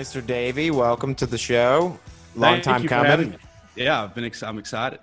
Mr. 0.00 0.26
Davey, 0.26 0.70
welcome 0.70 1.14
to 1.14 1.26
the 1.26 1.36
show. 1.36 1.98
Long 2.34 2.54
Thank 2.54 2.64
time 2.64 2.82
you 2.82 2.88
coming. 2.88 3.36
Yeah, 3.76 4.02
I've 4.02 4.14
been. 4.14 4.24
Ex- 4.24 4.42
I'm 4.42 4.56
excited. 4.56 4.98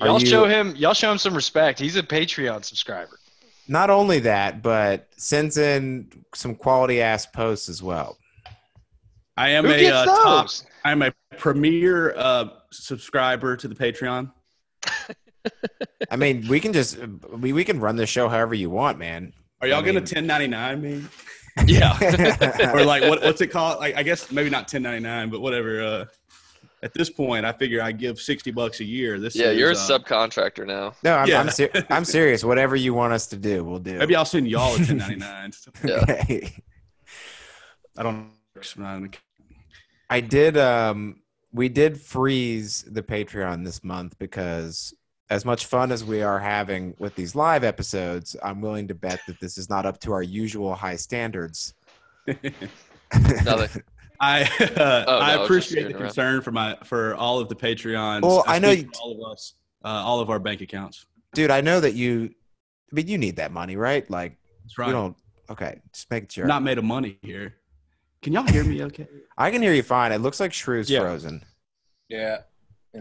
Are 0.00 0.08
Y'all 0.08 0.20
you- 0.20 0.26
show 0.26 0.46
him. 0.46 0.74
Y'all 0.74 0.94
show 0.94 1.12
him 1.12 1.18
some 1.18 1.32
respect. 1.32 1.78
He's 1.78 1.94
a 1.94 2.02
Patreon 2.02 2.64
subscriber. 2.64 3.20
Not 3.68 3.88
only 3.88 4.18
that, 4.18 4.62
but 4.62 5.06
sends 5.16 5.58
in 5.58 6.10
some 6.34 6.56
quality 6.56 7.00
ass 7.00 7.24
posts 7.24 7.68
as 7.68 7.84
well. 7.84 8.18
I 9.36 9.50
am 9.50 9.64
Who 9.64 9.70
a 9.70 9.78
gets 9.78 9.96
uh, 9.96 10.04
those? 10.06 10.60
top. 10.62 10.70
I'm 10.84 11.02
a 11.02 11.12
premier 11.38 12.12
uh, 12.16 12.48
subscriber 12.72 13.56
to 13.56 13.68
the 13.68 13.76
Patreon. 13.76 14.32
I 16.10 16.16
mean, 16.16 16.48
we 16.48 16.58
can 16.58 16.72
just 16.72 16.98
we, 17.30 17.52
we 17.52 17.62
can 17.64 17.78
run 17.78 17.94
the 17.94 18.06
show 18.06 18.28
however 18.28 18.56
you 18.56 18.70
want, 18.70 18.98
man. 18.98 19.32
Are 19.60 19.68
y'all 19.68 19.78
I 19.78 19.82
gonna 19.82 20.00
1099 20.00 20.82
me? 20.82 21.04
Yeah. 21.64 22.72
or 22.74 22.84
like 22.84 23.02
what, 23.02 23.22
what's 23.22 23.40
it 23.40 23.48
called? 23.48 23.78
Like 23.80 23.96
I 23.96 24.02
guess 24.02 24.30
maybe 24.30 24.50
not 24.50 24.62
1099, 24.72 25.30
but 25.30 25.40
whatever. 25.40 25.82
Uh, 25.82 26.04
at 26.82 26.92
this 26.92 27.08
point, 27.08 27.46
I 27.46 27.52
figure 27.52 27.80
I 27.82 27.90
give 27.90 28.20
60 28.20 28.50
bucks 28.50 28.80
a 28.80 28.84
year. 28.84 29.18
This 29.18 29.34
Yeah, 29.34 29.46
is, 29.46 29.58
you're 29.58 29.70
a 29.70 29.72
uh, 29.72 29.76
subcontractor 29.76 30.66
now. 30.66 30.92
no, 31.02 31.16
I'm 31.16 31.26
Yeah. 31.28 31.40
I'm, 31.40 31.50
ser- 31.50 31.70
I'm 31.90 32.04
serious. 32.04 32.44
Whatever 32.44 32.76
you 32.76 32.92
want 32.94 33.12
us 33.14 33.26
to 33.28 33.36
do, 33.36 33.64
we'll 33.64 33.78
do. 33.78 33.98
Maybe 33.98 34.14
I'll 34.14 34.24
send 34.26 34.46
y'all 34.48 34.74
a 34.74 34.78
1099. 34.78 35.52
Yeah. 35.84 35.96
Okay. 36.02 36.52
I 37.96 38.02
don't. 38.02 38.30
I 40.10 40.20
did 40.20 40.56
um 40.56 41.22
we 41.52 41.68
did 41.70 41.98
freeze 42.00 42.84
the 42.86 43.02
Patreon 43.02 43.64
this 43.64 43.82
month 43.82 44.18
because 44.18 44.94
as 45.30 45.44
much 45.44 45.66
fun 45.66 45.90
as 45.90 46.04
we 46.04 46.22
are 46.22 46.38
having 46.38 46.94
with 46.98 47.14
these 47.16 47.34
live 47.34 47.64
episodes, 47.64 48.36
I'm 48.42 48.60
willing 48.60 48.86
to 48.88 48.94
bet 48.94 49.20
that 49.26 49.40
this 49.40 49.58
is 49.58 49.68
not 49.68 49.84
up 49.86 49.98
to 50.00 50.12
our 50.12 50.22
usual 50.22 50.74
high 50.74 50.96
standards. 50.96 51.74
I 52.28 52.32
uh, 54.76 55.04
Oh, 55.06 55.12
no, 55.12 55.18
I 55.18 55.32
I 55.36 55.44
appreciate 55.44 55.84
the 55.84 55.90
screwing 55.90 55.94
around. 55.94 56.02
concern 56.04 56.40
for 56.42 56.50
my 56.52 56.76
for 56.84 57.14
all 57.16 57.38
of 57.40 57.48
the 57.48 57.56
Patreons. 57.56 58.22
Well, 58.22 58.44
I 58.46 58.58
know 58.58 58.70
you- 58.70 58.90
all 59.02 59.24
of 59.24 59.32
us, 59.32 59.54
uh, 59.84 59.88
all 59.88 60.20
of 60.20 60.30
our 60.30 60.38
bank 60.38 60.60
accounts. 60.60 61.06
Dude, 61.34 61.50
I 61.50 61.60
know 61.60 61.80
that 61.80 61.94
you 61.94 62.30
I 62.92 62.94
mean 62.94 63.08
you 63.08 63.18
need 63.18 63.36
that 63.36 63.52
money, 63.52 63.76
right? 63.76 64.08
Like 64.10 64.36
That's 64.64 64.88
you 64.88 64.92
don't 64.92 65.16
okay, 65.50 65.80
just 65.92 66.10
making 66.10 66.28
sure. 66.30 66.46
Not 66.46 66.62
made 66.62 66.78
of 66.78 66.84
money 66.84 67.18
here. 67.22 67.54
Can 68.22 68.32
y'all 68.32 68.46
hear 68.46 68.64
me? 68.64 68.82
Okay. 68.84 69.06
I 69.36 69.50
can 69.50 69.60
hear 69.62 69.72
you 69.74 69.82
fine. 69.82 70.10
It 70.12 70.18
looks 70.18 70.40
like 70.40 70.52
Shrew's 70.52 70.90
Yeah. 70.90 71.00
frozen. 71.00 71.44
Yeah. 72.08 72.38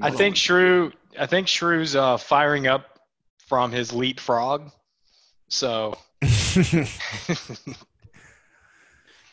I 0.02 0.12
think 0.12 0.36
Shrew. 0.36 0.92
I 1.18 1.26
think 1.26 1.48
Shrew's 1.48 1.96
uh, 1.96 2.18
firing 2.18 2.68
up 2.68 3.00
from 3.38 3.72
his 3.72 3.94
leap 3.94 4.20
frog. 4.20 4.72
So 5.48 5.98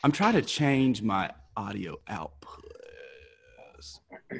I'm 0.05 0.13
trying 0.13 0.35
to 0.35 0.43
change 0.43 1.03
my 1.03 1.31
audio 1.57 1.97
output. 2.09 2.65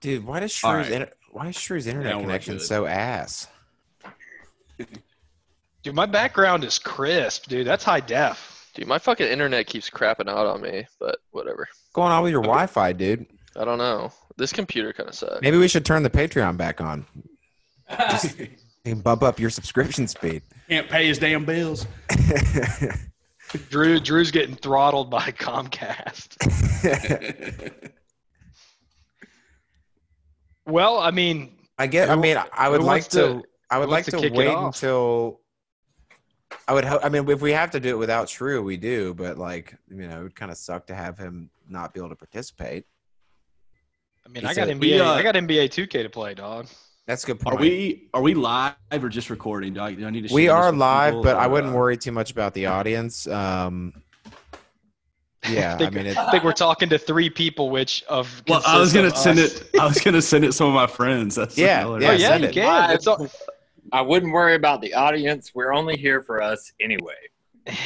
Dude, 0.00 0.24
why 0.24 0.40
does 0.40 0.62
All 0.62 0.72
Shrew's 0.72 0.86
right. 0.86 1.02
inter- 1.02 1.12
why 1.30 1.48
is 1.48 1.56
Shrew's 1.56 1.86
internet 1.86 2.14
Now 2.14 2.20
connection 2.20 2.60
so 2.60 2.86
ass? 2.86 3.48
dude, 5.82 5.94
my 5.94 6.06
background 6.06 6.64
is 6.64 6.78
crisp, 6.78 7.48
dude. 7.48 7.66
That's 7.66 7.84
high 7.84 8.00
def. 8.00 8.70
Dude, 8.74 8.86
my 8.86 8.98
fucking 8.98 9.26
internet 9.26 9.66
keeps 9.66 9.90
crapping 9.90 10.28
out 10.28 10.46
on 10.46 10.60
me, 10.60 10.86
but 11.00 11.18
whatever. 11.30 11.68
What's 11.70 11.92
going 11.92 12.12
on 12.12 12.22
with 12.22 12.32
your 12.32 12.42
Wi-Fi, 12.42 12.92
dude? 12.92 13.26
I 13.56 13.64
don't 13.64 13.78
know. 13.78 14.12
This 14.36 14.52
computer 14.52 14.92
kind 14.92 15.08
of 15.08 15.14
sucks. 15.14 15.40
Maybe 15.42 15.56
we 15.58 15.68
should 15.68 15.84
turn 15.84 16.02
the 16.02 16.10
Patreon 16.10 16.56
back 16.56 16.80
on. 16.80 17.06
And 18.84 19.02
bump 19.02 19.24
up 19.24 19.40
your 19.40 19.50
subscription 19.50 20.06
speed. 20.06 20.42
Can't 20.68 20.88
pay 20.88 21.08
his 21.08 21.18
damn 21.18 21.44
bills. 21.44 21.88
Drew. 23.68 23.98
Drew's 23.98 24.30
getting 24.30 24.54
throttled 24.54 25.10
by 25.10 25.32
Comcast. 25.32 26.36
Well, 30.66 30.98
I 30.98 31.10
mean, 31.12 31.56
I 31.78 31.86
get. 31.86 32.10
I 32.10 32.16
mean, 32.16 32.36
I 32.52 32.68
would 32.68 32.82
like 32.82 33.04
to. 33.08 33.18
to- 33.18 33.42
I 33.70 33.78
would 33.78 33.88
like 33.88 34.04
to 34.06 34.12
to 34.12 34.28
wait 34.30 34.48
until. 34.48 35.40
I 36.68 36.72
would. 36.72 36.84
Ho- 36.84 37.00
I 37.02 37.08
mean, 37.08 37.28
if 37.28 37.40
we 37.40 37.52
have 37.52 37.70
to 37.72 37.80
do 37.80 37.90
it 37.90 37.98
without 37.98 38.28
Shrew, 38.28 38.62
we 38.62 38.76
do. 38.76 39.14
But 39.14 39.38
like, 39.38 39.76
you 39.88 40.08
know, 40.08 40.20
it 40.20 40.22
would 40.24 40.34
kind 40.36 40.50
of 40.50 40.56
suck 40.56 40.86
to 40.88 40.94
have 40.94 41.18
him 41.18 41.50
not 41.68 41.94
be 41.94 42.00
able 42.00 42.08
to 42.10 42.16
participate. 42.16 42.84
I 44.26 44.28
mean, 44.28 44.42
He 44.42 44.48
I 44.48 44.54
got 44.54 44.66
said- 44.66 44.76
NBA. 44.76 44.80
We, 44.80 45.00
uh, 45.00 45.12
I 45.12 45.22
got 45.22 45.36
NBA 45.36 45.68
2K 45.70 46.02
to 46.02 46.10
play, 46.10 46.34
dog. 46.34 46.66
That's 47.06 47.22
a 47.22 47.28
good 47.28 47.38
point. 47.40 47.56
Are 47.56 47.60
we 47.60 48.08
are 48.12 48.20
we 48.20 48.34
live 48.34 48.74
or 48.90 49.08
just 49.08 49.30
recording? 49.30 49.74
Do 49.74 49.80
I, 49.80 49.94
do 49.94 50.04
I 50.04 50.10
need 50.10 50.26
to? 50.28 50.34
We 50.34 50.48
are 50.48 50.72
live, 50.72 51.12
people, 51.12 51.22
but 51.22 51.36
I 51.36 51.46
wouldn't 51.46 51.72
uh, 51.72 51.76
worry 51.76 51.96
too 51.96 52.10
much 52.10 52.32
about 52.32 52.52
the 52.52 52.66
audience. 52.66 53.28
Um, 53.28 53.92
yeah, 55.48 55.74
I 55.74 55.78
think, 55.78 55.94
mean, 55.94 56.06
it, 56.06 56.16
I 56.16 56.32
think 56.32 56.42
we're 56.42 56.52
talking 56.52 56.88
to 56.88 56.98
three 56.98 57.30
people, 57.30 57.70
which 57.70 58.02
of 58.08 58.42
Well, 58.48 58.60
I 58.66 58.80
was 58.80 58.92
gonna 58.92 59.14
send 59.14 59.38
us. 59.38 59.60
it. 59.60 59.70
I 59.80 59.86
was 59.86 60.00
gonna 60.00 60.20
send 60.20 60.42
it 60.42 60.48
to 60.48 60.52
some 60.52 60.66
of 60.66 60.74
my 60.74 60.88
friends. 60.88 61.36
That's 61.36 61.56
Yeah, 61.56 61.82
yeah, 61.82 61.86
oh 61.86 61.96
yeah, 61.98 62.16
send 62.16 62.42
you 62.42 62.48
it. 62.48 62.54
can. 62.54 62.90
It's 62.90 63.06
all, 63.06 63.28
I 63.92 64.00
wouldn't 64.00 64.32
worry 64.32 64.56
about 64.56 64.80
the 64.80 64.92
audience. 64.94 65.54
We're 65.54 65.72
only 65.72 65.96
here 65.96 66.22
for 66.22 66.42
us 66.42 66.72
anyway. 66.80 67.14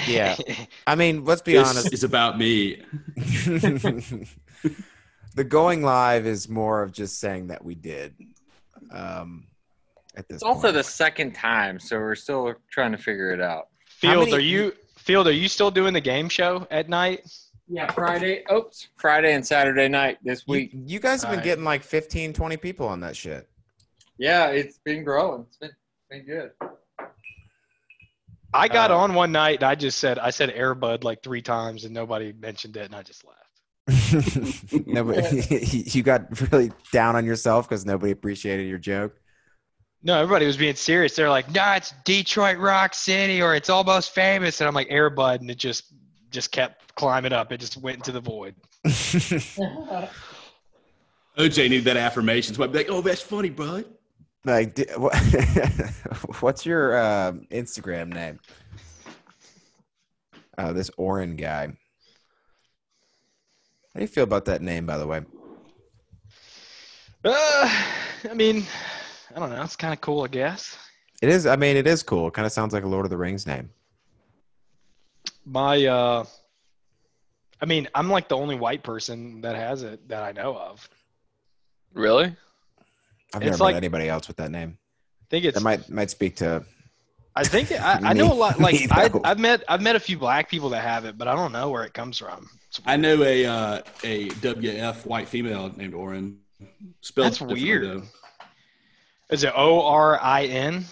Yeah. 0.07 0.37
I 0.87 0.95
mean, 0.95 1.27
let's 1.27 1.43
be 1.43 1.53
This 1.53 1.69
honest. 1.69 1.93
It's 1.93 2.05
about 2.05 2.39
me. 2.39 2.83
the 5.41 5.45
going 5.45 5.81
live 5.81 6.27
is 6.27 6.51
more 6.51 6.83
of 6.83 6.93
just 6.93 7.19
saying 7.19 7.47
that 7.47 7.65
we 7.65 7.75
did. 7.75 8.15
Um, 8.93 9.47
at 10.15 10.29
this 10.29 10.35
It's 10.35 10.43
also 10.43 10.71
the 10.71 10.85
second 10.85 11.35
time, 11.35 11.81
so 11.81 11.99
we're 11.99 12.15
still 12.15 12.53
trying 12.71 12.93
to 12.93 12.99
figure 12.99 13.33
it 13.33 13.41
out. 13.41 13.69
Field, 13.87 14.25
many- 14.27 14.35
are 14.35 14.39
you 14.41 14.75
Field? 14.99 15.27
Are 15.29 15.33
you 15.33 15.49
still 15.49 15.71
doing 15.71 15.95
the 15.95 16.01
game 16.03 16.29
show 16.29 16.67
at 16.71 16.91
night? 16.91 17.23
Yeah, 17.69 17.91
Friday. 17.91 18.45
Oops, 18.53 18.89
Friday 18.99 19.33
and 19.33 19.47
Saturday 19.47 19.89
night 19.89 20.19
this 20.23 20.47
week. 20.47 20.73
you 20.75 21.01
guys 21.01 21.23
have 21.23 21.31
been 21.31 21.39
Alright. 21.39 21.45
getting 21.45 21.65
like 21.65 21.85
15, 21.85 22.35
20 22.35 22.57
people 22.59 22.87
on 22.87 23.01
that 23.01 23.17
shit. 23.17 23.49
Yeah, 24.19 24.49
it's 24.49 24.77
been 24.85 25.05
growing. 25.05 25.47
It's 25.49 25.57
been 25.57 25.71
been 26.11 26.27
good. 26.27 26.51
I 28.53 28.69
got 28.69 28.91
Uh, 28.91 28.99
on 28.99 29.15
one 29.15 29.33
night 29.33 29.61
and 29.61 29.65
I 29.65 29.75
just 29.75 29.97
said 30.01 30.19
I 30.19 30.29
said 30.29 30.51
Airbud 30.51 31.03
like 31.03 31.23
three 31.23 31.41
times 31.41 31.87
and 31.87 31.95
nobody 31.95 32.35
mentioned 32.35 32.77
it 32.77 32.85
and 32.85 32.95
I 32.95 33.03
just 33.03 33.25
laughed. 33.25 33.39
No, 34.87 35.05
but 35.05 35.33
you 35.95 36.03
got 36.03 36.41
really 36.51 36.73
down 36.93 37.17
on 37.17 37.25
yourself 37.25 37.69
because 37.69 37.85
nobody 37.85 38.13
appreciated 38.13 38.69
your 38.69 38.79
joke. 38.79 39.21
No, 40.03 40.19
everybody 40.21 40.47
was 40.47 40.57
being 40.57 40.77
serious. 40.77 41.15
They're 41.15 41.29
like, 41.29 41.51
"No, 41.53 41.73
it's 41.73 41.93
Detroit 42.05 42.59
Rock 42.59 42.95
City 42.95 43.43
or 43.43 43.55
it's 43.55 43.69
almost 43.69 44.15
famous," 44.15 44.61
and 44.61 44.69
I'm 44.69 44.75
like 44.75 44.89
Airbud, 44.89 45.41
and 45.41 45.51
it 45.51 45.59
just 45.59 45.93
just 46.31 46.53
kept 46.53 46.95
climbing 46.95 47.33
up. 47.33 47.53
It 47.53 47.59
just 47.59 47.77
went 47.77 47.99
into 47.99 48.13
the 48.13 48.21
void. 48.21 48.55
OJ 51.39 51.69
needed 51.69 51.85
that 51.85 51.97
affirmation. 51.97 52.55
So 52.55 52.63
I'd 52.65 52.73
be 52.73 52.79
like, 52.79 52.91
"Oh, 52.91 53.03
that's 53.03 53.21
funny, 53.21 53.51
bud." 53.51 53.85
like, 54.45 54.91
what's 56.41 56.65
your 56.65 56.99
um 56.99 57.47
Instagram 57.51 58.13
name? 58.13 58.41
Oh, 60.57 60.73
this 60.73 60.91
Oren 60.97 61.37
guy. 61.37 61.73
How 63.95 63.99
do 63.99 64.03
you 64.03 64.09
feel 64.09 64.25
about 64.25 64.45
that 64.47 64.63
name, 64.63 64.87
by 64.87 64.99
the 64.99 65.07
way? 65.07 65.23
Uh, 67.25 67.85
I 68.31 68.35
mean, 68.35 68.65
I 69.35 69.39
don't 69.39 69.51
know. 69.51 69.63
It's 69.63 69.77
kind 69.77 69.93
of 69.93 70.01
cool, 70.01 70.23
I 70.23 70.29
guess. 70.29 70.79
It 71.23 71.29
is. 71.29 71.47
I 71.47 71.57
mean, 71.57 71.77
it 71.77 71.87
is 71.87 72.03
cool. 72.03 72.29
It 72.29 72.35
kind 72.35 72.47
of 72.47 72.53
sounds 72.53 72.73
like 72.73 72.85
a 72.85 72.89
Lord 72.89 73.05
of 73.05 73.11
the 73.11 73.17
Rings 73.17 73.47
name. 73.47 73.71
My, 75.45 75.85
uh, 75.87 76.25
I 77.61 77.67
mean, 77.67 77.89
I'm 77.95 78.09
like 78.09 78.29
the 78.29 78.37
only 78.37 78.55
white 78.57 78.83
person 78.83 79.41
that 79.43 79.57
has 79.57 79.83
it 79.83 80.09
that 80.09 80.23
I 80.23 80.33
know 80.33 80.57
of. 80.57 80.89
Really? 81.93 82.35
I've 83.35 83.43
It's 83.43 83.51
never 83.53 83.65
like- 83.65 83.75
met 83.75 83.79
anybody 83.83 84.09
else 84.09 84.29
with 84.29 84.37
that 84.39 84.51
name. 84.51 84.79
I 85.23 85.27
think 85.31 85.45
it's. 85.45 85.57
That 85.59 85.65
might 85.65 85.89
might 85.91 86.11
speak 86.11 86.37
to. 86.37 86.65
I 87.37 87.45
think 87.45 87.71
I, 87.73 88.01
I 88.03 88.13
know 88.15 88.33
a 88.33 88.35
lot. 88.35 88.59
Like 88.61 88.77
I. 88.91 89.11
I've 89.25 89.39
met 89.39 89.63
I've 89.69 89.83
met 89.83 89.95
a 89.97 90.01
few 90.01 90.19
black 90.19 90.49
people 90.49 90.71
that 90.71 90.83
have 90.83 91.05
it, 91.05 91.19
but 91.19 91.29
I 91.29 91.35
don't 91.37 91.53
know 91.53 91.71
where 91.71 91.85
it 91.85 91.93
comes 91.95 92.19
from. 92.19 92.49
It's 92.71 92.81
I 92.87 92.97
know 92.97 93.21
a 93.25 93.47
uh, 93.47 93.81
a 94.05 94.29
WF 94.29 95.05
white 95.05 95.29
female 95.29 95.73
named 95.77 95.93
Oren. 95.93 96.39
Spelled 97.01 97.33
That's 97.33 97.41
weird. 97.41 97.85
though. 97.85 98.03
Is 99.29 99.43
it 99.43 99.53
O 99.57 99.85
R 99.85 100.21
I 100.23 100.45
N? 100.45 100.85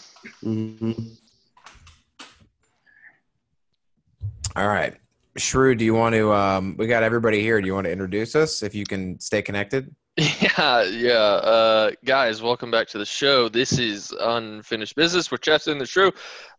All 4.57 4.67
right, 4.67 4.97
Shrew. 5.37 5.77
Do 5.77 5.85
you 5.85 5.95
want 5.95 6.17
to? 6.17 6.33
Um, 6.33 6.75
we 6.77 6.89
got 6.89 7.05
everybody 7.05 7.43
here. 7.43 7.61
Do 7.61 7.69
you 7.69 7.75
want 7.75 7.85
to 7.85 7.93
introduce 7.93 8.35
us? 8.35 8.65
If 8.65 8.75
you 8.75 8.85
can 8.85 9.21
stay 9.21 9.41
connected. 9.41 9.95
Yeah, 10.19 10.82
yeah. 10.82 11.12
Uh, 11.12 11.91
guys, 12.05 12.43
welcome 12.43 12.73
back 12.73 12.88
to 12.88 12.99
the 12.99 13.06
show. 13.06 13.49
This 13.49 13.79
is 13.79 14.12
Unfinished 14.19 14.97
Business 14.97 15.31
with 15.31 15.43
Chester 15.43 15.70
and 15.70 15.81
the 15.81 15.87
Shrew. 15.87 16.11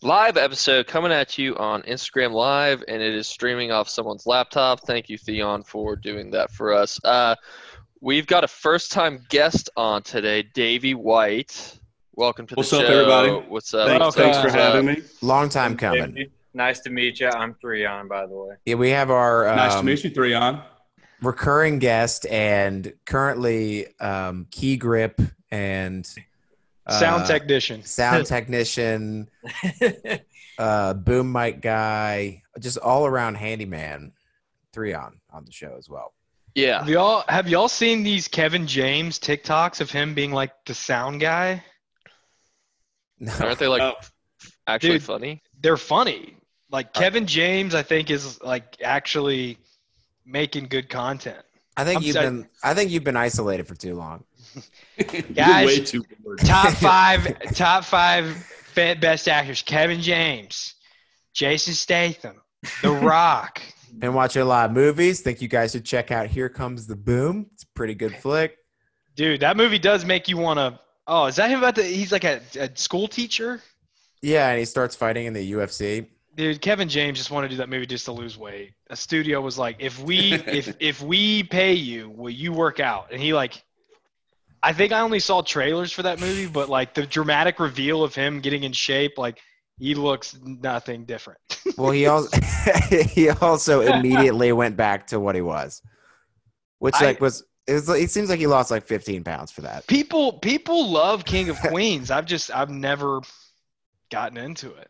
Live 0.02 0.38
episode 0.38 0.88
coming 0.88 1.12
at 1.12 1.38
you 1.38 1.58
on 1.58 1.82
Instagram 1.82 2.32
Live, 2.32 2.82
and 2.88 3.02
it 3.02 3.14
is 3.14 3.28
streaming 3.28 3.74
off 3.74 3.90
someone's 3.90 4.26
laptop. 4.26 4.88
Thank 4.88 5.10
you, 5.10 5.18
Threon, 5.18 5.68
for 5.68 5.98
doing 5.98 6.32
that 6.32 6.52
for 6.52 6.72
us. 6.72 7.02
Uh, 7.04 7.36
we've 8.00 8.28
got 8.28 8.46
a 8.46 8.48
first 8.48 8.94
time 8.94 9.26
guest 9.28 9.70
on 9.76 10.04
today, 10.04 10.42
Davey 10.54 10.94
White. 10.94 11.78
Welcome 12.14 12.48
to 12.48 12.56
What's 12.56 12.70
the 12.70 12.78
up, 12.78 12.86
show. 12.86 12.94
everybody? 12.94 13.50
What's 13.50 13.74
up? 13.74 13.90
Thanks, 13.90 14.16
thanks 14.16 14.38
for 14.38 14.44
What's 14.44 14.56
up? 14.56 14.74
having 14.74 14.86
me. 14.86 15.02
Long 15.22 15.50
time 15.50 15.76
coming. 15.76 16.32
Nice 16.54 16.80
to 16.80 16.90
meet 16.90 17.20
you. 17.20 17.28
I'm 17.28 17.56
Threon, 17.56 18.08
by 18.08 18.26
the 18.26 18.36
way. 18.36 18.56
Yeah, 18.66 18.76
we 18.76 18.90
have 18.92 19.12
our 19.12 19.50
um, 19.50 19.58
nice 19.58 19.76
to 19.76 19.84
meet 19.84 20.02
you, 20.06 20.12
Threon. 20.12 20.64
Recurring 21.22 21.80
guest 21.80 22.26
and 22.28 22.94
currently 23.06 23.88
um, 24.00 24.48
key 24.52 24.78
grip 24.78 25.22
and 25.52 26.06
Sound 26.90 27.24
uh, 27.24 27.28
technician. 27.28 27.84
sound 27.84 28.26
technician, 28.26 29.30
uh, 30.58 30.94
boom 30.96 31.32
mic 31.32 31.62
guy, 31.62 32.42
just 32.60 32.78
all 32.80 33.06
around 33.06 33.36
handyman. 33.36 34.12
Threon 34.74 35.14
on 35.32 35.46
the 35.46 35.52
show 35.52 35.76
as 35.78 35.90
well. 35.90 36.14
Yeah. 36.56 36.80
Have 36.80 36.90
y'all 36.90 37.24
have 37.28 37.48
y'all 37.50 37.68
seen 37.68 38.04
these 38.04 38.28
Kevin 38.28 38.66
James 38.68 39.20
TikToks 39.20 39.82
of 39.82 39.90
him 39.92 40.14
being 40.14 40.32
like 40.32 40.52
the 40.66 40.74
sound 40.74 41.20
guy? 41.22 41.64
Aren't 43.42 43.60
they 43.60 43.68
like 43.68 43.82
Oh. 43.82 43.96
actually 44.68 44.94
Dude. 44.94 45.04
funny? 45.04 45.42
They're 45.60 45.78
funny. 45.78 46.38
Like 46.72 46.94
Kevin 46.94 47.26
James, 47.28 47.74
I 47.76 47.82
think 47.84 48.10
is 48.12 48.42
like 48.42 48.78
actually 48.84 49.58
making 50.30 50.68
good 50.68 50.90
content. 50.90 51.40
I 51.76 51.86
think 51.86 51.98
I'm 51.98 52.04
you've 52.04 52.14
sorry. 52.14 52.28
been. 52.28 52.50
I 52.64 52.74
think 52.74 52.92
you've 52.92 53.04
been 53.04 53.18
isolated 53.18 53.68
for 53.68 53.76
too 53.76 53.96
long. 53.96 54.24
Guys, 55.34 55.66
way 55.66 55.80
too 55.80 56.04
bored. 56.24 56.40
Top 56.40 56.74
five, 56.74 57.54
top 57.54 57.86
five 57.86 58.52
best 58.76 59.28
actors: 59.28 59.62
Kevin 59.62 60.02
James, 60.02 60.76
Jason 61.34 61.74
Statham, 61.74 62.42
The 62.82 62.92
Rock. 62.92 63.62
Been 63.98 64.14
watching 64.14 64.44
a 64.44 64.46
lot 64.46 64.70
of 64.70 64.76
movies. 64.76 65.22
Think 65.22 65.42
you 65.42 65.48
guys 65.48 65.72
should 65.72 65.84
check 65.84 66.12
out 66.12 66.28
Here 66.28 66.48
Comes 66.48 66.86
the 66.86 66.96
Boom. 66.96 67.48
It's 67.54 67.64
a 67.64 67.68
pretty 67.74 67.96
good 67.96 68.16
flick. 68.16 68.56
Dude, 69.16 69.40
that 69.40 69.58
movie 69.58 69.80
does 69.80 70.06
make 70.06 70.28
you 70.28 70.38
want 70.38 70.60
to. 70.60 70.80
Oh, 71.08 71.26
is 71.26 71.38
that 71.38 71.50
him 71.50 71.58
about 71.58 71.74
the? 71.76 71.84
He's 71.84 72.12
like 72.12 72.24
a, 72.24 72.40
a 72.60 72.70
school 72.76 73.08
teacher. 73.08 73.62
Yeah, 74.22 74.50
and 74.50 74.60
he 74.60 74.66
starts 74.66 74.96
fighting 74.96 75.26
in 75.26 75.34
the 75.34 75.54
UFC. 75.54 76.08
Dude, 76.40 76.62
Kevin 76.62 76.88
James 76.88 77.18
just 77.18 77.32
wanted 77.32 77.50
to 77.50 77.56
do 77.56 77.58
that 77.58 77.68
movie 77.68 77.86
just 77.86 78.06
to 78.06 78.14
lose 78.14 78.38
weight. 78.38 78.72
A 78.90 78.96
studio 78.96 79.42
was 79.42 79.58
like, 79.58 79.76
if 79.80 80.02
we 80.02 80.34
if 80.48 80.74
if 80.80 81.02
we 81.02 81.44
pay 81.44 81.74
you, 81.74 82.10
will 82.10 82.30
you 82.30 82.54
work 82.54 82.80
out? 82.80 83.08
And 83.12 83.22
he 83.22 83.34
like, 83.34 83.62
I 84.64 84.72
think 84.72 84.94
I 84.94 85.02
only 85.02 85.20
saw 85.20 85.42
trailers 85.42 85.92
for 85.92 86.04
that 86.04 86.22
movie, 86.22 86.48
but 86.48 86.70
like 86.70 86.94
the 86.94 87.06
dramatic 87.06 87.60
reveal 87.60 88.06
of 88.06 88.16
him 88.16 88.40
getting 88.40 88.64
in 88.64 88.72
shape, 88.72 89.18
like 89.18 89.42
he 89.80 89.96
looks 89.96 90.40
nothing 90.42 91.04
different. 91.04 91.40
Well, 91.78 91.92
he 91.92 92.08
also 92.08 92.30
he 92.90 93.30
also 93.30 93.82
immediately 93.82 94.54
went 94.54 94.78
back 94.78 95.08
to 95.08 95.20
what 95.20 95.36
he 95.36 95.42
was, 95.42 95.82
which 96.78 96.96
I- 96.96 97.06
like 97.08 97.20
was 97.20 97.44
it, 97.68 97.74
was, 97.74 97.90
it 97.90 98.12
seems 98.12 98.30
like 98.30 98.40
he 98.40 98.48
lost 98.48 98.72
like 98.72 98.86
15 98.88 99.26
pounds 99.26 99.52
for 99.52 99.62
that. 99.62 99.86
people 99.88 100.40
people 100.40 100.90
love 100.90 101.26
King 101.26 101.50
of 101.50 101.60
Queens. 101.60 102.12
I've 102.12 102.26
just 102.26 102.50
I've 102.50 102.70
never 102.70 103.20
gotten 104.10 104.38
into 104.38 104.74
it. 104.76 104.90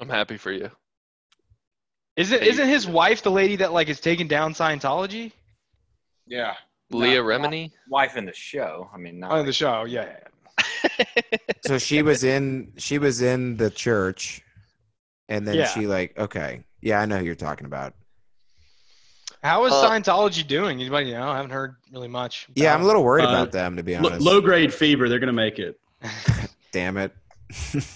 I'm 0.00 0.08
happy 0.08 0.36
for 0.36 0.52
you. 0.52 0.70
Isn't 2.16 2.42
Hey. 2.42 2.48
isn't 2.48 2.68
his 2.68 2.86
wife 2.86 3.22
the 3.22 3.30
lady 3.30 3.56
that 3.56 3.72
like 3.72 3.88
is 3.88 4.00
taking 4.00 4.28
down 4.28 4.54
Scientology? 4.54 5.32
Yeah. 6.26 6.54
Leah 6.90 7.22
Not- 7.22 7.26
Remini? 7.42 7.70
Wife 7.88 8.16
in 8.16 8.24
the 8.24 8.34
show. 8.34 8.88
I 8.94 8.98
mean, 8.98 9.18
not 9.20 9.32
On 9.32 9.46
the 9.46 9.52
show, 9.52 9.84
yeah. 9.84 10.06
yeah, 10.06 10.16
yeah. 11.00 11.36
So 11.66 11.78
she 11.78 12.02
was 12.02 12.24
in 12.24 12.72
she 12.76 12.98
was 12.98 13.22
in 13.22 13.56
the 13.56 13.70
church, 13.70 14.42
and 15.28 15.46
then 15.48 15.54
Yeah. 15.56 15.66
she 15.68 15.86
like 15.86 16.16
okay, 16.18 16.64
yeah, 16.82 17.00
I 17.00 17.06
know 17.06 17.18
who 17.18 17.24
you're 17.24 17.34
talking 17.34 17.66
about. 17.66 17.94
How 19.42 19.64
is 19.66 19.72
Uh, 19.72 19.88
Scientology 19.90 20.46
doing? 20.46 20.80
Anybody 20.80 21.12
know? 21.12 21.28
I 21.28 21.36
haven't 21.36 21.50
heard 21.50 21.76
really 21.92 22.08
much. 22.08 22.46
Yeah, 22.54 22.72
I'm 22.74 22.80
a 22.80 22.84
about 22.84 22.86
little 22.86 23.04
worried 23.04 23.24
Uh, 23.24 23.28
about 23.28 23.52
them 23.52 23.76
to 23.76 23.82
be 23.82 23.94
L- 23.94 24.06
honest. 24.06 24.22
low 24.24 24.40
grade 24.40 24.72
fever. 24.72 25.08
They're 25.08 25.18
gonna 25.18 25.32
make 25.32 25.58
it. 25.58 25.78
it. 26.02 26.50
Damn 26.72 26.96
it. 26.96 27.14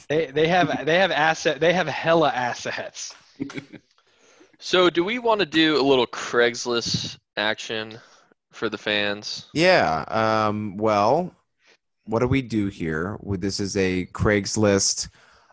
They 0.08 0.26
they 0.26 0.48
have 0.48 0.84
they 0.86 0.98
have 0.98 1.10
asset 1.10 1.60
they 1.60 1.72
have 1.72 1.86
hella 1.86 2.30
assets. 2.30 3.14
So, 4.60 4.90
do 4.90 5.04
we 5.04 5.18
want 5.20 5.40
to 5.40 5.46
do 5.46 5.80
a 5.80 5.84
little 5.84 6.06
Craigslist 6.06 7.16
action 7.36 7.98
for 8.52 8.68
the 8.68 8.78
fans? 8.78 9.46
Yeah. 9.54 10.04
Um, 10.08 10.76
well, 10.76 11.32
what 12.06 12.18
do 12.20 12.26
we 12.26 12.42
do 12.42 12.66
here? 12.66 13.16
This 13.22 13.60
is 13.60 13.76
a 13.76 14.06
Craigslist 14.06 15.10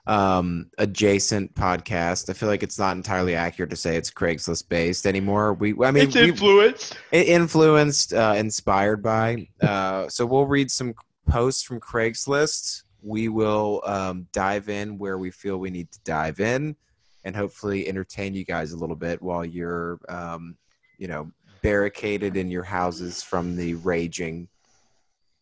um, 0.08 0.72
adjacent 0.80 1.54
podcast. 1.54 2.32
I 2.32 2.34
feel 2.34 2.50
like 2.50 2.64
it's 2.64 2.80
not 2.80 2.96
entirely 2.98 3.36
accurate 3.36 3.70
to 3.70 3.76
say 3.76 3.96
it's 3.96 4.10
Craigslist 4.10 4.70
based 4.70 5.06
anymore. 5.06 5.54
We, 5.54 5.76
I 5.84 5.92
mean, 5.92 6.06
it's 6.06 6.16
we, 6.16 6.30
influenced. 6.30 6.98
i- 7.14 7.18
influenced, 7.18 8.14
uh, 8.14 8.34
inspired 8.38 9.04
by. 9.04 9.50
Uh, 9.62 10.10
so 10.10 10.26
we'll 10.26 10.48
read 10.48 10.72
some 10.72 10.96
posts 11.30 11.62
from 11.62 11.80
Craigslist. 11.80 12.85
We 13.06 13.30
will 13.30 13.82
um, 13.86 14.28
dive 14.34 14.68
in 14.68 14.98
where 14.98 15.20
we 15.20 15.30
feel 15.30 15.58
we 15.58 15.70
need 15.70 15.92
to 15.92 16.00
dive 16.04 16.40
in, 16.40 16.76
and 17.24 17.36
hopefully 17.36 17.88
entertain 17.88 18.34
you 18.34 18.44
guys 18.44 18.72
a 18.72 18.78
little 18.78 18.96
bit 18.96 19.22
while 19.22 19.46
you're, 19.46 20.00
um, 20.10 20.58
you 20.98 21.08
know, 21.08 21.32
barricaded 21.62 22.36
in 22.36 22.50
your 22.50 22.64
houses 22.64 23.22
from 23.22 23.56
the 23.56 23.76
raging 23.76 24.48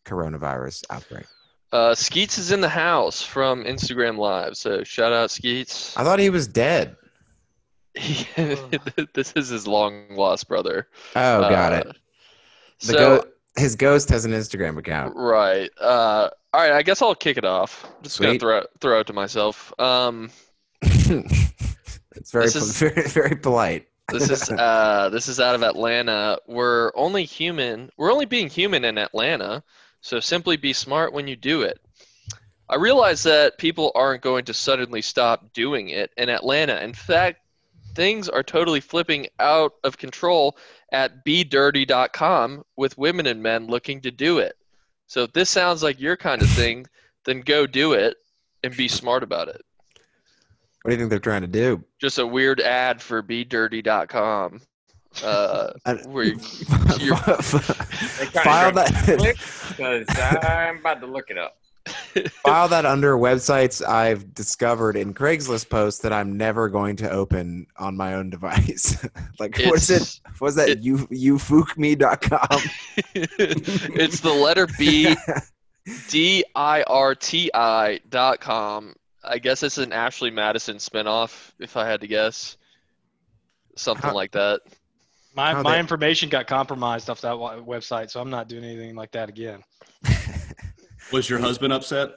coronavirus 0.06 0.84
outbreak. 0.90 1.26
Uh, 1.72 1.96
Skeets 1.96 2.38
is 2.38 2.52
in 2.52 2.60
the 2.62 2.70
house 2.70 3.24
from 3.24 3.64
Instagram 3.64 4.18
Live, 4.18 4.56
so 4.58 4.84
shout 4.84 5.14
out 5.14 5.32
Skeets. 5.32 5.96
I 5.98 6.04
thought 6.04 6.20
he 6.20 6.30
was 6.30 6.48
dead. 6.48 6.98
this 7.96 9.34
is 9.36 9.50
his 9.50 9.68
long 9.68 10.06
lost 10.16 10.48
brother. 10.48 10.88
Oh, 11.16 11.42
got 11.42 11.74
Uh, 11.74 11.76
it. 11.78 11.86
The 12.82 12.86
So, 12.86 12.94
go- 12.98 13.24
his 13.58 13.76
ghost 13.76 14.10
has 14.10 14.26
an 14.26 14.32
Instagram 14.32 14.78
account. 14.78 15.16
right. 15.16 15.70
Uh, 15.80 16.30
all 16.54 16.62
right. 16.62 16.72
I 16.72 16.82
guess 16.84 17.02
I'll 17.02 17.16
kick 17.16 17.38
it 17.38 17.46
off. 17.46 17.86
I'm 17.98 18.04
just 18.04 18.20
gonna 18.20 18.40
throw 18.40 18.64
throw 18.80 19.00
it 19.02 19.08
to 19.08 19.14
myself. 19.14 19.74
Um, 19.80 20.30
it's 20.82 22.32
very, 22.32 22.46
This 22.46 22.56
is- 22.56 22.80
very, 22.80 23.08
very 23.08 23.36
polite. 23.36 23.88
this 24.10 24.30
is 24.30 24.50
uh, 24.52 25.10
this 25.12 25.28
is 25.28 25.40
out 25.40 25.56
of 25.56 25.64
Atlanta. 25.64 26.38
We're 26.48 26.92
only 26.96 27.26
human. 27.26 27.90
We're 27.98 28.12
only 28.12 28.26
being 28.26 28.50
human 28.50 28.86
in 28.86 28.98
Atlanta. 28.98 29.64
So 30.02 30.20
simply 30.20 30.58
be 30.58 30.74
smart 30.74 31.14
when 31.14 31.28
you 31.28 31.36
do 31.36 31.62
it. 31.62 31.80
I 32.70 32.76
realize 32.76 33.24
that 33.24 33.58
people 33.58 33.92
aren't 33.96 34.22
going 34.22 34.46
to 34.46 34.54
suddenly 34.54 35.02
stop 35.02 35.54
doing 35.54 35.90
it 35.90 36.12
in 36.18 36.30
Atlanta. 36.30 36.82
In 36.84 36.94
fact, 36.94 37.40
things 37.96 38.30
are 38.30 38.44
totally 38.44 38.80
flipping 38.80 39.28
out 39.40 39.74
of 39.84 39.98
control 39.98 40.58
at 40.92 41.24
bedirty.com 41.26 42.64
with 42.78 42.98
women 42.98 43.28
and 43.28 43.42
men 43.42 43.68
looking 43.68 44.02
to 44.02 44.12
do 44.12 44.40
it. 44.40 44.56
So 45.08 45.24
if 45.24 45.34
this 45.34 45.50
sounds 45.50 45.84
like 45.84 46.00
your 46.00 46.18
kind 46.18 46.42
of 46.42 46.50
thing, 46.50 46.88
then 47.26 47.42
go 47.42 47.68
do 47.68 47.94
it 47.94 48.18
and 48.64 48.76
be 48.76 48.88
smart 48.88 49.24
about 49.24 49.48
it. 49.48 49.62
What 50.82 50.90
do 50.90 50.96
you 50.96 50.98
think 51.00 51.10
they're 51.10 51.20
trying 51.20 51.42
to 51.42 51.48
do? 51.48 51.84
Just 52.00 52.20
a 52.20 52.28
weird 52.28 52.60
ad 52.60 53.02
for 53.02 53.22
bedirty.com. 53.22 54.62
Uh, 55.24 55.72
where 56.08 56.26
you- 56.26 56.40
you're- 57.00 57.18
file 57.18 58.72
that 58.72 58.92
because 59.70 60.06
I'm 60.44 60.80
about 60.80 61.00
to 61.02 61.08
look 61.08 61.30
it 61.30 61.38
up. 61.38 61.58
file 62.44 62.68
that 62.70 62.86
under 62.86 63.18
websites 63.18 63.86
I've 63.86 64.34
discovered 64.34 64.96
in 64.96 65.14
Craigslist 65.14 65.70
posts 65.70 66.02
that 66.02 66.14
I'm 66.14 66.38
never 66.38 66.70
going 66.70 66.96
to 66.98 67.10
open 67.10 67.68
on 67.78 67.98
my 67.98 68.14
own 68.16 68.30
device. 68.30 69.06
like 69.40 69.58
what 69.60 69.76
is 69.76 69.90
it? 69.90 69.96
It's- 69.96 70.22
What's 70.40 70.56
that? 70.56 70.70
it- 70.70 70.80
you 70.80 70.98
youfukme.com. 71.08 72.60
it's 73.16 74.20
the 74.22 74.32
letter 74.34 74.68
B 74.78 75.16
D 76.10 76.46
I 76.56 76.84
R 76.84 77.16
T 77.16 77.52
I 77.54 78.00
dot 78.10 78.40
com. 78.40 78.96
I 79.24 79.38
guess 79.40 79.64
it's 79.64 79.78
an 79.78 79.92
Ashley 79.94 80.32
Madison 80.32 80.78
spinoff, 80.78 81.52
if 81.60 81.78
I 81.78 81.88
had 81.88 82.02
to 82.02 82.08
guess. 82.08 82.58
Something 83.76 84.10
How- 84.10 84.16
like 84.16 84.32
that. 84.32 84.62
My 85.36 85.52
How 85.54 85.62
my 85.64 85.74
they- 85.74 85.80
information 85.80 86.30
got 86.30 86.48
compromised 86.48 87.10
off 87.10 87.22
that 87.22 87.34
website, 87.34 88.10
so 88.12 88.22
I'm 88.22 88.30
not 88.30 88.48
doing 88.48 88.64
anything 88.64 88.96
like 88.96 89.12
that 89.12 89.30
again. 89.30 89.64
Was 91.14 91.30
your 91.30 91.40
husband 91.40 91.72
upset? 91.72 92.10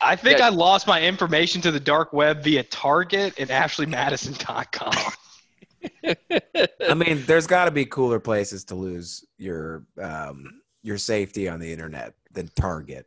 I 0.00 0.14
think 0.14 0.38
Yeah. 0.38 0.46
I 0.46 0.48
lost 0.50 0.86
my 0.86 1.02
information 1.02 1.60
to 1.62 1.70
the 1.70 1.80
dark 1.80 2.12
web 2.12 2.44
via 2.44 2.62
Target 2.62 3.34
and 3.38 3.48
AshleyMadison.com. 3.50 5.12
I 6.88 6.94
mean, 6.94 7.24
there's 7.26 7.46
got 7.46 7.64
to 7.66 7.70
be 7.70 7.86
cooler 7.86 8.20
places 8.20 8.64
to 8.64 8.74
lose 8.74 9.24
your 9.38 9.86
um, 10.00 10.60
your 10.82 10.98
safety 10.98 11.48
on 11.48 11.58
the 11.60 11.72
internet 11.72 12.14
than 12.32 12.48
Target. 12.56 13.06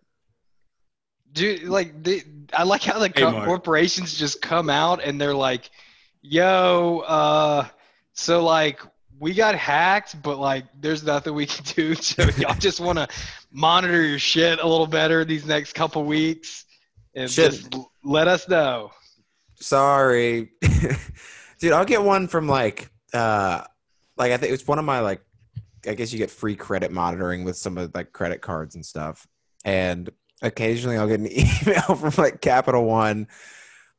Dude, 1.32 1.64
like 1.64 2.04
they, 2.04 2.24
I 2.54 2.64
like 2.64 2.82
how 2.84 2.98
the 2.98 3.08
Hey, 3.08 3.22
co- 3.22 3.46
corporations 3.46 4.18
just 4.18 4.42
come 4.42 4.70
out 4.70 5.04
and 5.04 5.22
they're 5.22 5.36
like, 5.36 5.70
"Yo, 6.22 7.04
uh, 7.06 7.68
so 8.14 8.44
like 8.44 8.82
we 9.20 9.34
got 9.34 9.56
hacked, 9.56 10.22
but 10.22 10.40
like 10.40 10.66
there's 10.80 11.04
nothing 11.04 11.34
we 11.34 11.46
can 11.46 11.64
do. 11.66 11.96
So 12.02 12.24
y'all 12.38 12.56
just 12.56 12.80
want 12.80 12.98
to 12.98 13.08
monitor 13.52 14.04
your 14.04 14.20
shit 14.20 14.60
a 14.60 14.68
little 14.68 14.88
better 14.88 15.26
these 15.26 15.46
next 15.46 15.74
couple 15.74 16.04
weeks, 16.06 16.66
and 17.16 17.30
Shit. 17.30 17.52
just 17.52 17.76
let 18.04 18.28
us 18.28 18.48
know." 18.48 18.92
Sorry, 19.56 20.52
dude. 21.60 21.74
I'll 21.74 21.86
get 21.86 22.02
one 22.02 22.28
from 22.28 22.48
like 22.48 22.90
uh, 23.14 23.64
like 24.18 24.32
I 24.32 24.38
think 24.38 24.54
it's 24.54 24.68
one 24.68 24.80
of 24.80 24.86
my 24.86 25.00
like 25.00 25.22
I 25.88 25.94
guess 25.94 26.12
you 26.12 26.18
get 26.18 26.32
free 26.32 26.56
credit 26.56 26.92
monitoring 26.92 27.44
with 27.44 27.58
some 27.58 27.78
of 27.78 27.94
like 27.94 28.12
credit 28.12 28.42
cards 28.42 28.76
and 28.76 28.86
stuff. 28.86 29.28
And 29.66 30.10
occasionally 30.42 30.98
I'll 30.98 31.08
get 31.08 31.20
an 31.20 31.28
email 31.32 31.96
from 31.96 32.14
like 32.18 32.42
Capital 32.42 32.86
One 32.86 33.28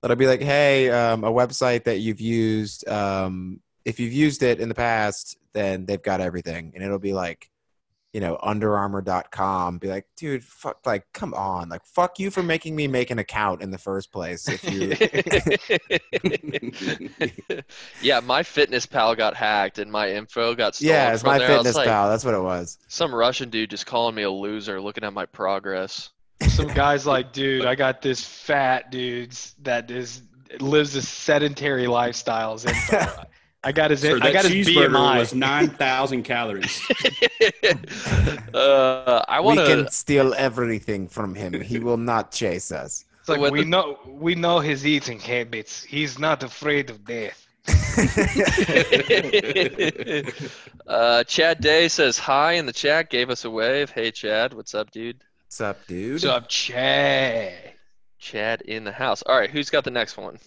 that'll 0.00 0.16
be 0.16 0.26
like, 0.26 0.42
hey, 0.42 0.90
um, 0.90 1.24
a 1.24 1.32
website 1.32 1.84
that 1.84 1.98
you've 1.98 2.20
used. 2.20 2.88
Um, 2.88 3.60
if 3.84 4.00
you've 4.00 4.12
used 4.12 4.42
it 4.42 4.60
in 4.60 4.68
the 4.68 4.74
past, 4.74 5.36
then 5.52 5.86
they've 5.86 6.02
got 6.02 6.20
everything, 6.20 6.72
and 6.74 6.84
it'll 6.84 6.98
be 6.98 7.12
like, 7.12 7.50
you 8.12 8.20
know, 8.20 8.38
UnderArmour.com. 8.42 9.78
Be 9.78 9.88
like, 9.88 10.06
dude, 10.16 10.42
fuck, 10.42 10.84
like, 10.84 11.06
come 11.12 11.32
on, 11.34 11.68
like, 11.68 11.84
fuck 11.84 12.18
you 12.18 12.30
for 12.30 12.42
making 12.42 12.74
me 12.74 12.88
make 12.88 13.10
an 13.10 13.18
account 13.20 13.62
in 13.62 13.70
the 13.70 13.78
first 13.78 14.10
place. 14.10 14.48
If 14.48 14.64
you, 14.64 14.80
yeah, 18.02 18.20
MyFitnessPal 18.20 19.16
got 19.16 19.34
hacked 19.34 19.78
and 19.78 19.90
my 19.90 20.10
info 20.10 20.54
got 20.54 20.74
stolen. 20.74 20.94
yeah, 20.94 21.12
it's 21.12 21.22
from 21.22 21.32
my 21.32 21.38
there. 21.38 21.48
I 21.48 21.50
was 21.52 21.58
fitness 21.58 21.76
like, 21.76 21.86
pal. 21.86 22.08
That's 22.08 22.24
what 22.24 22.34
it 22.34 22.42
was. 22.42 22.78
Some 22.88 23.14
Russian 23.14 23.48
dude 23.48 23.70
just 23.70 23.86
calling 23.86 24.14
me 24.14 24.22
a 24.22 24.30
loser, 24.30 24.80
looking 24.80 25.04
at 25.04 25.12
my 25.12 25.26
progress. 25.26 26.10
Some 26.48 26.68
guys 26.68 27.06
like, 27.06 27.32
dude, 27.32 27.66
I 27.66 27.74
got 27.74 28.02
this 28.02 28.24
fat 28.24 28.90
dudes 28.90 29.54
that 29.62 29.90
is 29.90 30.22
lives 30.58 30.96
a 30.96 31.02
sedentary 31.02 31.84
lifestyles 31.84 32.66
info. 32.92 33.24
I 33.62 33.72
got 33.72 33.90
his 33.90 34.00
Sir, 34.00 34.18
I 34.22 34.32
got 34.32 34.46
his 34.46 34.66
BMI. 34.68 35.18
was 35.18 35.34
nine 35.34 35.68
thousand 35.68 36.22
calories. 36.22 36.80
uh, 38.54 39.22
I 39.28 39.38
want 39.40 39.60
we 39.60 39.66
can 39.66 39.88
steal 39.90 40.32
everything 40.34 41.06
from 41.06 41.34
him. 41.34 41.60
He 41.60 41.78
will 41.78 41.98
not 41.98 42.32
chase 42.32 42.72
us. 42.72 43.04
It's 43.20 43.28
like 43.28 43.38
With 43.40 43.52
we 43.52 43.60
the- 43.64 43.68
know 43.68 43.98
we 44.06 44.34
know 44.34 44.60
his 44.60 44.86
eating 44.86 45.20
habits. 45.20 45.82
He's 45.82 46.18
not 46.18 46.42
afraid 46.42 46.88
of 46.88 47.04
death. 47.04 47.46
uh, 50.86 51.24
Chad 51.24 51.60
Day 51.60 51.88
says 51.88 52.18
hi 52.18 52.52
in 52.52 52.64
the 52.64 52.72
chat. 52.72 53.10
Gave 53.10 53.28
us 53.28 53.44
a 53.44 53.50
wave. 53.50 53.90
Hey, 53.90 54.10
Chad. 54.10 54.54
What's 54.54 54.74
up, 54.74 54.90
dude? 54.90 55.22
What's 55.46 55.60
up, 55.60 55.86
dude? 55.86 56.14
What's 56.14 56.24
up, 56.24 56.48
Chad? 56.48 57.74
Chad 58.18 58.62
in 58.62 58.84
the 58.84 58.92
house. 58.92 59.20
All 59.22 59.38
right, 59.38 59.50
who's 59.50 59.68
got 59.68 59.84
the 59.84 59.90
next 59.90 60.16
one? 60.16 60.38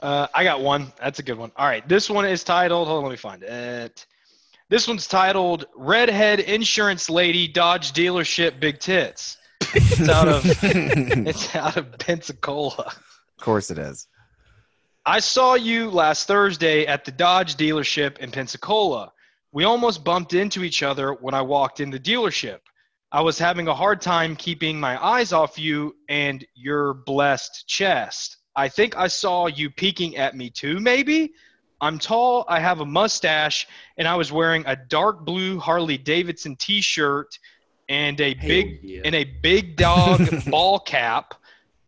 Uh, 0.00 0.26
I 0.34 0.44
got 0.44 0.60
one. 0.60 0.92
That's 1.00 1.18
a 1.18 1.22
good 1.22 1.38
one. 1.38 1.52
All 1.56 1.66
right, 1.66 1.86
this 1.88 2.10
one 2.10 2.26
is 2.26 2.44
titled. 2.44 2.88
Hold 2.88 2.98
on, 2.98 3.04
let 3.04 3.10
me 3.10 3.16
find 3.16 3.42
it. 3.42 4.06
This 4.68 4.88
one's 4.88 5.06
titled 5.06 5.66
"Redhead 5.74 6.40
Insurance 6.40 7.08
Lady 7.08 7.48
Dodge 7.48 7.92
Dealership 7.92 8.60
Big 8.60 8.78
Tits." 8.78 9.38
It's 9.74 10.08
out 10.08 10.28
of 10.28 10.42
it's 10.62 11.54
out 11.54 11.76
of 11.76 11.98
Pensacola. 11.98 12.92
of 13.38 13.44
course 13.44 13.70
it 13.70 13.78
is. 13.78 14.08
I 15.04 15.20
saw 15.20 15.54
you 15.54 15.88
last 15.90 16.26
Thursday 16.26 16.84
at 16.84 17.04
the 17.04 17.12
Dodge 17.12 17.54
dealership 17.54 18.18
in 18.18 18.32
Pensacola. 18.32 19.12
We 19.52 19.62
almost 19.62 20.02
bumped 20.02 20.34
into 20.34 20.64
each 20.64 20.82
other 20.82 21.12
when 21.12 21.32
I 21.32 21.42
walked 21.42 21.78
in 21.78 21.90
the 21.90 22.00
dealership. 22.00 22.58
I 23.12 23.20
was 23.20 23.38
having 23.38 23.68
a 23.68 23.74
hard 23.74 24.00
time 24.00 24.34
keeping 24.34 24.80
my 24.80 25.02
eyes 25.02 25.32
off 25.32 25.60
you 25.60 25.94
and 26.08 26.44
your 26.54 26.92
blessed 26.92 27.68
chest. 27.68 28.38
I 28.56 28.68
think 28.68 28.96
I 28.96 29.08
saw 29.08 29.46
you 29.46 29.70
peeking 29.70 30.16
at 30.16 30.34
me 30.34 30.48
too, 30.48 30.80
maybe? 30.80 31.34
I'm 31.80 31.98
tall, 31.98 32.46
I 32.48 32.58
have 32.58 32.80
a 32.80 32.86
mustache, 32.86 33.68
and 33.98 34.08
I 34.08 34.16
was 34.16 34.32
wearing 34.32 34.64
a 34.66 34.74
dark 34.74 35.26
blue 35.26 35.60
Harley 35.60 35.98
Davidson 35.98 36.56
t 36.56 36.80
shirt 36.80 37.38
and 37.90 38.18
a 38.20 38.32
big 38.34 39.02
and 39.04 39.14
a 39.14 39.24
big 39.24 39.76
dog 39.76 40.20
ball 40.50 40.80
cap. 40.80 41.34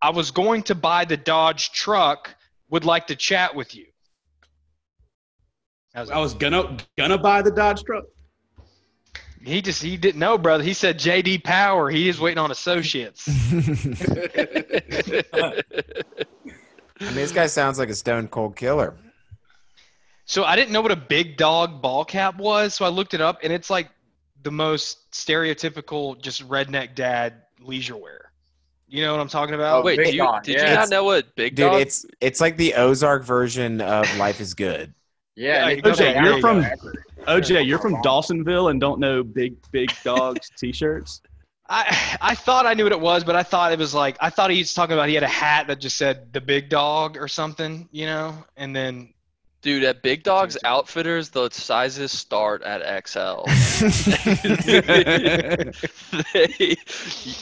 I 0.01 0.11
was 0.11 0.31
going 0.31 0.63
to 0.63 0.75
buy 0.75 1.03
the 1.05 1.17
Dodge 1.17 1.71
truck. 1.71 2.35
Would 2.69 2.85
like 2.85 3.07
to 3.07 3.15
chat 3.15 3.55
with 3.55 3.75
you. 3.75 3.87
How's 5.95 6.11
I 6.11 6.19
was 6.19 6.35
gonna 6.35 6.77
gonna 6.95 7.17
buy 7.17 7.41
the 7.41 7.49
Dodge 7.49 7.83
truck. 7.83 8.03
He 9.41 9.61
just 9.61 9.81
he 9.81 9.97
didn't 9.97 10.19
know, 10.19 10.37
brother. 10.37 10.63
He 10.63 10.73
said 10.73 10.99
JD 10.99 11.43
Power. 11.43 11.89
He 11.89 12.09
is 12.09 12.19
waiting 12.19 12.37
on 12.37 12.51
associates. 12.51 13.27
I 17.01 17.05
mean, 17.05 17.15
this 17.15 17.31
guy 17.31 17.47
sounds 17.47 17.79
like 17.79 17.89
a 17.89 17.95
stone 17.95 18.27
cold 18.27 18.55
killer. 18.55 18.95
So 20.25 20.43
I 20.43 20.55
didn't 20.55 20.71
know 20.71 20.81
what 20.81 20.91
a 20.91 20.95
big 20.95 21.37
dog 21.37 21.81
ball 21.81 22.05
cap 22.05 22.37
was, 22.37 22.73
so 22.75 22.85
I 22.85 22.89
looked 22.89 23.13
it 23.13 23.21
up, 23.21 23.39
and 23.43 23.51
it's 23.51 23.69
like 23.69 23.89
the 24.43 24.51
most 24.51 25.11
stereotypical, 25.11 26.21
just 26.21 26.47
redneck 26.47 26.93
dad 26.95 27.33
leisure 27.59 27.97
wear. 27.97 28.31
You 28.87 29.03
know 29.03 29.11
what 29.11 29.21
I'm 29.21 29.27
talking 29.27 29.55
about? 29.55 29.81
Oh, 29.81 29.83
Wait, 29.85 29.97
Big 29.97 30.07
do 30.07 30.11
you, 30.13 30.23
Dog, 30.23 30.43
did 30.43 30.55
yeah. 30.57 30.69
you 30.69 30.75
not 30.75 30.89
know 30.89 31.03
what 31.03 31.35
Big 31.35 31.55
Dude, 31.55 31.71
Dog? 31.71 31.81
it's 31.81 32.05
it's 32.21 32.41
like 32.41 32.57
the 32.57 32.73
Ozark 32.73 33.23
version 33.23 33.81
of 33.81 34.05
Life 34.17 34.41
is 34.41 34.53
Good. 34.55 34.93
Yeah, 35.35 35.67
Yeah, 35.67 35.69
and 35.69 35.79
it 35.79 35.83
OJ, 35.85 36.13
goes 36.15 36.25
you're 36.25 36.41
from- 36.41 36.63
OJ, 37.27 37.67
you're 37.67 37.79
from 37.79 37.95
Dawsonville 37.97 38.71
and 38.71 38.81
don't 38.81 38.99
know 38.99 39.23
big 39.23 39.55
big 39.71 39.91
dogs 40.03 40.49
t-shirts. 40.57 41.21
I 41.69 42.17
I 42.21 42.35
thought 42.35 42.65
I 42.65 42.73
knew 42.73 42.83
what 42.83 42.91
it 42.91 42.99
was, 42.99 43.23
but 43.23 43.35
I 43.35 43.43
thought 43.43 43.71
it 43.71 43.79
was 43.79 43.93
like 43.93 44.17
I 44.19 44.29
thought 44.29 44.49
he 44.51 44.59
was 44.59 44.73
talking 44.73 44.93
about 44.93 45.07
he 45.07 45.15
had 45.15 45.23
a 45.23 45.27
hat 45.27 45.67
that 45.67 45.79
just 45.79 45.97
said 45.97 46.33
the 46.33 46.41
big 46.41 46.69
dog 46.69 47.17
or 47.17 47.27
something, 47.27 47.87
you 47.91 48.05
know, 48.05 48.43
and 48.57 48.75
then 48.75 49.13
Dude, 49.61 49.83
at 49.83 50.01
Big 50.01 50.23
Dog's 50.23 50.57
Outfitters, 50.63 51.31
the 51.31 51.49
sizes 51.49 52.13
start 52.13 52.63
at 52.63 53.05
XL. 53.05 53.43
they, 56.33 56.77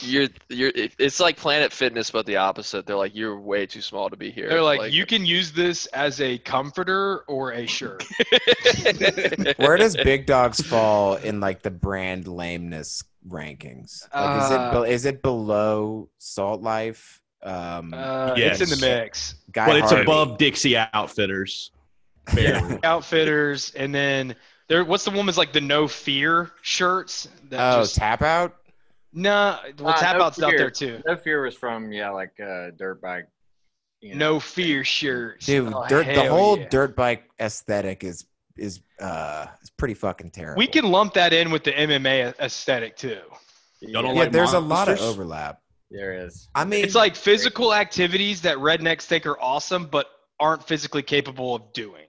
you're, 0.00 0.28
you're, 0.48 0.72
it's 0.74 1.20
like 1.20 1.36
Planet 1.36 1.72
Fitness, 1.72 2.10
but 2.10 2.26
the 2.26 2.38
opposite. 2.38 2.86
They're 2.86 2.96
like, 2.96 3.14
you're 3.14 3.38
way 3.38 3.66
too 3.66 3.80
small 3.80 4.10
to 4.10 4.16
be 4.16 4.32
here. 4.32 4.48
they're 4.48 4.62
like, 4.62 4.92
you 4.92 5.06
can 5.06 5.24
use 5.24 5.52
this 5.52 5.86
as 5.86 6.20
a 6.20 6.38
comforter 6.38 7.18
or 7.28 7.52
a 7.52 7.66
shirt. 7.66 8.02
Where 9.58 9.76
does 9.76 9.94
Big 9.96 10.26
Dogs 10.26 10.60
fall 10.60 11.14
in 11.14 11.38
like 11.38 11.62
the 11.62 11.70
brand 11.70 12.26
lameness 12.26 13.04
rankings? 13.28 14.02
Like, 14.14 14.42
is 14.44 14.50
it 14.50 14.58
Uh, 14.58 14.82
be- 14.82 14.90
is 14.90 15.04
it 15.04 15.22
below 15.22 16.08
Salt 16.18 16.62
Life? 16.62 17.20
Um, 17.42 17.94
Uh, 17.94 18.34
It's 18.36 18.60
in 18.60 18.68
the 18.68 18.76
mix. 18.84 19.36
Guy 19.52 19.66
but 19.66 19.76
it's 19.76 19.90
Harvey? 19.90 20.02
above 20.02 20.38
Dixie 20.38 20.76
Outfitters. 20.76 21.70
Yeah, 22.36 22.76
outfitters, 22.84 23.72
and 23.74 23.94
then 23.94 24.34
there. 24.68 24.84
What's 24.84 25.04
the 25.04 25.10
woman's 25.10 25.38
like 25.38 25.52
the 25.52 25.60
no 25.62 25.88
fear 25.88 26.50
shirts? 26.62 27.28
That 27.48 27.74
Oh, 27.76 27.80
just, 27.80 27.94
tap 27.96 28.20
out. 28.20 28.56
no, 29.14 29.58
well, 29.78 29.94
Ah, 29.94 30.00
tap 30.00 30.16
No 30.18 30.24
out's 30.24 30.42
out 30.42 30.52
there 30.56 30.70
too. 30.70 31.00
No 31.06 31.16
fear 31.16 31.42
was 31.42 31.54
from 31.54 31.90
yeah, 31.90 32.10
like 32.10 32.38
uh, 32.38 32.70
dirt 32.76 33.00
bike. 33.00 33.28
You 34.02 34.14
know. 34.14 34.32
No 34.34 34.40
fear 34.40 34.84
shirts. 34.84 35.46
Dude, 35.46 35.72
Oh, 35.72 35.86
dirt, 35.88 36.04
the 36.06 36.28
whole 36.28 36.58
yeah. 36.58 36.68
dirt 36.68 36.94
bike 36.94 37.24
aesthetic 37.40 38.04
is 38.04 38.26
is 38.58 38.80
uh 39.00 39.46
is 39.62 39.70
pretty 39.70 39.94
fucking 39.94 40.30
terrible. 40.30 40.58
We 40.58 40.66
can 40.66 40.84
lump 40.84 41.14
that 41.14 41.32
in 41.32 41.50
with 41.50 41.64
the 41.64 41.72
MMA 41.72 42.38
aesthetic 42.38 42.96
too. 42.96 43.20
Y'all 43.80 44.04
yeah, 44.04 44.12
like 44.12 44.32
there's 44.32 44.54
a 44.54 44.60
lot 44.60 44.88
of 44.88 45.00
overlap. 45.00 45.60
There 45.90 46.26
is. 46.26 46.48
I 46.54 46.64
mean, 46.64 46.84
It's 46.84 46.94
like 46.94 47.16
physical 47.16 47.74
activities 47.74 48.42
that 48.42 48.58
rednecks 48.58 49.02
think 49.02 49.24
are 49.26 49.40
awesome, 49.40 49.86
but 49.86 50.06
aren't 50.38 50.66
physically 50.66 51.02
capable 51.02 51.54
of 51.54 51.72
doing. 51.72 52.04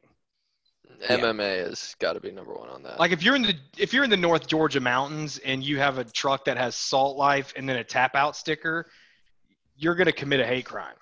MMA 1.08 1.66
has 1.66 1.96
got 2.00 2.14
to 2.14 2.20
be 2.20 2.32
number 2.32 2.54
one 2.54 2.70
on 2.70 2.84
that. 2.84 3.00
Like 3.00 3.12
if 3.12 3.24
you're 3.24 3.36
in 3.36 3.42
the 3.42 3.56
if 3.78 3.94
you're 3.94 4.04
in 4.04 4.10
the 4.10 4.18
North 4.18 4.48
Georgia 4.48 4.82
mountains 4.82 5.38
and 5.40 5.64
you 5.64 5.80
have 5.80 5.98
a 5.98 6.04
truck 6.04 6.46
that 6.46 6.58
has 6.58 6.76
Salt 6.76 7.18
Life 7.18 7.54
and 7.56 7.70
then 7.70 7.78
a 7.78 7.84
tap 7.84 8.16
out 8.16 8.36
sticker, 8.36 8.86
you're 9.78 9.96
gonna 9.96 10.12
commit 10.12 10.42
a 10.42 10.46
hate 10.46 10.66
crime. 10.66 10.96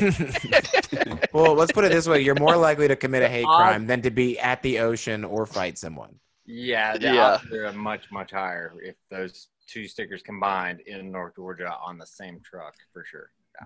well, 1.32 1.54
let's 1.54 1.72
put 1.72 1.84
it 1.84 1.92
this 1.92 2.06
way: 2.08 2.20
you're 2.20 2.34
more 2.34 2.56
likely 2.56 2.88
to 2.88 2.96
commit 2.96 3.22
a 3.22 3.28
hate 3.28 3.44
Uh, 3.46 3.56
crime 3.56 3.86
than 3.86 4.02
to 4.02 4.10
be 4.10 4.38
at 4.38 4.62
the 4.62 4.78
ocean 4.80 5.24
or 5.24 5.46
fight 5.46 5.78
someone. 5.78 6.14
Yeah, 6.46 6.96
the 6.98 7.14
Yeah. 7.14 7.24
odds 7.42 7.52
are 7.52 7.72
much 7.72 8.10
much 8.10 8.30
higher 8.32 8.74
if 8.82 8.96
those 9.10 9.48
two 9.66 9.86
stickers 9.88 10.22
combined 10.22 10.80
in 10.80 11.10
North 11.10 11.36
Georgia 11.36 11.74
on 11.82 11.96
the 11.98 12.06
same 12.06 12.40
truck 12.44 12.74
for 12.92 13.04
sure. 13.04 13.30
I 13.60 13.64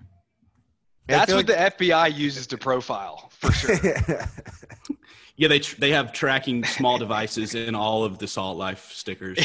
That's 1.07 1.27
feel 1.31 1.37
what 1.39 1.47
the 1.47 1.55
FBI 1.55 2.15
uses 2.15 2.47
to 2.49 2.59
profile 2.59 3.31
for 3.41 3.51
sure. 3.53 3.77
Yeah, 5.37 5.47
they 5.47 5.61
tr- 5.61 5.77
they 5.79 5.91
have 5.93 6.13
tracking 6.13 6.65
small 6.65 6.99
devices 6.99 7.55
in 7.55 7.77
all 7.77 8.03
of 8.03 8.19
the 8.19 8.27
Salt 8.27 8.57
Life 8.59 8.91
stickers. 8.93 9.39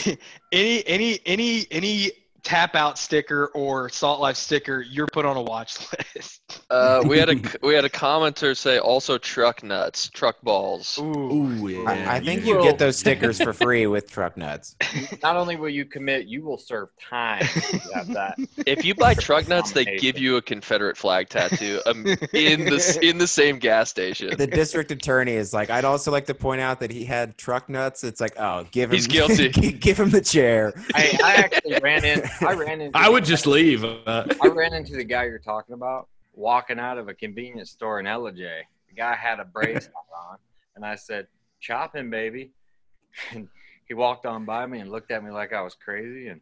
any 0.52 0.84
any 0.88 1.20
any 1.28 1.68
any 1.70 2.12
tap 2.44 2.76
out 2.76 3.00
sticker 3.00 3.48
or 3.56 3.90
Salt 3.90 4.20
Life 4.20 4.36
sticker, 4.36 4.82
you're 4.82 5.08
put 5.08 5.26
on 5.26 5.38
a 5.38 5.42
watch 5.42 5.78
list. 6.16 6.42
uh, 6.70 7.02
we 7.06 7.18
had 7.18 7.30
a 7.30 7.36
we 7.66 7.74
had 7.74 7.86
a 7.86 7.90
commenter 7.90 8.56
say 8.56 8.78
also 8.80 9.18
truck 9.18 9.64
nuts, 9.64 10.10
truck 10.10 10.42
balls. 10.42 11.00
Ooh. 11.00 11.04
Ooh, 11.34 11.68
yeah. 11.68 11.90
I, 11.90 12.16
I 12.16 12.20
think 12.20 12.46
You 12.46 12.58
you 12.58 12.64
get 12.64 12.78
those 12.78 12.98
stickers 13.04 13.42
for 13.42 13.54
free 13.54 13.88
with 13.88 14.12
truck 14.12 14.36
nuts. 14.38 14.76
Not 15.24 15.36
only 15.38 15.56
will 15.56 15.70
you 15.70 15.86
commit, 15.86 16.28
you 16.28 16.44
will 16.44 16.58
serve 16.58 16.90
time. 16.98 17.42
if 17.44 17.74
you 17.74 17.92
have 17.94 18.08
that. 18.14 18.38
If 18.68 18.84
you 18.86 18.94
buy 18.96 19.14
truck 19.14 19.48
nuts, 19.48 19.72
they 19.72 19.86
give 19.98 20.18
you 20.18 20.36
a 20.38 20.42
Confederate 20.42 20.98
flag 20.98 21.30
tattoo 21.30 21.80
um, 21.86 22.06
in 22.34 22.66
the 22.66 23.00
in 23.02 23.18
the 23.18 23.28
same 23.28 23.58
gas 23.58 23.90
station. 23.90 24.36
The 24.38 24.48
district 24.48 24.92
attorney 24.92 25.34
is 25.34 25.54
like, 25.54 25.70
I'd 25.70 25.86
also 25.86 26.12
like 26.12 26.26
to 26.28 26.34
point 26.34 26.62
out 26.62 26.80
that 26.82 26.92
he 26.92 27.06
had 27.06 27.38
truck 27.38 27.70
nuts. 27.70 28.04
It's 28.04 28.20
like, 28.22 28.34
oh, 28.40 28.66
give 28.72 28.90
him, 28.90 28.96
He's 28.96 29.08
guilty. 29.08 29.50
give 29.50 30.00
him 30.00 30.10
the 30.10 30.22
chair. 30.22 30.74
I, 30.94 31.18
I 31.24 31.34
actually 31.36 31.80
ran 31.82 32.04
in. 32.04 32.24
I 32.42 32.54
ran 32.54 32.82
into. 32.82 32.98
I 32.98 33.10
would 33.10 33.26
just 33.26 33.48
leave. 33.48 33.84
Uh, 33.84 34.26
I 34.42 34.48
ran 34.48 34.74
into 34.74 34.96
the 34.96 35.04
guy 35.04 35.26
you're 35.26 35.40
talking 35.40 35.74
about 35.74 36.08
walking 36.34 36.80
out 36.80 36.98
of 36.98 37.08
a 37.08 37.14
convenience 37.14 37.72
store 37.72 38.00
in 38.00 38.06
LJ. 38.06 38.62
The 38.90 38.96
guy 38.96 39.16
had 39.16 39.40
a 39.40 39.46
brace 39.46 39.90
on, 40.30 40.38
and 40.76 40.86
I 40.86 40.96
said, 40.96 41.28
"Chop 41.60 41.96
him, 41.96 42.10
baby." 42.10 42.52
And 43.32 43.48
he 43.86 43.94
walked 43.94 44.26
on 44.26 44.44
by 44.44 44.66
me 44.66 44.80
and 44.80 44.90
looked 44.90 45.12
at 45.12 45.24
me 45.24 45.30
like 45.30 45.54
I 45.54 45.62
was 45.62 45.76
crazy, 45.76 46.30
and 46.30 46.42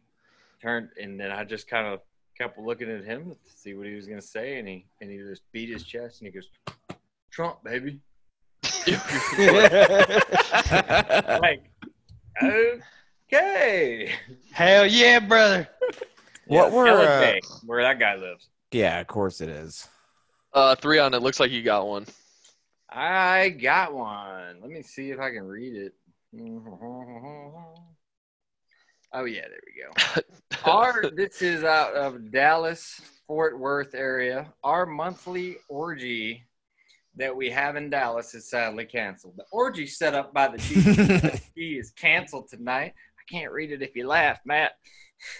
turned. 0.62 0.88
And 1.00 1.20
then 1.20 1.30
I 1.30 1.44
just 1.44 1.68
kind 1.68 1.86
of 1.86 2.00
kept 2.38 2.58
looking 2.58 2.90
at 2.90 3.04
him 3.04 3.30
to 3.30 3.36
see 3.54 3.74
what 3.74 3.86
he 3.86 3.94
was 3.94 4.06
gonna 4.06 4.22
say, 4.22 4.58
and 4.58 4.66
he 4.66 4.86
and 5.00 5.10
he 5.10 5.18
just 5.18 5.42
beat 5.52 5.68
his 5.68 5.84
chest 5.84 6.20
and 6.22 6.28
he 6.28 6.32
goes, 6.32 6.48
"Trump, 7.30 7.62
baby." 7.62 8.00
like, 11.40 11.62
okay. 13.32 14.12
Hell 14.52 14.86
yeah, 14.86 15.18
brother. 15.20 15.68
What 16.46 16.70
Yeah, 16.70 16.74
were, 16.74 16.88
uh, 16.88 17.20
Bay, 17.20 17.40
where 17.64 17.82
that 17.82 17.98
guy 18.00 18.16
lives? 18.16 18.48
Yeah, 18.72 18.98
of 19.00 19.06
course 19.06 19.40
it 19.40 19.48
is. 19.48 19.86
Uh, 20.52 20.74
Threon 20.74 21.14
it. 21.14 21.22
Looks 21.22 21.38
like 21.40 21.52
you 21.52 21.62
got 21.62 21.86
one. 21.86 22.04
I 22.90 23.50
got 23.50 23.94
one. 23.94 24.60
Let 24.60 24.70
me 24.70 24.82
see 24.82 25.10
if 25.12 25.20
I 25.20 25.30
can 25.30 25.44
read 25.44 25.74
it. 25.76 25.94
Oh 29.14 29.24
yeah, 29.26 29.42
there 29.42 29.60
we 29.66 29.82
go. 29.82 30.22
Our 30.70 31.10
this 31.10 31.42
is 31.42 31.64
out 31.64 31.92
of 31.94 32.30
Dallas, 32.32 32.98
Fort 33.26 33.58
Worth 33.58 33.94
area. 33.94 34.50
Our 34.64 34.86
monthly 34.86 35.58
orgy 35.68 36.44
that 37.16 37.36
we 37.36 37.50
have 37.50 37.76
in 37.76 37.90
Dallas 37.90 38.34
is 38.34 38.48
sadly 38.48 38.86
canceled. 38.86 39.34
The 39.36 39.44
orgy 39.52 39.86
set 39.86 40.14
up 40.14 40.32
by 40.32 40.48
the 40.48 40.56
GSP 40.56 41.78
is 41.78 41.90
canceled 41.90 42.48
tonight. 42.48 42.94
Can't 43.32 43.50
read 43.50 43.72
it 43.72 43.80
if 43.80 43.96
you 43.96 44.06
laugh, 44.06 44.40
Matt. 44.44 44.72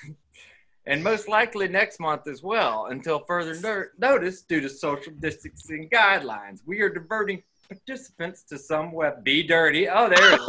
and 0.87 1.05
most 1.05 1.29
likely 1.29 1.69
next 1.69 2.01
month 2.01 2.27
as 2.27 2.43
well, 2.43 2.87
until 2.87 3.19
further 3.27 3.55
no- 3.61 3.85
notice 3.99 4.41
due 4.41 4.63
to 4.63 4.69
social 4.71 5.13
distancing 5.21 5.91
guidelines. 5.93 6.61
We 6.65 6.81
are 6.81 6.89
diverting 6.89 7.43
participants 7.69 8.45
to 8.45 8.57
some 8.57 8.93
web. 8.93 9.23
Be 9.23 9.43
dirty. 9.43 9.91
Oh, 9.91 10.09
there 10.09 10.35
it 10.35 10.41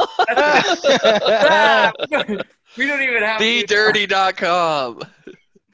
is. 2.32 2.44
we 2.78 2.86
don't 2.86 3.02
even 3.02 3.22
have 3.22 3.38
BeDirty.com. 3.38 5.02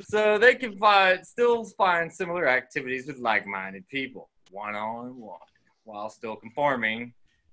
so 0.01 0.39
they 0.39 0.57
can 0.57 0.77
find 0.77 1.25
still 1.25 1.65
find 1.79 2.13
similar 2.13 2.49
activities 2.49 3.07
with 3.07 3.19
like-minded 3.19 3.87
people, 3.89 4.29
one 4.51 4.75
on 4.75 5.21
one, 5.21 5.39
while 5.85 6.11
still 6.11 6.35
conforming 6.35 7.13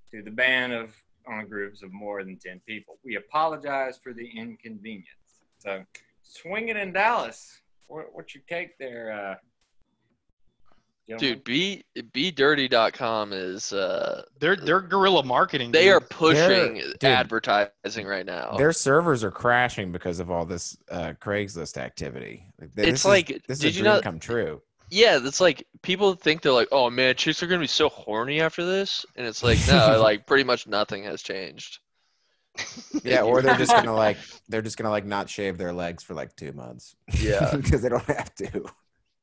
to 0.10 0.24
the 0.24 0.32
ban 0.32 0.72
of 0.72 0.92
on 1.30 1.48
groups 1.48 1.84
of 1.84 1.92
more 1.92 2.24
than 2.24 2.38
ten 2.38 2.60
people. 2.68 2.98
We 3.04 3.16
apologize 3.16 4.00
for 4.02 4.14
the 4.14 4.28
inconvenience. 4.28 5.08
So, 5.60 5.84
swinging 6.24 6.78
in 6.78 6.94
Dallas, 6.94 7.62
what, 7.88 8.08
what's 8.14 8.34
your 8.36 8.44
take 8.50 8.78
there, 8.78 9.12
uh, 9.12 9.36
gentlemen? 11.08 11.36
Dude, 11.36 11.44
be 11.44 11.84
BeDirty.com 11.98 13.34
is 13.34 13.74
uh 13.74 14.24
They're 14.40 14.56
they're 14.56 14.82
guerrilla 14.82 15.24
marketing. 15.24 15.72
they 15.72 15.86
dude. 15.86 15.94
are 15.94 16.00
pushing 16.02 16.76
dude. 16.76 17.04
advertising 17.04 18.06
right 18.06 18.26
now. 18.26 18.56
Their 18.58 18.74
servers 18.74 19.24
are 19.24 19.32
crashing 19.32 19.92
because 19.92 20.20
of 20.20 20.30
all 20.30 20.46
this 20.46 20.78
uh, 20.92 21.14
Craigslist 21.22 21.78
activity. 21.78 22.46
Like, 22.60 22.76
this 22.76 22.88
It's 22.88 23.00
is- 23.02 23.06
like, 23.06 23.28
this 23.48 23.58
is 23.58 23.60
did 23.60 23.68
a 23.68 23.72
you 23.72 23.82
dream 23.84 23.94
not- 23.94 24.04
come 24.04 24.20
true. 24.20 24.62
Yeah, 24.90 25.20
it's 25.22 25.42
like 25.42 25.68
people 25.82 26.14
think 26.14 26.42
they're 26.42 26.52
like, 26.52 26.70
oh 26.72 26.90
man, 26.90 27.16
chicks 27.16 27.44
are 27.44 27.48
gonna 27.48 27.62
be 27.62 27.68
so 27.68 27.90
horny 27.90 28.42
after 28.42 28.66
this, 28.66 29.06
and 29.16 29.28
it's 29.28 29.44
like 29.44 29.58
no, 29.68 30.00
like 30.02 30.26
pretty 30.26 30.44
much 30.44 30.68
nothing 30.68 31.04
has 31.04 31.22
changed. 31.22 31.80
Yeah, 33.04 33.22
or 33.24 33.42
they're 33.42 33.58
just 33.58 33.72
gonna 33.72 33.94
like 33.94 34.18
they're 34.48 34.62
just 34.62 34.78
gonna 34.78 34.90
like 34.90 35.06
not 35.06 35.30
shave 35.30 35.58
their 35.58 35.74
legs 35.74 36.04
for 36.04 36.14
like 36.14 36.36
two 36.36 36.54
months. 36.54 36.96
Yeah. 37.20 37.56
because 37.56 37.82
they 37.82 37.90
don't 37.90 38.06
have 38.06 38.34
to. 38.36 38.66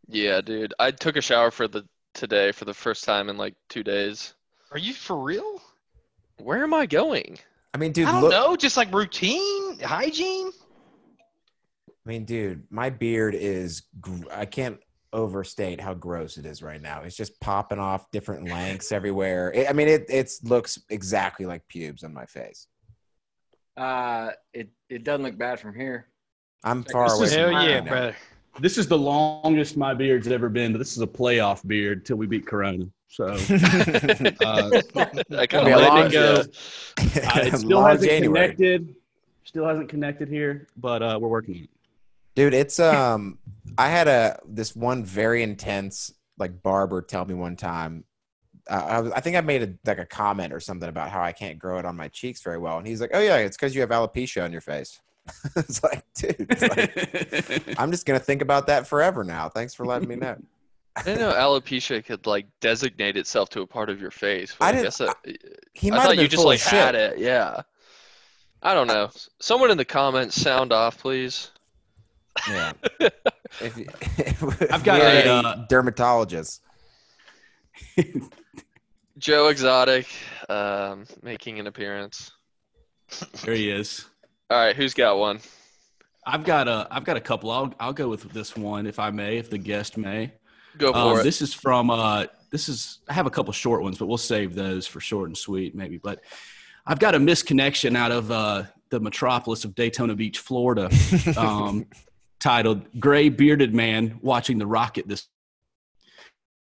Yeah, 0.06 0.40
dude, 0.42 0.74
I 0.78 0.90
took 0.90 1.16
a 1.16 1.22
shower 1.22 1.50
for 1.50 1.66
the 1.66 1.84
today 2.12 2.52
for 2.52 2.66
the 2.66 2.74
first 2.74 3.04
time 3.04 3.28
in 3.28 3.36
like 3.36 3.54
two 3.68 3.82
days. 3.82 4.34
Are 4.70 4.78
you 4.78 4.92
for 4.92 5.16
real? 5.16 5.62
Where 6.38 6.62
am 6.62 6.74
I 6.74 6.86
going? 6.86 7.38
I 7.72 7.78
mean, 7.78 7.92
dude, 7.92 8.06
I 8.06 8.12
don't 8.12 8.22
look. 8.22 8.30
know. 8.30 8.56
Just 8.56 8.76
like 8.76 8.92
routine 8.92 9.78
hygiene. 9.80 10.50
I 11.88 12.08
mean, 12.08 12.24
dude, 12.24 12.64
my 12.70 12.90
beard 12.90 13.34
is. 13.34 13.82
Gr- 14.00 14.30
I 14.30 14.44
can't 14.44 14.78
overstate 15.14 15.80
how 15.80 15.94
gross 15.94 16.36
it 16.36 16.44
is 16.44 16.62
right 16.62 16.82
now. 16.82 17.00
It's 17.02 17.16
just 17.16 17.40
popping 17.40 17.78
off 17.78 18.10
different 18.10 18.48
lengths 18.50 18.92
everywhere. 18.92 19.50
It, 19.54 19.70
I 19.70 19.72
mean, 19.72 19.88
it 19.88 20.04
it 20.10 20.30
looks 20.42 20.78
exactly 20.90 21.46
like 21.46 21.66
pubes 21.68 22.04
on 22.04 22.12
my 22.12 22.26
face. 22.26 22.66
Uh, 23.76 24.30
it 24.52 24.68
it 24.90 25.04
doesn't 25.04 25.24
look 25.24 25.38
bad 25.38 25.58
from 25.60 25.74
here. 25.74 26.08
I'm 26.62 26.82
This 26.82 26.92
far 26.92 27.12
away. 27.14 27.24
is- 27.26 27.34
from 27.34 27.52
Hell 27.54 27.68
yeah, 27.68 27.80
now. 27.80 27.90
brother. 27.90 28.16
This 28.60 28.78
is 28.78 28.86
the 28.86 28.96
longest 28.96 29.76
my 29.76 29.94
beard's 29.94 30.28
ever 30.28 30.48
been, 30.48 30.70
but 30.72 30.78
this 30.78 30.92
is 30.96 31.02
a 31.02 31.06
playoff 31.08 31.66
beard 31.66 32.06
till 32.06 32.16
we 32.18 32.26
beat 32.28 32.46
Corona. 32.46 32.84
So 33.08 33.24
uh, 33.32 33.36
I 33.36 34.82
It'll 34.84 35.46
kind 35.48 35.52
a 35.68 35.74
of 35.74 35.80
long- 35.82 35.94
letting 35.96 36.12
go. 36.12 36.34
Uh, 36.34 36.44
it 36.96 37.56
still 37.58 37.84
hasn't 37.84 38.08
January. 38.10 38.54
connected. 38.54 38.94
Still 39.42 39.66
hasn't 39.66 39.88
connected 39.88 40.28
here, 40.28 40.68
but 40.76 41.02
uh, 41.02 41.18
we're 41.20 41.28
working 41.28 41.54
on 41.56 41.62
it. 41.64 41.70
Dude 42.34 42.54
it's 42.54 42.78
um 42.80 43.38
i 43.78 43.88
had 43.88 44.08
a 44.08 44.38
this 44.46 44.74
one 44.74 45.04
very 45.04 45.42
intense 45.42 46.12
like 46.38 46.62
barber 46.62 47.02
tell 47.02 47.24
me 47.24 47.34
one 47.34 47.56
time 47.56 48.04
uh, 48.68 48.74
I, 48.74 49.00
was, 49.00 49.12
I 49.12 49.20
think 49.20 49.36
i 49.36 49.40
made 49.40 49.62
a 49.62 49.74
like 49.88 49.98
a 49.98 50.06
comment 50.06 50.52
or 50.52 50.60
something 50.60 50.88
about 50.88 51.10
how 51.10 51.22
i 51.22 51.32
can't 51.32 51.58
grow 51.58 51.78
it 51.78 51.84
on 51.84 51.96
my 51.96 52.08
cheeks 52.08 52.42
very 52.42 52.58
well 52.58 52.78
and 52.78 52.86
he's 52.86 53.00
like 53.00 53.10
oh 53.14 53.20
yeah 53.20 53.36
it's 53.36 53.56
because 53.56 53.74
you 53.74 53.80
have 53.80 53.90
alopecia 53.90 54.42
on 54.44 54.52
your 54.52 54.60
face 54.60 55.00
it's 55.56 55.82
like 55.82 56.04
dude 56.14 56.36
it's 56.38 56.62
like, 56.62 57.78
i'm 57.78 57.90
just 57.90 58.06
gonna 58.06 58.18
think 58.18 58.42
about 58.42 58.66
that 58.66 58.86
forever 58.86 59.24
now 59.24 59.48
thanks 59.48 59.74
for 59.74 59.86
letting 59.86 60.08
me 60.08 60.16
know 60.16 60.36
I 60.96 61.02
didn't 61.02 61.20
know 61.20 61.32
alopecia 61.32 62.04
could 62.04 62.26
like 62.26 62.46
designate 62.60 63.16
itself 63.16 63.48
to 63.50 63.62
a 63.62 63.66
part 63.66 63.90
of 63.90 64.00
your 64.00 64.12
face. 64.12 64.54
I 64.60 64.68
I, 64.68 64.72
didn't- 64.72 64.84
guess 64.84 64.98
that, 64.98 65.16
he 65.72 65.90
I 65.90 65.90
might 65.90 65.96
have 65.96 66.06
thought 66.06 66.18
you 66.18 66.28
just 66.28 66.44
like 66.44 66.60
had 66.60 66.94
it. 66.94 67.18
Yeah. 67.18 67.62
I 68.62 68.74
don't 68.74 68.86
know. 68.86 69.10
Someone 69.40 69.70
in 69.70 69.76
the 69.76 69.84
comments 69.84 70.40
sound 70.40 70.72
off, 70.72 70.98
please. 70.98 71.50
Yeah 72.48 72.72
if, 73.60 73.78
if 74.18 74.72
I've 74.72 74.84
got 74.84 75.00
we're 75.00 75.22
a, 75.24 75.28
uh, 75.28 75.66
dermatologist 75.68 76.62
Joe 79.18 79.48
Exotic, 79.48 80.06
um, 80.48 81.04
making 81.22 81.60
an 81.60 81.66
appearance. 81.66 82.32
There 83.44 83.54
he 83.54 83.70
is. 83.70 84.06
All 84.50 84.58
right, 84.58 84.74
who's 84.74 84.92
got 84.92 85.18
one? 85.18 85.40
I've 86.26 86.44
got 86.44 86.68
a 86.68 86.86
I've 86.90 87.04
got 87.04 87.16
a 87.16 87.20
couple. 87.20 87.50
I'll 87.50 87.72
I'll 87.78 87.92
go 87.92 88.08
with 88.08 88.22
this 88.32 88.56
one 88.56 88.86
if 88.86 88.98
I 88.98 89.10
may, 89.10 89.36
if 89.38 89.50
the 89.50 89.58
guest 89.58 89.96
may. 89.96 90.32
Go 90.78 90.92
for 90.92 90.98
Um, 90.98 91.18
it. 91.20 91.22
this 91.22 91.42
is 91.42 91.54
from 91.54 91.90
uh 91.90 92.26
this 92.50 92.68
is 92.68 93.00
I 93.08 93.12
have 93.12 93.26
a 93.26 93.30
couple 93.30 93.52
short 93.52 93.82
ones, 93.82 93.98
but 93.98 94.06
we'll 94.06 94.18
save 94.18 94.54
those 94.54 94.86
for 94.86 95.00
short 95.00 95.28
and 95.28 95.36
sweet 95.36 95.74
maybe. 95.74 95.98
But 95.98 96.20
I've 96.86 96.98
got 96.98 97.14
a 97.14 97.18
misconnection 97.18 97.96
out 97.96 98.12
of 98.12 98.30
uh, 98.30 98.64
the 98.90 99.00
metropolis 99.00 99.64
of 99.64 99.74
Daytona 99.74 100.14
Beach, 100.14 100.38
Florida, 100.40 100.90
um, 101.36 101.86
titled 102.44 103.00
"Gray 103.00 103.30
Bearded 103.30 103.74
Man 103.74 104.18
Watching 104.20 104.58
the 104.58 104.66
Rocket." 104.66 105.08
This 105.08 105.28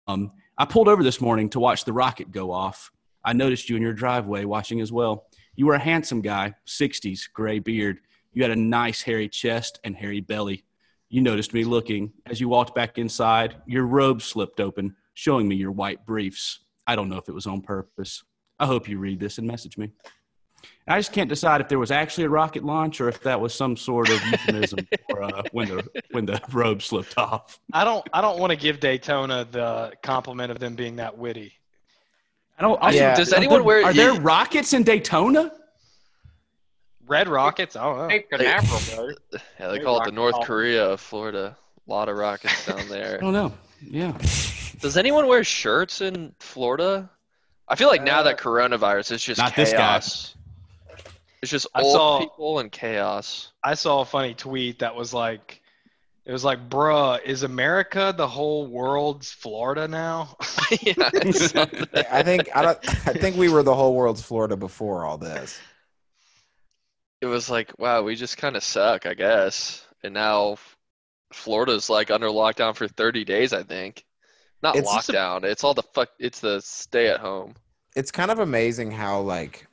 um, 0.08 0.32
I 0.56 0.66
pulled 0.66 0.88
over 0.88 1.02
this 1.02 1.20
morning 1.20 1.50
to 1.50 1.60
watch 1.60 1.86
the 1.86 1.92
rocket 1.92 2.32
go 2.32 2.52
off. 2.52 2.92
I 3.26 3.34
noticed 3.34 3.68
you 3.68 3.78
in 3.78 3.82
your 3.82 3.94
driveway 3.94 4.46
watching 4.46 4.80
as 4.80 4.92
well. 4.92 5.26
You 5.56 5.66
were 5.66 5.74
a 5.74 5.80
handsome 5.80 6.22
guy, 6.22 6.54
60s, 6.68 7.22
gray 7.34 7.58
beard. 7.58 7.98
You 8.32 8.44
had 8.44 8.52
a 8.52 8.56
nice 8.56 9.02
hairy 9.02 9.28
chest 9.28 9.80
and 9.84 9.96
hairy 9.96 10.22
belly. 10.22 10.66
You 11.10 11.22
noticed 11.22 11.52
me 11.52 11.64
looking. 11.64 12.14
As 12.28 12.40
you 12.40 12.48
walked 12.48 12.76
back 12.76 13.00
inside, 13.00 13.56
your 13.66 13.88
robe 13.88 14.22
slipped 14.22 14.60
open, 14.60 14.96
showing 15.16 15.48
me 15.48 15.56
your 15.56 15.72
white 15.72 16.06
briefs. 16.06 16.60
I 16.86 16.96
don't 16.96 17.10
know 17.10 17.18
if 17.18 17.28
it 17.28 17.34
was 17.34 17.48
on 17.48 17.62
purpose. 17.62 18.24
I 18.60 18.68
hope 18.68 18.88
you 18.88 19.00
read 19.00 19.20
this 19.20 19.40
and 19.40 19.48
message 19.48 19.80
me. 19.80 19.90
I 20.88 20.98
just 21.00 21.14
can't 21.14 21.30
decide 21.30 21.62
if 21.62 21.70
there 21.70 21.80
was 21.80 21.92
actually 21.92 22.26
a 22.26 22.30
rocket 22.30 22.64
launch 22.66 23.00
or 23.00 23.08
if 23.08 23.22
that 23.24 23.40
was 23.40 23.54
some 23.54 23.78
sort 23.78 24.10
of 24.10 24.22
euphemism 24.26 24.88
for 25.10 25.24
uh, 25.24 25.44
when 25.52 25.70
the 25.70 25.88
when 26.12 26.26
the 26.26 26.42
robe 26.52 26.82
slipped 26.82 27.18
off. 27.18 27.60
I 27.72 27.84
don't 27.84 28.06
I 28.14 28.20
don't 28.22 28.40
want 28.40 28.52
to 28.52 28.58
give 28.58 28.80
Daytona 28.80 29.48
the 29.50 29.94
compliment 30.04 30.52
of 30.52 30.60
them 30.60 30.76
being 30.76 30.98
that 30.98 31.18
witty. 31.18 31.54
I 32.60 32.64
don't. 32.64 32.80
Also, 32.82 32.98
Yeah. 32.98 33.16
Does 33.16 33.32
are 33.32 33.38
anyone 33.38 33.60
there- 33.60 33.64
wear- 33.64 33.86
Are 33.86 33.94
there 33.94 34.14
rockets 34.20 34.74
in 34.74 34.84
Daytona? 34.84 35.52
Red 37.08 37.28
Rockets? 37.28 37.76
I 37.76 37.84
don't 37.84 37.98
know. 37.98 38.08
Cape 38.08 38.30
Canaveral, 38.30 39.12
yeah, 39.60 39.68
they 39.68 39.78
Hey, 39.78 39.84
call 39.84 40.02
it 40.02 40.06
the 40.06 40.12
North 40.12 40.34
ball. 40.34 40.44
Korea 40.46 40.86
of 40.92 41.02
Florida. 41.02 41.58
A 41.88 41.92
lot 41.92 42.08
of 42.10 42.16
rockets 42.18 42.66
down 42.66 42.88
there. 42.90 43.18
I 43.18 43.22
don't 43.22 43.34
know. 43.34 43.52
Yeah. 43.82 44.14
Does 44.80 44.96
anyone 44.98 45.28
wear 45.28 45.44
shirts 45.44 46.02
in 46.02 46.34
Florida? 46.40 47.10
I 47.68 47.76
feel 47.76 47.88
like 47.88 48.04
now 48.04 48.20
Uh, 48.20 48.24
that 48.24 48.38
coronavirus 48.40 49.12
is 49.14 49.24
just 49.24 49.40
not 49.40 49.56
this 49.56 49.74
guy. 49.74 50.00
Chaos. 51.42 51.44
It's 51.44 51.52
just 51.52 51.68
I 51.76 51.82
old 51.82 51.94
saw- 51.94 52.20
people 52.20 52.60
and 52.60 52.72
chaos. 52.72 53.52
I 53.64 53.74
saw 53.74 54.02
a 54.02 54.06
funny 54.06 54.34
tweet 54.34 54.80
that 54.80 54.96
was 54.96 55.14
like, 55.14 55.62
it 56.26 56.32
was 56.32 56.44
like, 56.44 56.70
bruh, 56.70 57.22
is 57.24 57.44
America 57.44 58.14
the 58.16 58.28
whole 58.28 58.68
world's 58.68 59.32
Florida 59.32 59.88
now? 59.88 60.36
yeah, 60.82 60.94
I 60.98 61.32
saw 61.32 61.66
that. 61.66 62.08
i 62.12 62.24
think 62.24 62.48
i 62.56 62.62
don't 62.62 62.80
i 63.08 63.12
think 63.14 63.36
we 63.36 63.50
were 63.50 63.62
the 63.62 63.76
whole 63.76 63.94
world's 63.94 64.22
florida 64.22 64.56
before 64.56 65.04
all 65.06 65.18
this 65.18 65.60
it 67.22 67.26
was 67.28 67.50
like, 67.52 67.72
wow, 67.78 68.02
we 68.02 68.16
just 68.16 68.38
kind 68.38 68.56
of 68.56 68.64
suck, 68.64 69.06
I 69.06 69.14
guess. 69.14 69.86
And 70.04 70.12
now 70.16 70.56
Florida's 71.32 71.88
like 71.88 72.10
under 72.10 72.28
lockdown 72.30 72.76
for 72.76 72.88
30 72.88 73.26
days, 73.26 73.54
I 73.54 73.62
think. 73.62 74.04
Not 74.64 74.76
It's 74.76 74.92
just 74.92 75.10
a- 75.10 75.14
lockdown. 75.14 75.44
it's 75.44 75.64
all 75.64 75.76
the 75.76 75.84
fuck. 75.84 76.10
It's 76.18 76.40
the 76.40 76.62
stay 76.62 77.10
at 77.10 77.20
home. 77.20 77.54
it's 77.96 78.10
kind 78.12 78.32
of 78.32 78.40
amazing 78.40 78.90
how 78.90 79.20
like 79.22 79.68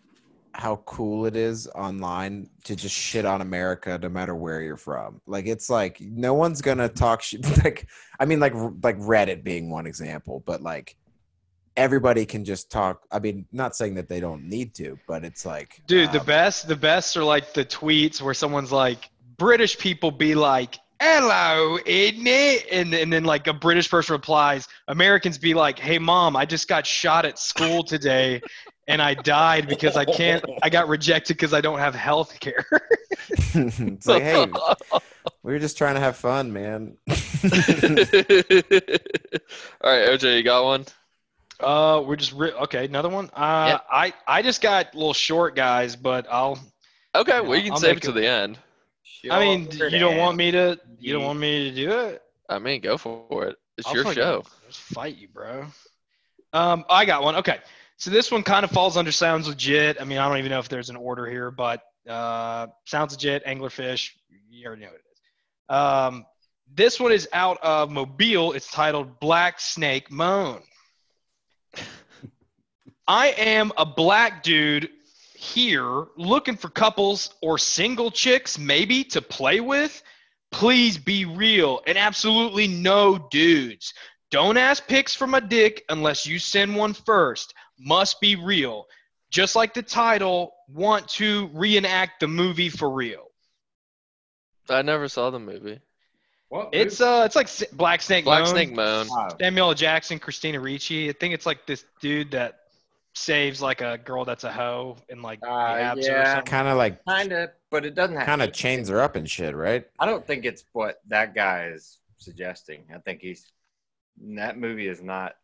how 0.58 0.76
cool 0.86 1.24
it 1.24 1.36
is 1.36 1.68
online 1.68 2.50
to 2.64 2.74
just 2.74 2.94
shit 2.94 3.24
on 3.24 3.40
America 3.40 3.96
no 4.02 4.08
matter 4.08 4.34
where 4.34 4.60
you're 4.60 4.76
from. 4.76 5.20
Like 5.24 5.46
it's 5.46 5.70
like 5.70 6.00
no 6.00 6.34
one's 6.34 6.60
gonna 6.60 6.88
talk 6.88 7.22
shit. 7.22 7.46
Like 7.64 7.88
I 8.18 8.24
mean, 8.24 8.40
like 8.40 8.54
like 8.82 8.98
Reddit 8.98 9.44
being 9.44 9.70
one 9.70 9.86
example, 9.86 10.42
but 10.44 10.60
like 10.60 10.96
everybody 11.76 12.26
can 12.26 12.44
just 12.44 12.70
talk. 12.70 13.06
I 13.12 13.20
mean, 13.20 13.46
not 13.52 13.76
saying 13.76 13.94
that 13.94 14.08
they 14.08 14.18
don't 14.18 14.44
need 14.44 14.74
to, 14.74 14.98
but 15.06 15.24
it's 15.24 15.46
like, 15.46 15.80
Dude, 15.86 16.10
the 16.10 16.20
um, 16.20 16.26
best, 16.26 16.66
the 16.66 16.76
best 16.76 17.16
are 17.16 17.24
like 17.24 17.54
the 17.54 17.64
tweets 17.64 18.20
where 18.20 18.34
someone's 18.34 18.72
like, 18.72 19.10
British 19.36 19.78
people 19.78 20.10
be 20.10 20.34
like, 20.34 20.78
"Hello, 21.00 21.78
isn't 21.86 22.26
it?" 22.26 22.66
And 22.72 22.92
and 22.94 23.12
then 23.12 23.22
like 23.22 23.46
a 23.46 23.52
British 23.52 23.88
person 23.88 24.14
replies, 24.14 24.66
Americans 24.88 25.38
be 25.38 25.54
like, 25.54 25.78
"Hey, 25.78 26.00
mom, 26.00 26.34
I 26.34 26.44
just 26.44 26.66
got 26.66 26.84
shot 26.84 27.24
at 27.24 27.38
school 27.38 27.84
today, 27.84 28.42
and 28.88 29.00
I 29.00 29.14
died 29.14 29.68
because 29.68 29.96
I 29.96 30.04
can't. 30.04 30.44
I 30.62 30.70
got 30.70 30.88
rejected 30.88 31.36
because 31.36 31.54
I 31.54 31.60
don't 31.60 31.78
have 31.78 31.94
health 31.94 32.40
care." 32.40 32.66
it's 33.54 34.06
like, 34.06 34.22
hey, 34.22 34.46
we 35.42 35.52
were 35.52 35.58
just 35.58 35.78
trying 35.78 35.94
to 35.94 36.00
have 36.00 36.16
fun, 36.16 36.52
man. 36.52 36.96
All 37.08 37.14
right, 39.92 40.08
OJ, 40.08 40.36
you 40.36 40.42
got 40.42 40.64
one? 40.64 40.86
uh, 41.60 42.02
we're 42.04 42.16
just 42.16 42.32
re- 42.32 42.52
okay. 42.52 42.84
Another 42.86 43.08
one. 43.08 43.26
Uh, 43.34 43.66
Yeah. 43.68 43.78
I 43.90 44.12
I 44.26 44.42
just 44.42 44.60
got 44.62 44.94
little 44.94 45.14
short 45.14 45.54
guys, 45.54 45.94
but 45.96 46.26
I'll. 46.30 46.58
Okay, 47.14 47.40
well, 47.40 47.56
you 47.56 47.64
can 47.64 47.72
I'll 47.72 47.78
save 47.78 47.98
it 47.98 48.02
to 48.04 48.10
it- 48.10 48.14
the 48.14 48.26
end. 48.26 48.58
I 49.30 49.40
mean, 49.40 49.68
you 49.72 49.98
don't 49.98 50.16
want 50.16 50.36
me 50.36 50.50
to. 50.52 50.78
You 51.00 51.12
don't 51.12 51.24
want 51.24 51.38
me 51.38 51.70
to 51.70 51.76
do 51.76 51.90
it. 51.90 52.22
I 52.48 52.58
mean, 52.58 52.80
go 52.80 52.96
for 52.96 53.46
it. 53.46 53.56
It's 53.76 53.86
I'll 53.86 53.94
your 53.94 54.04
fucking 54.04 54.22
show. 54.22 54.44
Just 54.68 54.80
fight 54.80 55.16
you, 55.16 55.28
bro. 55.28 55.66
Um, 56.52 56.84
I 56.88 57.04
got 57.04 57.22
one. 57.22 57.36
Okay, 57.36 57.58
so 57.98 58.10
this 58.10 58.30
one 58.30 58.44
kind 58.44 58.64
of 58.64 58.70
falls 58.70 58.96
under 58.96 59.10
sounds 59.10 59.48
legit. 59.48 60.00
I 60.00 60.04
mean, 60.04 60.18
I 60.18 60.28
don't 60.28 60.38
even 60.38 60.50
know 60.50 60.60
if 60.60 60.68
there's 60.68 60.88
an 60.88 60.96
order 60.96 61.26
here, 61.26 61.50
but 61.50 61.82
uh, 62.08 62.68
sounds 62.86 63.12
legit. 63.12 63.44
Anglerfish. 63.44 64.10
You 64.48 64.66
already 64.66 64.82
know 64.82 64.88
what 64.88 64.96
it 64.96 65.04
is. 65.12 65.74
Um, 65.74 66.26
this 66.72 67.00
one 67.00 67.10
is 67.10 67.28
out 67.32 67.58
of 67.60 67.90
Mobile. 67.90 68.52
It's 68.52 68.70
titled 68.70 69.18
Black 69.18 69.58
Snake 69.58 70.12
Moan. 70.12 70.62
I 73.08 73.28
am 73.36 73.72
a 73.76 73.84
black 73.84 74.44
dude 74.44 74.90
here 75.34 76.04
looking 76.16 76.56
for 76.56 76.68
couples 76.68 77.34
or 77.42 77.58
single 77.58 78.12
chicks 78.12 78.58
maybe 78.58 79.02
to 79.04 79.20
play 79.20 79.58
with. 79.58 80.02
Please 80.52 80.98
be 80.98 81.24
real 81.24 81.80
and 81.86 81.98
absolutely 81.98 82.68
no 82.68 83.26
dudes. 83.30 83.92
Don't 84.30 84.56
ask 84.56 84.86
pics 84.86 85.14
for 85.14 85.26
my 85.26 85.40
dick 85.40 85.84
unless 85.88 86.26
you 86.26 86.38
send 86.38 86.76
one 86.76 86.92
first. 86.92 87.54
Must 87.78 88.20
be 88.20 88.36
real. 88.36 88.86
Just 89.30 89.56
like 89.56 89.74
the 89.74 89.82
title, 89.82 90.54
want 90.68 91.06
to 91.08 91.50
reenact 91.52 92.20
the 92.20 92.28
movie 92.28 92.68
for 92.70 92.90
real. 92.90 93.26
I 94.70 94.82
never 94.82 95.08
saw 95.08 95.30
the 95.30 95.38
movie. 95.38 95.80
What? 96.48 96.70
It's 96.72 97.00
uh, 97.00 97.24
it's 97.26 97.36
like 97.36 97.48
Black 97.76 98.00
Snake 98.00 98.24
Black 98.24 98.44
Moan. 98.44 98.52
Snake 98.54 98.72
Moan. 98.74 99.08
Wow. 99.08 99.28
Samuel 99.38 99.74
Jackson, 99.74 100.18
Christina 100.18 100.60
Ricci. 100.60 101.10
I 101.10 101.12
think 101.12 101.34
it's 101.34 101.44
like 101.44 101.66
this 101.66 101.84
dude 102.00 102.30
that 102.30 102.60
saves 103.14 103.60
like 103.60 103.80
a 103.80 103.98
girl 103.98 104.24
that's 104.24 104.44
a 104.44 104.52
hoe 104.52 104.96
and 105.10 105.22
like 105.22 105.40
Uh, 105.42 105.48
abs 105.48 106.06
her 106.06 106.12
yeah. 106.12 106.40
kind 106.42 106.68
of 106.68 106.78
like, 106.78 107.04
kind 107.04 107.32
of, 107.32 107.50
but 107.70 107.84
it 107.84 107.94
doesn't 107.94 108.16
kind 108.20 108.40
of 108.42 108.52
chains 108.52 108.88
her 108.88 109.00
up 109.00 109.16
and 109.16 109.28
shit, 109.28 109.54
right? 109.54 109.86
I 109.98 110.06
don't 110.06 110.26
think 110.26 110.44
it's 110.44 110.64
what 110.72 111.00
that 111.08 111.34
guy 111.34 111.70
is 111.74 111.98
suggesting. 112.18 112.84
I 112.94 112.98
think 112.98 113.20
he's 113.20 113.50
that 114.36 114.56
movie 114.58 114.88
is 114.88 115.02
not 115.02 115.34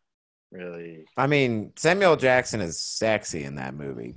really. 0.51 1.05
I 1.17 1.27
mean, 1.27 1.73
Samuel 1.75 2.15
Jackson 2.15 2.61
is 2.61 2.79
sexy 2.79 3.43
in 3.43 3.55
that 3.55 3.73
movie. 3.73 4.15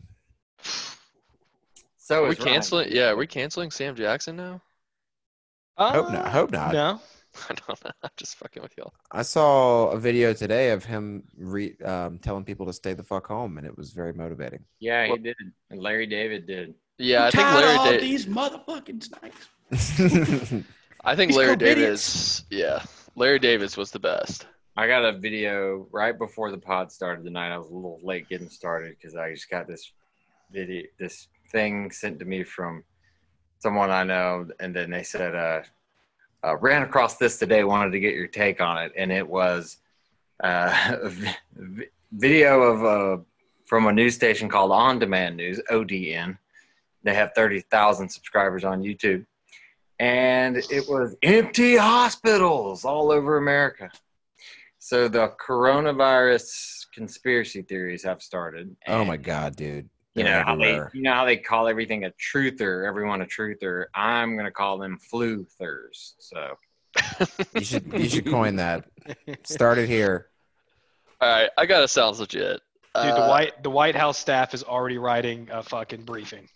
So 1.96 2.24
Are 2.24 2.28
we 2.28 2.30
is 2.30 2.38
Ryan. 2.40 2.52
canceling? 2.54 2.88
Yeah, 2.90 3.10
are 3.10 3.16
we 3.16 3.26
canceling 3.26 3.70
Sam 3.70 3.94
Jackson 3.94 4.36
now? 4.36 4.62
Hope 5.76 6.10
not. 6.10 6.26
Uh, 6.26 6.30
Hope 6.30 6.50
not. 6.50 6.72
No. 6.72 7.00
I 7.50 7.54
don't 7.54 7.84
know. 7.84 7.90
I'm 8.02 8.10
just 8.16 8.36
fucking 8.36 8.62
with 8.62 8.72
y'all. 8.76 8.92
I 9.12 9.22
saw 9.22 9.90
a 9.90 9.98
video 9.98 10.32
today 10.32 10.70
of 10.70 10.84
him 10.84 11.22
re- 11.36 11.76
um, 11.84 12.18
telling 12.18 12.44
people 12.44 12.66
to 12.66 12.72
stay 12.72 12.94
the 12.94 13.02
fuck 13.04 13.26
home, 13.26 13.58
and 13.58 13.66
it 13.66 13.76
was 13.76 13.92
very 13.92 14.12
motivating. 14.12 14.64
Yeah, 14.80 15.04
he 15.04 15.10
What- 15.12 15.22
did. 15.22 15.36
And 15.70 15.80
Larry 15.80 16.06
David 16.06 16.46
did. 16.46 16.74
Yeah, 16.96 17.26
I 17.26 17.30
think 17.30 17.42
Tired 17.44 17.64
of 17.64 17.76
all 17.78 17.84
Larry. 17.84 17.96
Da- 17.98 18.02
these 18.02 18.26
motherfucking 18.26 19.04
snakes. 19.04 20.64
I 21.04 21.14
think 21.14 21.30
These 21.30 21.36
Larry 21.36 21.56
covidiots. 21.56 21.58
Davis. 21.76 22.42
Yeah, 22.50 22.82
Larry 23.14 23.38
Davis 23.38 23.76
was 23.76 23.92
the 23.92 24.00
best. 24.00 24.46
I 24.78 24.86
got 24.86 25.04
a 25.04 25.18
video 25.18 25.88
right 25.90 26.16
before 26.16 26.52
the 26.52 26.56
pod 26.56 26.92
started 26.92 27.24
tonight. 27.24 27.52
I 27.52 27.58
was 27.58 27.68
a 27.68 27.74
little 27.74 27.98
late 28.00 28.28
getting 28.28 28.48
started 28.48 28.94
because 28.96 29.16
I 29.16 29.34
just 29.34 29.50
got 29.50 29.66
this 29.66 29.90
video, 30.52 30.84
this 31.00 31.26
thing 31.50 31.90
sent 31.90 32.20
to 32.20 32.24
me 32.24 32.44
from 32.44 32.84
someone 33.58 33.90
I 33.90 34.04
know, 34.04 34.46
and 34.60 34.72
then 34.72 34.90
they 34.90 35.02
said, 35.02 35.34
uh, 35.34 35.62
uh, 36.44 36.56
"Ran 36.58 36.82
across 36.82 37.16
this 37.16 37.40
today. 37.40 37.64
Wanted 37.64 37.90
to 37.90 37.98
get 37.98 38.14
your 38.14 38.28
take 38.28 38.60
on 38.60 38.78
it." 38.80 38.92
And 38.96 39.10
it 39.10 39.28
was 39.28 39.78
uh, 40.44 40.96
a 41.02 41.08
vi- 41.08 41.36
vi- 41.56 41.88
video 42.12 42.62
of 42.62 42.84
uh, 42.84 43.22
from 43.66 43.88
a 43.88 43.92
news 43.92 44.14
station 44.14 44.48
called 44.48 44.70
On 44.70 45.00
Demand 45.00 45.36
News 45.36 45.60
(ODN). 45.72 46.38
They 47.02 47.14
have 47.14 47.32
thirty 47.34 47.62
thousand 47.62 48.10
subscribers 48.10 48.62
on 48.62 48.84
YouTube, 48.84 49.26
and 49.98 50.56
it 50.56 50.88
was 50.88 51.16
empty 51.24 51.76
hospitals 51.76 52.84
all 52.84 53.10
over 53.10 53.38
America. 53.38 53.90
So 54.78 55.08
the 55.08 55.32
coronavirus 55.44 56.86
conspiracy 56.94 57.62
theories 57.62 58.02
have 58.04 58.22
started. 58.22 58.74
oh 58.86 59.04
my 59.04 59.16
god, 59.16 59.56
dude! 59.56 59.88
You 60.14 60.24
They're 60.24 60.38
know 60.38 60.44
how 60.44 60.56
they, 60.56 60.74
you 60.94 61.02
know 61.02 61.14
how 61.14 61.24
they 61.24 61.36
call 61.36 61.68
everything 61.68 62.04
a 62.04 62.12
truther, 62.12 62.86
everyone 62.86 63.20
a 63.22 63.26
truther. 63.26 63.86
I'm 63.94 64.36
gonna 64.36 64.50
call 64.52 64.78
them 64.78 64.98
fluthers. 65.12 66.14
So 66.18 66.54
You 67.54 67.64
should 67.64 67.92
you 67.92 68.08
should 68.08 68.26
coin 68.26 68.56
that. 68.56 68.84
Start 69.44 69.78
it 69.78 69.88
here. 69.88 70.28
All 71.20 71.28
right, 71.28 71.50
I 71.58 71.66
got 71.66 71.80
to 71.80 71.88
sounds 71.88 72.20
legit. 72.20 72.60
Dude, 72.94 73.04
Uh, 73.04 73.22
the 73.24 73.28
White 73.28 73.62
the 73.64 73.70
White 73.70 73.96
House 73.96 74.18
staff 74.18 74.54
is 74.54 74.62
already 74.62 74.98
writing 74.98 75.48
a 75.52 75.62
fucking 75.62 76.04
briefing. 76.04 76.48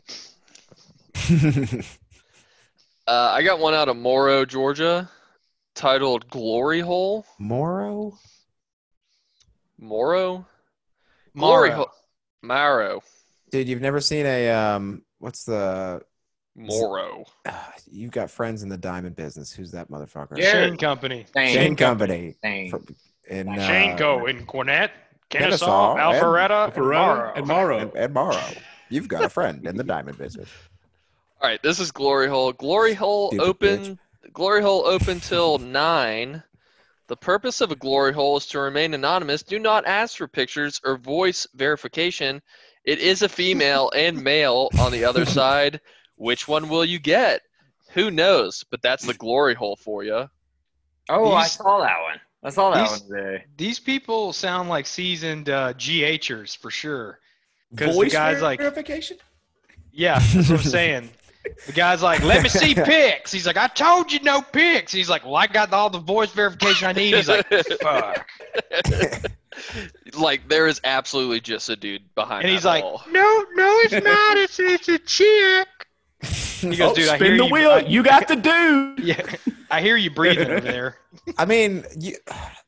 Uh, 3.04 3.32
I 3.35 3.42
got 3.42 3.58
one 3.58 3.74
out 3.74 3.88
of 3.88 3.96
Morrow, 3.96 4.44
Georgia, 4.44 5.11
titled 5.74 6.28
"Glory 6.30 6.80
Hole." 6.80 7.24
Moro? 7.38 8.18
Morrow. 9.78 10.46
Glory 11.37 11.68
Morrow. 11.70 11.76
Hole. 11.76 11.90
Marrow. 12.42 13.02
Dude, 13.50 13.68
you've 13.68 13.80
never 13.80 14.00
seen 14.00 14.26
a 14.26 14.50
um 14.50 15.02
what's 15.18 15.44
the 15.44 16.02
Morrow. 16.54 17.24
uh, 17.46 17.52
you've 17.90 18.11
got 18.11 18.30
friends 18.30 18.62
in 18.62 18.68
the 18.68 18.76
diamond 18.76 19.16
business. 19.16 19.52
Who's 19.52 19.70
that 19.72 19.90
motherfucker? 19.90 20.37
Yeah. 20.38 20.52
Shane 20.52 20.76
Company. 20.76 21.26
Shane, 21.35 21.54
Shane 21.54 21.76
Company. 21.76 22.37
Shane. 22.44 22.70
From- 22.70 22.87
in, 23.30 23.48
uh, 23.48 23.66
Shane 23.66 23.96
Co. 23.96 24.26
in 24.26 24.44
Gwinnett, 24.44 24.90
Kennesaw, 25.30 25.94
Kennesaw, 25.94 26.11
and- 26.11 26.22
Alpharetta, 26.22 26.76
and 26.76 26.85
Morrow. 26.87 27.32
and 27.37 27.46
Morrow. 27.46 27.78
and, 27.78 27.94
and 27.96 28.12
Morrow. 28.12 28.42
You've 28.90 29.08
got 29.08 29.24
a 29.24 29.28
friend 29.28 29.64
in 29.66 29.76
the 29.76 29.85
diamond 29.85 30.18
business. 30.18 30.48
All 31.40 31.48
right, 31.48 31.62
this 31.62 31.78
is 31.78 31.92
Glory 31.92 32.28
Hole. 32.28 32.52
Glory 32.52 32.94
Hole 32.94 33.30
Stupid 33.30 33.46
open. 33.80 33.98
Glory 34.32 34.62
Hole 34.62 34.87
open 34.87 35.20
till 35.20 35.58
nine. 35.58 36.42
The 37.08 37.16
purpose 37.16 37.61
of 37.61 37.70
a 37.70 37.76
glory 37.76 38.12
hole 38.14 38.37
is 38.38 38.46
to 38.46 38.61
remain 38.61 38.94
anonymous. 38.94 39.42
Do 39.42 39.58
not 39.58 39.85
ask 39.87 40.16
for 40.16 40.28
pictures 40.28 40.80
or 40.85 40.96
voice 40.96 41.46
verification. 41.54 42.40
It 42.85 43.00
is 43.00 43.22
a 43.22 43.28
female 43.28 43.90
and 43.96 44.22
male 44.22 44.70
on 44.78 44.92
the 44.92 45.04
other 45.04 45.26
side. 45.26 45.80
Which 46.16 46.48
one 46.48 46.68
will 46.68 46.85
you 46.85 46.98
get? 46.98 47.42
Who 47.92 48.11
knows? 48.11 48.64
But 48.70 48.80
that's 48.80 49.04
the 49.04 49.12
glory 49.14 49.54
hole 49.54 49.76
for 49.76 50.04
you. 50.04 50.30
Oh, 51.11 51.32
I 51.32 51.46
saw 51.48 51.80
that 51.80 52.00
one. 52.00 52.20
I 52.44 52.50
saw 52.50 52.70
that 52.70 52.88
these- 52.88 53.02
one 53.02 53.11
today. 53.22 53.44
These 53.56 53.80
people 53.80 54.32
sound 54.32 54.68
like 54.68 54.87
seasoned 54.87 55.50
uh, 55.50 55.74
GHers 55.74 56.56
for 56.56 56.70
sure. 56.70 57.18
'Cause 57.76 57.88
the 57.88 57.92
Voice 57.94 58.12
guy's 58.12 58.40
like- 58.40 58.61
verification. 58.61 59.18
Yeah, 59.92 60.18
that's 60.18 60.48
what 60.48 60.61
I'm 60.61 60.66
saying. 60.66 61.11
The 61.66 61.72
guy's 61.72 62.02
like, 62.02 62.22
"Let 62.22 62.42
me 62.42 62.48
see 62.48 62.74
pics." 62.74 63.33
He's 63.33 63.46
like, 63.46 63.57
"I 63.57 63.66
told 63.68 64.12
you 64.12 64.20
no 64.20 64.42
pics." 64.42 64.92
He's 64.92 65.09
like, 65.11 65.24
"Well, 65.24 65.37
I 65.37 65.46
got 65.46 65.72
all 65.72 65.90
the 65.90 65.98
voice 65.98 66.31
verification 66.33 66.88
I 66.88 66.92
need." 66.92 67.14
He's 67.14 67.28
like, 67.28 67.46
"Fuck," 67.81 68.28
like 70.18 70.48
there 70.48 70.66
is 70.66 70.81
absolutely 70.85 71.40
just 71.40 71.68
a 71.68 71.76
dude 71.76 72.02
behind. 72.14 72.42
and 72.44 72.50
that 72.50 72.55
he's 72.55 72.64
like, 72.64 72.83
hole. 72.83 73.00
"No, 73.11 73.44
no, 73.55 73.78
it's 73.83 74.05
not. 74.05 74.37
It's 74.38 74.59
it's 74.61 74.88
a 74.88 74.98
chick." 74.98 75.68
He 76.22 76.76
goes, 76.76 76.92
Oh, 76.92 76.94
"Dude, 76.94 77.09
I 77.09 77.16
spin 77.16 77.26
hear 77.28 77.38
the 77.38 77.46
you. 77.46 77.52
wheel. 77.52 77.70
I- 77.70 77.81
you 77.81 78.02
got 78.02 78.28
the 78.28 78.37
dude. 78.37 78.98
yeah, 79.05 79.35
I 79.70 79.81
hear 79.81 79.96
you 79.96 80.11
breathing 80.11 80.48
over 80.50 80.61
there." 80.61 80.98
I 81.38 81.44
mean, 81.44 81.85
you, 81.98 82.16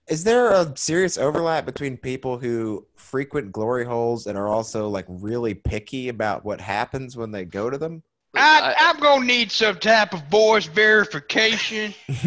is 0.08 0.24
there 0.24 0.50
a 0.52 0.72
serious 0.76 1.16
overlap 1.16 1.64
between 1.64 1.96
people 1.96 2.38
who 2.38 2.86
frequent 2.96 3.52
glory 3.52 3.84
holes 3.84 4.26
and 4.26 4.36
are 4.36 4.48
also 4.48 4.88
like 4.88 5.06
really 5.08 5.54
picky 5.54 6.08
about 6.08 6.44
what 6.44 6.60
happens 6.60 7.16
when 7.16 7.30
they 7.30 7.44
go 7.44 7.70
to 7.70 7.78
them? 7.78 8.02
I, 8.36 8.74
I'm 8.78 8.98
gonna 9.00 9.24
need 9.24 9.50
some 9.52 9.76
type 9.78 10.12
of 10.14 10.24
voice 10.28 10.66
verification. 10.66 11.94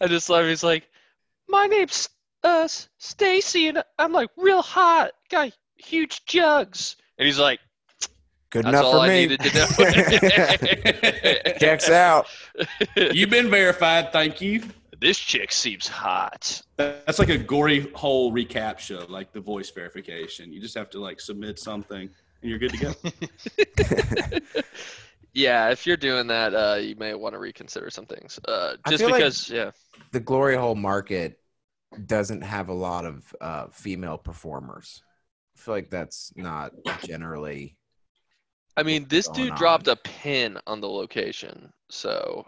I 0.00 0.06
just 0.06 0.28
love. 0.30 0.46
He's 0.46 0.62
like, 0.62 0.88
my 1.48 1.66
name's 1.66 2.08
uh 2.44 2.68
Stacy, 2.98 3.68
and 3.68 3.82
I'm 3.98 4.12
like 4.12 4.30
real 4.36 4.62
hot, 4.62 5.12
got 5.30 5.52
huge 5.76 6.24
jugs, 6.26 6.96
And 7.18 7.26
he's 7.26 7.38
like, 7.38 7.60
Good 8.50 8.64
That's 8.64 8.74
enough 8.78 8.84
all 8.84 8.92
for 8.94 8.98
I 8.98 9.08
me. 9.08 9.26
needed 9.28 9.40
to 9.40 9.54
know. 9.54 9.66
Checks 11.60 11.88
out. 11.88 12.26
You've 12.96 13.30
been 13.30 13.48
verified. 13.48 14.12
Thank 14.12 14.40
you. 14.40 14.64
this 15.00 15.18
chick 15.18 15.52
seems 15.52 15.86
hot. 15.86 16.60
That's 16.76 17.20
like 17.20 17.28
a 17.28 17.38
gory 17.38 17.88
whole 17.94 18.32
recap 18.32 18.80
show, 18.80 19.06
like 19.08 19.32
the 19.32 19.40
voice 19.40 19.70
verification. 19.70 20.52
You 20.52 20.60
just 20.60 20.76
have 20.76 20.90
to 20.90 20.98
like 21.00 21.20
submit 21.20 21.60
something, 21.60 22.10
and 22.42 22.50
you're 22.50 22.58
good 22.58 22.72
to 22.72 22.78
go. 22.78 24.50
Yeah, 25.32 25.70
if 25.70 25.86
you're 25.86 25.96
doing 25.96 26.26
that, 26.26 26.54
uh, 26.54 26.78
you 26.80 26.96
may 26.96 27.14
want 27.14 27.34
to 27.34 27.38
reconsider 27.38 27.88
some 27.90 28.06
things. 28.06 28.40
Uh, 28.48 28.74
I 28.84 28.90
just 28.90 29.02
feel 29.02 29.10
like- 29.10 29.20
because, 29.20 29.48
yeah. 29.48 29.70
the 30.10 30.20
glory 30.20 30.56
hole 30.56 30.74
market 30.74 31.38
doesn't 32.06 32.40
have 32.42 32.68
a 32.68 32.72
lot 32.74 33.04
of 33.04 33.34
uh, 33.40 33.66
female 33.68 34.18
performers. 34.18 35.02
I 35.56 35.60
feel 35.60 35.74
like 35.74 35.90
that's 35.90 36.32
not 36.36 36.72
generally. 37.04 37.76
I 38.76 38.82
mean, 38.82 39.06
this 39.08 39.28
dude 39.28 39.52
on? 39.52 39.56
dropped 39.56 39.88
a 39.88 39.96
pin 39.96 40.58
on 40.66 40.80
the 40.80 40.88
location, 40.88 41.72
so 41.90 42.44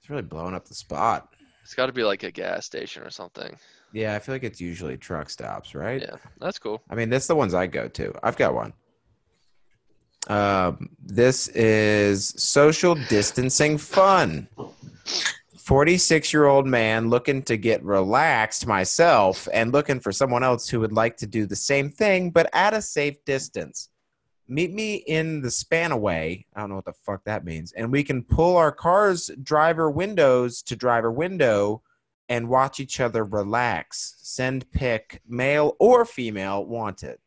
It's 0.00 0.10
really 0.10 0.22
blowing 0.22 0.54
up 0.54 0.66
the 0.66 0.74
spot. 0.74 1.28
it's 1.62 1.74
got 1.74 1.86
to 1.86 1.92
be 1.92 2.02
like 2.02 2.22
a 2.24 2.30
gas 2.32 2.66
station 2.66 3.02
or 3.04 3.10
something. 3.10 3.56
Yeah, 3.92 4.14
I 4.14 4.18
feel 4.18 4.34
like 4.34 4.44
it's 4.44 4.60
usually 4.60 4.96
truck 4.96 5.30
stops, 5.30 5.74
right? 5.76 6.00
Yeah, 6.02 6.16
that's 6.40 6.58
cool. 6.58 6.82
I 6.90 6.96
mean, 6.96 7.08
that's 7.08 7.26
the 7.28 7.36
ones 7.36 7.54
I 7.54 7.68
go 7.68 7.86
to. 7.88 8.12
I've 8.22 8.36
got 8.36 8.52
one. 8.54 8.72
Um, 10.26 10.90
this 11.00 11.48
is 11.48 12.34
social 12.36 12.94
distancing 12.94 13.78
fun. 13.78 14.48
46 15.66 16.32
year 16.32 16.46
old 16.46 16.66
man 16.66 17.10
looking 17.10 17.42
to 17.42 17.56
get 17.56 17.82
relaxed 17.82 18.68
myself 18.68 19.48
and 19.52 19.72
looking 19.72 19.98
for 19.98 20.12
someone 20.12 20.44
else 20.44 20.68
who 20.68 20.78
would 20.78 20.92
like 20.92 21.16
to 21.16 21.26
do 21.26 21.44
the 21.44 21.56
same 21.56 21.90
thing, 21.90 22.30
but 22.30 22.48
at 22.52 22.72
a 22.72 22.80
safe 22.80 23.24
distance. 23.24 23.88
Meet 24.48 24.72
me 24.72 24.94
in 24.94 25.42
the 25.42 25.48
spanaway. 25.48 26.44
I 26.54 26.60
don't 26.60 26.68
know 26.68 26.76
what 26.76 26.84
the 26.84 26.92
fuck 26.92 27.24
that 27.24 27.44
means. 27.44 27.72
And 27.72 27.90
we 27.90 28.04
can 28.04 28.22
pull 28.22 28.56
our 28.56 28.70
car's 28.70 29.28
driver 29.42 29.90
windows 29.90 30.62
to 30.62 30.76
driver 30.76 31.10
window 31.10 31.82
and 32.28 32.48
watch 32.48 32.78
each 32.78 33.00
other 33.00 33.24
relax. 33.24 34.14
Send 34.18 34.70
pic, 34.70 35.20
male 35.26 35.74
or 35.80 36.04
female, 36.04 36.64
wanted. 36.64 37.18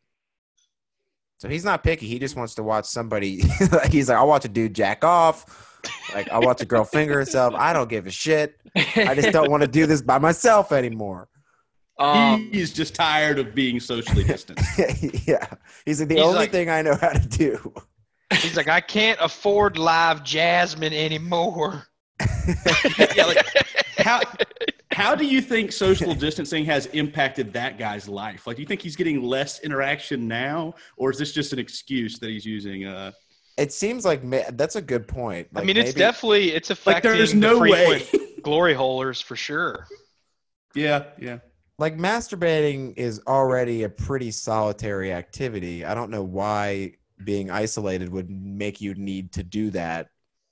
So 1.40 1.48
he's 1.48 1.64
not 1.64 1.82
picky. 1.82 2.06
He 2.06 2.18
just 2.18 2.36
wants 2.36 2.54
to 2.56 2.62
watch 2.62 2.84
somebody. 2.84 3.40
he's 3.90 4.10
like, 4.10 4.18
I'll 4.18 4.28
watch 4.28 4.44
a 4.44 4.48
dude 4.48 4.74
jack 4.74 5.02
off. 5.04 5.80
Like, 6.14 6.28
I'll 6.30 6.42
watch 6.42 6.60
a 6.60 6.66
girl 6.66 6.84
finger 6.84 7.14
herself. 7.14 7.54
I 7.54 7.72
don't 7.72 7.88
give 7.88 8.06
a 8.06 8.10
shit. 8.10 8.60
I 8.76 9.14
just 9.14 9.32
don't 9.32 9.50
want 9.50 9.62
to 9.62 9.66
do 9.66 9.86
this 9.86 10.02
by 10.02 10.18
myself 10.18 10.70
anymore. 10.70 11.28
um, 11.98 12.50
He's 12.52 12.74
just 12.74 12.94
tired 12.94 13.38
of 13.38 13.54
being 13.54 13.80
socially 13.80 14.22
distanced. 14.22 14.62
yeah. 15.26 15.46
He's 15.86 16.00
like, 16.00 16.10
the 16.10 16.16
He's 16.16 16.24
only 16.24 16.36
like- 16.40 16.52
thing 16.52 16.68
I 16.68 16.82
know 16.82 16.94
how 17.00 17.12
to 17.14 17.26
do. 17.26 17.72
He's 18.34 18.54
like, 18.56 18.68
I 18.68 18.82
can't 18.82 19.18
afford 19.22 19.76
LiveJasmin 19.76 20.92
anymore. 20.92 21.86
yeah, 23.16 23.24
like, 23.24 23.46
how 23.96 24.20
how 25.00 25.14
do 25.14 25.24
you 25.26 25.40
think 25.40 25.72
social 25.86 26.14
distancing 26.14 26.64
has 26.66 26.86
impacted 26.86 27.52
that 27.54 27.78
guy's 27.78 28.08
life? 28.08 28.46
Like, 28.46 28.56
do 28.56 28.62
you 28.62 28.66
think 28.68 28.82
he's 28.82 28.96
getting 28.96 29.22
less 29.22 29.60
interaction 29.60 30.28
now, 30.28 30.74
or 30.96 31.10
is 31.10 31.18
this 31.18 31.32
just 31.32 31.52
an 31.52 31.58
excuse 31.58 32.18
that 32.18 32.30
he's 32.30 32.44
using? 32.46 32.86
Uh, 32.86 33.12
It 33.56 33.72
seems 33.72 34.04
like 34.04 34.22
ma- 34.24 34.50
that's 34.52 34.76
a 34.76 34.82
good 34.82 35.06
point. 35.08 35.48
I 35.56 35.62
mean, 35.64 35.76
it's 35.76 35.90
maybe- 35.90 35.98
definitely 35.98 36.52
it's 36.52 36.70
like, 36.70 36.78
affecting 36.78 37.12
there's 37.12 37.34
no 37.34 37.58
frequent 37.58 38.12
way. 38.12 38.20
glory 38.42 38.74
holers 38.74 39.20
for 39.20 39.36
sure. 39.36 39.86
yeah, 40.74 41.04
yeah. 41.18 41.38
like 41.78 41.96
masturbating 41.96 42.94
is 42.96 43.20
already 43.26 43.82
a 43.84 43.88
pretty 43.88 44.30
solitary 44.30 45.12
activity. 45.12 45.84
I 45.84 45.94
don't 45.94 46.10
know 46.10 46.22
why 46.22 46.92
being 47.24 47.50
isolated 47.50 48.08
would 48.10 48.30
make 48.30 48.80
you 48.80 48.94
need 48.94 49.32
to 49.32 49.42
do 49.42 49.70
that. 49.70 50.08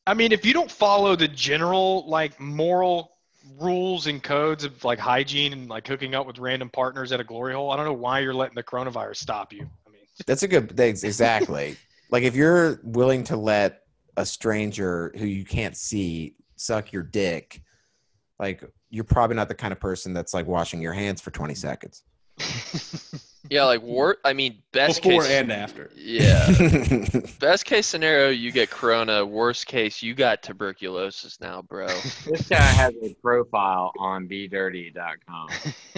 I 0.06 0.14
mean, 0.14 0.32
if 0.32 0.44
you 0.44 0.52
don't 0.52 0.70
follow 0.70 1.16
the 1.16 1.28
general 1.28 2.08
like 2.08 2.38
moral 2.40 3.17
rules 3.58 4.06
and 4.06 4.22
codes 4.22 4.64
of 4.64 4.84
like 4.84 4.98
hygiene 4.98 5.52
and 5.52 5.68
like 5.68 5.87
hooking 5.87 6.14
up 6.14 6.26
with 6.26 6.38
random 6.38 6.68
partners 6.70 7.12
at 7.12 7.20
a 7.20 7.24
glory 7.24 7.54
hole, 7.54 7.70
I 7.70 7.76
don't 7.76 7.87
know 7.87 7.92
why 7.92 8.20
you're 8.20 8.34
letting 8.34 8.54
the 8.54 8.62
coronavirus 8.62 9.16
stop 9.16 9.52
you. 9.52 9.68
I 9.87 9.90
mean, 9.90 10.00
That's 10.26 10.42
a 10.42 10.48
good 10.48 10.76
thing. 10.76 10.90
Exactly. 10.90 11.76
like 12.11 12.22
if 12.22 12.34
you're 12.34 12.80
willing 12.82 13.24
to 13.24 13.37
let 13.37 13.82
a 14.16 14.26
stranger 14.26 15.12
who 15.16 15.26
you 15.26 15.44
can't 15.44 15.76
see 15.76 16.34
suck 16.56 16.92
your 16.92 17.02
dick, 17.02 17.62
like 18.38 18.64
you're 18.90 19.04
probably 19.04 19.37
not 19.37 19.48
the 19.48 19.54
kind 19.54 19.72
of 19.72 19.80
person 19.80 20.12
that's 20.12 20.34
like 20.34 20.46
washing 20.46 20.80
your 20.80 20.92
hands 20.92 21.20
for 21.20 21.30
20 21.30 21.54
seconds. 21.54 22.02
Yeah, 23.51 23.64
like 23.64 23.83
wor 23.83 24.18
I 24.24 24.33
mean, 24.33 24.59
best 24.72 25.03
Before 25.03 25.22
case. 25.22 25.31
and 25.31 25.53
after. 25.53 25.90
yeah, 25.96 26.46
best 27.40 27.64
case 27.64 27.87
scenario, 27.87 28.29
you 28.31 28.51
get 28.53 28.68
corona. 28.70 29.24
Worst 29.24 29.66
case, 29.66 30.03
you 30.03 30.14
got 30.14 30.42
tuberculosis 30.42 31.40
now, 31.40 31.62
bro. 31.62 31.87
this 32.27 32.48
guy 32.48 32.57
has 32.57 32.94
a 33.03 33.14
profile 33.22 33.92
on 33.98 34.29
BeDirty.com. 34.29 35.48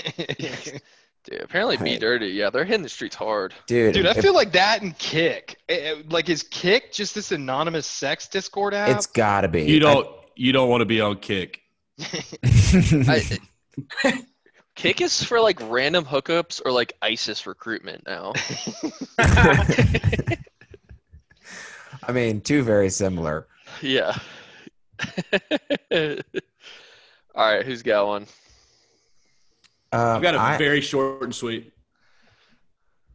Dude, 1.25 1.41
apparently, 1.43 1.77
be 1.77 1.99
dirty. 1.99 2.29
Yeah, 2.29 2.49
they're 2.51 2.65
hitting 2.65 2.83
the 2.83 2.89
streets 2.89 3.15
hard. 3.17 3.53
Dude, 3.67 3.93
Dude, 3.95 4.07
I 4.07 4.15
feel 4.15 4.35
like 4.35 4.53
that 4.53 4.81
and 4.81 4.97
Kik. 4.99 5.59
Eh, 5.69 5.75
eh, 5.75 6.03
Like, 6.09 6.31
is 6.31 6.43
Kik 6.45 6.93
just 6.93 7.15
this 7.15 7.31
anonymous 7.31 7.87
sex 7.87 8.27
Discord 8.27 8.73
app? 8.73 8.89
it's 8.97 9.07
gotta 9.07 9.49
be. 9.49 9.65
You 9.65 9.81
don't 9.81 10.09
you 10.37 10.53
don't 10.53 10.69
want 10.71 10.81
to 10.81 10.87
be 10.87 11.01
on 11.01 11.17
Kik. 11.19 11.61
I- 12.01 13.39
I, 14.05 14.23
Kik 14.81 15.03
is 15.03 15.23
for 15.23 15.39
like 15.43 15.59
random 15.61 16.07
hookups 16.07 16.63
or 16.65 16.73
like 16.73 16.95
ISIS 17.03 17.47
recruitment 17.47 18.03
now. 18.07 18.33
I 22.03 22.13
mean, 22.13 22.41
two 22.41 22.63
very 22.63 22.89
similar. 22.89 23.47
Yeah. 23.83 24.17
All 25.93 26.17
right, 27.37 27.63
who's 27.63 27.83
got 27.83 28.07
one? 28.07 28.23
Um, 29.93 30.01
I've 30.01 30.23
got 30.23 30.35
a 30.35 30.41
I, 30.41 30.57
very 30.57 30.81
short 30.81 31.25
and 31.25 31.35
sweet. 31.35 31.75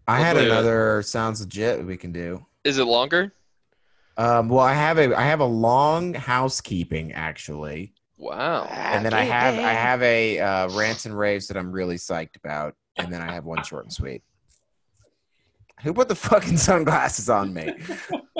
I 0.07 0.19
had 0.19 0.35
Let's 0.35 0.45
do 0.45 0.51
it. 0.51 0.53
another 0.53 1.01
sounds 1.01 1.41
legit 1.41 1.83
we 1.83 1.97
can 1.97 2.11
do. 2.11 2.45
Is 2.63 2.77
it 2.77 2.85
longer? 2.85 3.33
Um, 4.17 4.49
well, 4.49 4.59
I 4.63 4.73
have 4.73 4.99
a 4.99 5.17
I 5.17 5.23
have 5.23 5.39
a 5.39 5.45
long 5.45 6.13
housekeeping 6.13 7.13
actually, 7.13 7.95
Wow. 8.17 8.65
and 8.65 9.05
then 9.05 9.13
I 9.13 9.23
have 9.23 9.55
I 9.55 9.73
have 9.73 10.01
a 10.01 10.39
uh, 10.39 10.69
rants 10.69 11.05
and 11.05 11.17
raves 11.17 11.47
that 11.47 11.57
I'm 11.57 11.71
really 11.71 11.97
psyched 11.97 12.37
about, 12.37 12.75
and 12.97 13.11
then 13.11 13.21
I 13.21 13.33
have 13.33 13.45
one 13.45 13.63
short 13.63 13.85
and 13.85 13.93
sweet. 13.93 14.23
Who 15.83 15.93
put 15.93 16.07
the 16.07 16.15
fucking 16.15 16.57
sunglasses 16.57 17.29
on 17.29 17.53
me? 17.53 17.73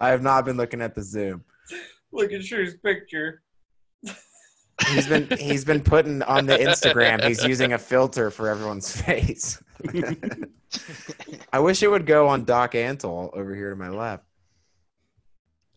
I 0.00 0.10
have 0.10 0.22
not 0.22 0.44
been 0.44 0.56
looking 0.56 0.80
at 0.80 0.94
the 0.94 1.02
Zoom. 1.02 1.44
Look 2.12 2.32
at 2.32 2.44
Shrew's 2.44 2.76
picture. 2.76 3.42
He's 4.88 5.06
been 5.08 5.28
he's 5.38 5.64
been 5.64 5.80
putting 5.80 6.22
on 6.22 6.46
the 6.46 6.56
Instagram. 6.56 7.24
He's 7.24 7.44
using 7.44 7.72
a 7.72 7.78
filter 7.78 8.30
for 8.30 8.48
everyone's 8.48 9.00
face. 9.00 9.62
I 11.52 11.58
wish 11.60 11.82
it 11.82 11.88
would 11.88 12.06
go 12.06 12.28
on 12.28 12.44
Doc 12.44 12.72
Antle 12.72 13.34
over 13.36 13.54
here 13.54 13.70
to 13.70 13.76
my 13.76 13.88
left. 13.88 14.24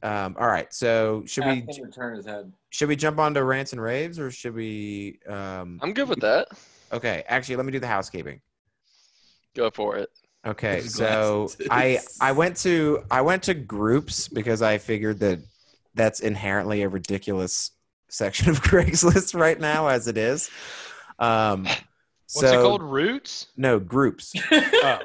Um, 0.04 0.36
all 0.40 0.48
right, 0.48 0.72
so 0.74 1.24
should 1.26 1.46
we 1.46 1.66
Ask 1.68 1.80
him 1.80 1.86
to 1.86 1.92
turn 1.92 2.16
his 2.16 2.26
head. 2.26 2.52
should 2.70 2.88
we 2.88 2.96
jump 2.96 3.18
on 3.20 3.34
to 3.34 3.44
rants 3.44 3.74
and 3.74 3.82
raves 3.82 4.20
or 4.20 4.30
should 4.30 4.54
we? 4.54 5.20
Um, 5.28 5.80
I'm 5.82 5.94
good 5.94 6.08
with 6.08 6.20
that. 6.22 6.48
okay, 6.92 7.24
actually, 7.28 7.56
let 7.56 7.66
me 7.66 7.72
do 7.72 7.80
the 7.80 7.88
housekeeping. 7.88 8.42
Go 9.56 9.72
for 9.72 9.98
it. 9.98 10.10
Okay, 10.46 10.82
so. 10.82 11.50
I 11.72 12.00
I 12.22 12.32
went 12.32 12.58
to 12.58 13.04
I 13.10 13.22
went 13.22 13.44
to 13.44 13.54
groups 13.54 14.28
because 14.28 14.62
I 14.62 14.78
figured 14.78 15.20
that 15.20 15.40
that's 15.96 16.20
inherently 16.20 16.84
a 16.84 16.90
ridiculous 16.90 17.72
section 18.10 18.50
of 18.50 18.62
Craigslist 18.64 19.38
right 19.38 19.60
now 19.60 19.88
as 19.88 20.08
it 20.08 20.18
is. 20.18 20.50
Um, 21.20 21.64
What's 22.34 22.52
so, 22.52 22.60
it 22.60 22.64
called? 22.64 22.84
Roots? 22.84 23.48
No 23.58 23.80
groups. 23.80 24.34
Oh. 24.52 25.00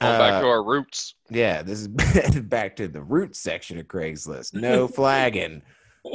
Going 0.00 0.18
back 0.18 0.40
to 0.40 0.46
Uh, 0.46 0.50
our 0.50 0.62
roots. 0.64 1.14
yeah, 1.28 1.62
this 1.62 1.80
is 1.80 1.88
back 2.42 2.76
to 2.76 2.88
the 2.88 3.02
root 3.02 3.36
section 3.36 3.78
of 3.78 3.86
Craigslist. 3.86 4.54
No 4.54 4.88
flagging. 4.98 5.62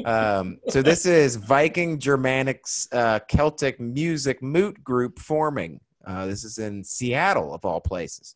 Um, 0.05 0.57
so 0.69 0.81
this 0.81 1.05
is 1.05 1.35
Viking 1.35 1.99
Germanics 1.99 2.87
uh, 2.91 3.19
Celtic 3.27 3.79
music 3.79 4.41
moot 4.41 4.83
group 4.83 5.19
forming. 5.19 5.79
Uh, 6.05 6.25
this 6.25 6.43
is 6.43 6.57
in 6.57 6.83
Seattle, 6.83 7.53
of 7.53 7.63
all 7.65 7.79
places. 7.79 8.35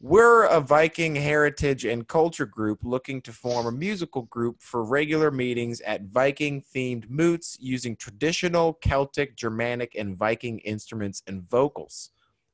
We're 0.00 0.44
a 0.46 0.60
Viking 0.60 1.14
heritage 1.14 1.84
and 1.84 2.06
culture 2.08 2.46
group 2.46 2.80
looking 2.82 3.22
to 3.22 3.32
form 3.32 3.66
a 3.66 3.72
musical 3.72 4.22
group 4.22 4.60
for 4.60 4.82
regular 4.84 5.30
meetings 5.30 5.80
at 5.82 6.02
Viking 6.06 6.62
themed 6.74 7.08
moots 7.08 7.56
using 7.60 7.94
traditional 7.96 8.74
Celtic, 8.74 9.36
Germanic, 9.36 9.94
and 9.96 10.16
Viking 10.16 10.58
instruments 10.60 11.22
and 11.28 11.48
vocals. 11.48 12.10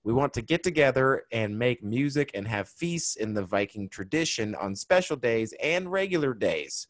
We 0.09 0.15
want 0.15 0.33
to 0.33 0.41
get 0.43 0.63
together 0.63 1.25
and 1.33 1.59
make 1.59 1.85
music 1.85 2.31
and 2.33 2.49
have 2.49 2.71
feasts 2.71 3.17
in 3.17 3.35
the 3.35 3.45
Viking 3.45 3.91
tradition 3.91 4.55
on 4.55 4.75
special 4.75 5.17
days 5.17 5.53
and 5.63 5.93
regular 5.93 6.33
days. 6.33 6.87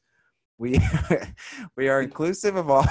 We 0.57 0.78
we 1.76 1.88
are 1.88 2.00
inclusive 2.00 2.54
of 2.54 2.70
all 2.70 2.87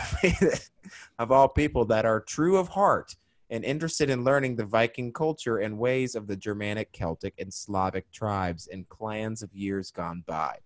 of 1.20 1.32
all 1.32 1.48
people 1.48 1.86
that 1.86 2.06
are 2.06 2.20
true 2.20 2.58
of 2.58 2.68
heart 2.68 3.16
and 3.50 3.64
interested 3.64 4.10
in 4.10 4.26
learning 4.26 4.58
the 4.58 4.66
Viking 4.66 5.14
culture 5.14 5.60
and 5.60 5.80
ways 5.80 6.14
of 6.14 6.28
the 6.28 6.36
Germanic, 6.36 6.92
Celtic, 6.92 7.34
and 7.40 7.54
Slavic 7.54 8.12
tribes 8.12 8.68
and 8.68 8.90
clans 8.90 9.42
of 9.42 9.56
years 9.56 9.92
gone 9.92 10.26
by. 10.28 10.58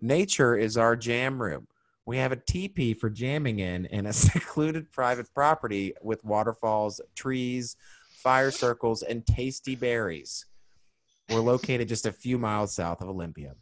Nature 0.00 0.56
is 0.56 0.78
our 0.78 0.96
jam 0.96 1.42
room. 1.42 1.68
We 2.06 2.16
have 2.16 2.32
a 2.32 2.36
teepee 2.36 2.94
for 2.94 3.10
jamming 3.10 3.58
in 3.58 3.84
and 3.88 4.06
a 4.06 4.12
secluded 4.14 4.90
private 4.90 5.26
property 5.34 5.92
with 6.00 6.24
waterfalls, 6.24 6.98
trees, 7.14 7.76
fire 8.22 8.50
circles, 8.50 9.02
and 9.02 9.26
tasty 9.26 9.74
berries. 9.74 10.46
We're 11.30 11.40
located 11.40 11.88
just 11.88 12.06
a 12.06 12.12
few 12.12 12.38
miles 12.38 12.74
south 12.74 13.02
of 13.02 13.08
Olympia. 13.08 13.54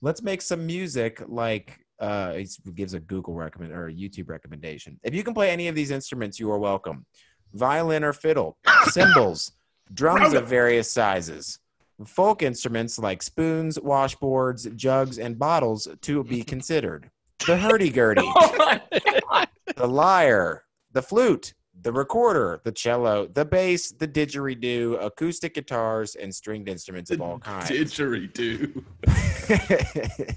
Let's 0.00 0.22
make 0.22 0.42
some 0.42 0.66
music 0.66 1.22
like 1.26 1.78
uh 2.00 2.34
he 2.34 2.46
gives 2.74 2.94
a 2.94 3.00
Google 3.00 3.34
recommend 3.34 3.72
or 3.72 3.88
a 3.88 3.92
YouTube 3.92 4.28
recommendation. 4.28 5.00
If 5.02 5.14
you 5.14 5.24
can 5.24 5.34
play 5.34 5.50
any 5.50 5.68
of 5.68 5.74
these 5.74 5.90
instruments, 5.90 6.38
you 6.38 6.50
are 6.50 6.58
welcome. 6.58 7.06
Violin 7.54 8.04
or 8.04 8.12
fiddle, 8.12 8.56
cymbals, 8.84 9.52
drums 9.92 10.32
of 10.34 10.46
various 10.46 10.92
sizes, 10.92 11.58
folk 12.06 12.42
instruments 12.42 12.98
like 12.98 13.22
spoons, 13.22 13.78
washboards, 13.78 14.74
jugs, 14.76 15.18
and 15.18 15.38
bottles 15.38 15.88
to 16.02 16.22
be 16.24 16.42
considered. 16.42 17.10
The 17.46 17.56
hurdy-gurdy, 17.56 18.22
Oh 18.24 19.44
the 19.76 19.86
lyre, 19.86 20.64
the 20.92 21.02
flute, 21.02 21.54
the 21.82 21.92
recorder, 21.92 22.60
the 22.64 22.72
cello, 22.72 23.26
the 23.26 23.44
bass, 23.44 23.92
the 23.92 24.08
didgeridoo, 24.08 25.02
acoustic 25.04 25.54
guitars, 25.54 26.14
and 26.16 26.34
stringed 26.34 26.68
instruments 26.68 27.10
of 27.10 27.20
all 27.20 27.38
kinds. 27.38 27.70
Didgeridoo. 27.70 28.84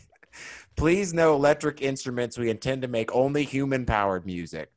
Please 0.75 1.13
no 1.13 1.33
electric 1.35 1.81
instruments. 1.81 2.37
We 2.37 2.49
intend 2.49 2.81
to 2.83 2.87
make 2.87 3.13
only 3.13 3.43
human 3.43 3.85
powered 3.85 4.25
music. 4.25 4.71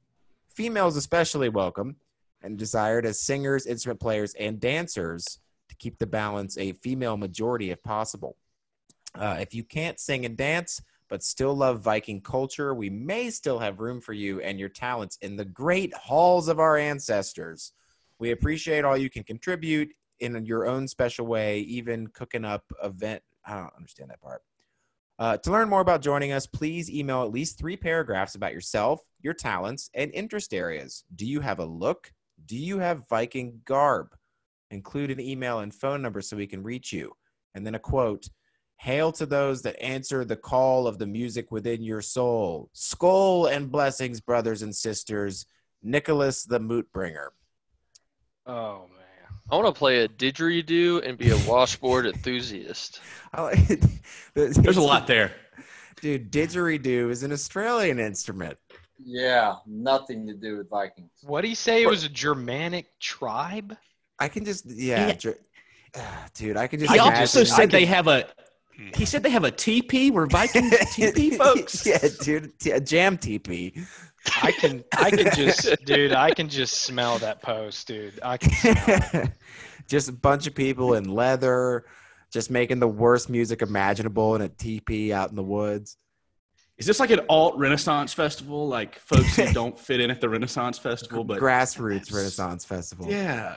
Females 0.48 0.96
especially 0.96 1.48
welcome 1.48 1.96
and 2.42 2.59
desired 2.59 3.07
as 3.07 3.20
singers, 3.20 3.66
instrument 3.66 4.00
players, 4.00 4.35
and 4.35 4.61
dancers 4.61 5.38
to 5.68 5.77
keep 5.77 5.98
the 5.98 6.07
balance 6.07 6.59
a 6.59 6.72
female 6.72 7.16
majority 7.16 7.70
if 7.70 7.83
possible. 7.83 8.37
Uh, 9.14 9.37
if 9.40 9.55
you 9.55 9.64
can't 9.64 9.98
sing 10.00 10.24
and 10.24 10.37
dance, 10.37 10.81
but 11.14 11.22
still 11.22 11.55
love 11.55 11.81
Viking 11.81 12.20
culture, 12.20 12.74
we 12.74 12.90
may 12.90 13.31
still 13.31 13.61
have 13.61 13.79
room 13.79 14.00
for 14.00 14.12
you 14.12 14.40
and 14.40 14.59
your 14.59 14.68
talents 14.68 15.16
in 15.22 15.37
the 15.37 15.44
great 15.44 15.94
halls 15.94 16.48
of 16.48 16.59
our 16.59 16.77
ancestors. 16.77 17.70
We 18.18 18.33
appreciate 18.33 18.85
all 18.85 18.96
you 18.96 19.09
can 19.09 19.22
contribute 19.22 19.92
in 20.18 20.44
your 20.44 20.66
own 20.66 20.88
special 20.88 21.24
way, 21.24 21.61
even 21.61 22.09
cooking 22.09 22.44
up 22.44 22.64
event. 22.83 23.22
I 23.46 23.55
don't 23.55 23.77
understand 23.77 24.11
that 24.11 24.20
part. 24.20 24.42
Uh, 25.20 25.37
to 25.37 25.53
learn 25.53 25.68
more 25.68 25.83
about 25.83 26.03
joining 26.03 26.33
us, 26.33 26.48
please 26.48 26.90
email 26.90 27.22
at 27.22 27.31
least 27.31 27.61
three 27.61 27.77
paragraphs 27.77 28.35
about 28.35 28.53
yourself, 28.53 29.00
your 29.22 29.35
talents, 29.35 29.90
and 29.94 30.11
interest 30.14 30.53
areas. 30.53 31.05
Do 31.14 31.27
you 31.27 31.38
have 31.38 31.61
a 31.61 31.64
look? 31.64 32.12
Do 32.44 32.57
you 32.57 32.81
have 32.81 33.09
Viking 33.09 33.61
garb? 33.64 34.16
Include 34.72 35.12
an 35.12 35.20
email 35.20 35.61
and 35.61 35.72
phone 35.72 36.03
number 36.03 36.20
so 36.20 36.37
we 36.37 36.48
can 36.48 36.64
reach 36.64 36.92
you. 36.92 37.12
And 37.55 37.64
then 37.64 37.77
a 37.77 37.79
quote 37.79 38.29
Hail 38.76 39.12
to 39.12 39.24
those 39.26 39.62
that 39.62 39.80
answer 39.82 40.24
the 40.24 40.37
call 40.37 40.87
of 40.87 40.98
the 40.98 41.06
music 41.06 41.50
within 41.50 41.82
your 41.82 42.02
soul. 42.02 42.68
Skull 42.72 43.46
and 43.46 43.70
blessings, 43.70 44.20
brothers 44.20 44.62
and 44.62 44.74
sisters. 44.74 45.46
Nicholas 45.82 46.44
the 46.44 46.58
Moot 46.60 46.90
Bringer. 46.92 47.32
Oh 48.46 48.87
man. 48.96 49.00
I 49.50 49.56
want 49.56 49.74
to 49.74 49.78
play 49.78 50.00
a 50.00 50.08
didgeridoo 50.08 51.06
and 51.06 51.18
be 51.18 51.30
a 51.30 51.37
washboard 51.48 52.06
enthusiast. 52.06 53.00
I 53.34 53.42
like- 53.42 53.82
There's 54.34 54.76
a 54.76 54.82
lot 54.82 55.06
there. 55.06 55.32
Dude, 56.00 56.30
didgeridoo 56.30 57.10
is 57.10 57.22
an 57.22 57.32
Australian 57.32 57.98
instrument. 57.98 58.58
Yeah, 58.98 59.56
nothing 59.66 60.26
to 60.26 60.34
do 60.34 60.58
with 60.58 60.68
Vikings. 60.70 61.10
What 61.22 61.40
do 61.42 61.48
you 61.48 61.54
say? 61.54 61.82
It 61.82 61.88
was 61.88 62.04
a 62.04 62.08
Germanic 62.08 62.87
tribe. 63.00 63.76
I 64.18 64.28
can 64.28 64.44
just, 64.44 64.66
yeah, 64.66 65.08
Yeah. 65.08 65.14
dr- 65.14 65.38
ah, 65.96 66.26
dude, 66.34 66.56
I 66.56 66.66
can 66.66 66.80
just 66.80 66.92
He 66.92 66.98
also 66.98 67.44
said 67.44 67.70
can- 67.70 67.70
they 67.70 67.84
have 67.87 68.06
a. 68.08 68.26
He 68.96 69.04
said 69.04 69.22
they 69.22 69.30
have 69.30 69.44
a 69.44 69.50
teepee. 69.50 70.10
We're 70.10 70.26
Viking 70.26 70.70
teepee 70.92 71.30
folks. 71.37 71.87
yeah, 71.87 71.98
dude, 72.22 72.58
t- 72.58 72.70
a 72.72 72.80
jam 72.80 73.16
teepee. 73.18 73.74
I 74.42 74.52
can, 74.52 74.82
I 74.96 75.10
can 75.10 75.34
just, 75.34 75.76
dude, 75.84 76.12
I 76.12 76.30
can 76.32 76.48
just 76.48 76.82
smell 76.82 77.18
that 77.18 77.42
post, 77.42 77.87
dude. 77.87 78.18
I 78.22 78.37
can. 78.38 78.50
Smell 78.52 79.22
it. 79.24 79.30
just 79.87 80.08
a 80.08 80.12
bunch 80.12 80.46
of 80.46 80.54
people 80.54 80.94
in 80.94 81.04
leather, 81.04 81.84
just 82.32 82.50
making 82.50 82.80
the 82.80 82.88
worst 82.88 83.28
music 83.28 83.62
imaginable 83.62 84.34
in 84.34 84.40
a 84.42 84.48
teepee 84.48 85.12
out 85.12 85.28
in 85.30 85.37
the 85.37 85.42
woods. 85.42 85.96
Is 86.78 86.87
this 86.87 86.98
like 86.98 87.10
an 87.10 87.20
alt 87.28 87.56
Renaissance 87.56 88.12
festival? 88.12 88.66
Like 88.66 88.98
folks 88.98 89.37
who 89.37 89.52
don't 89.52 89.78
fit 89.78 90.00
in 90.00 90.10
at 90.10 90.20
the 90.20 90.28
Renaissance 90.28 90.78
festival, 90.78 91.22
but 91.22 91.38
Grassroots 91.40 92.12
Renaissance 92.12 92.64
Festival. 92.64 93.06
yeah. 93.08 93.56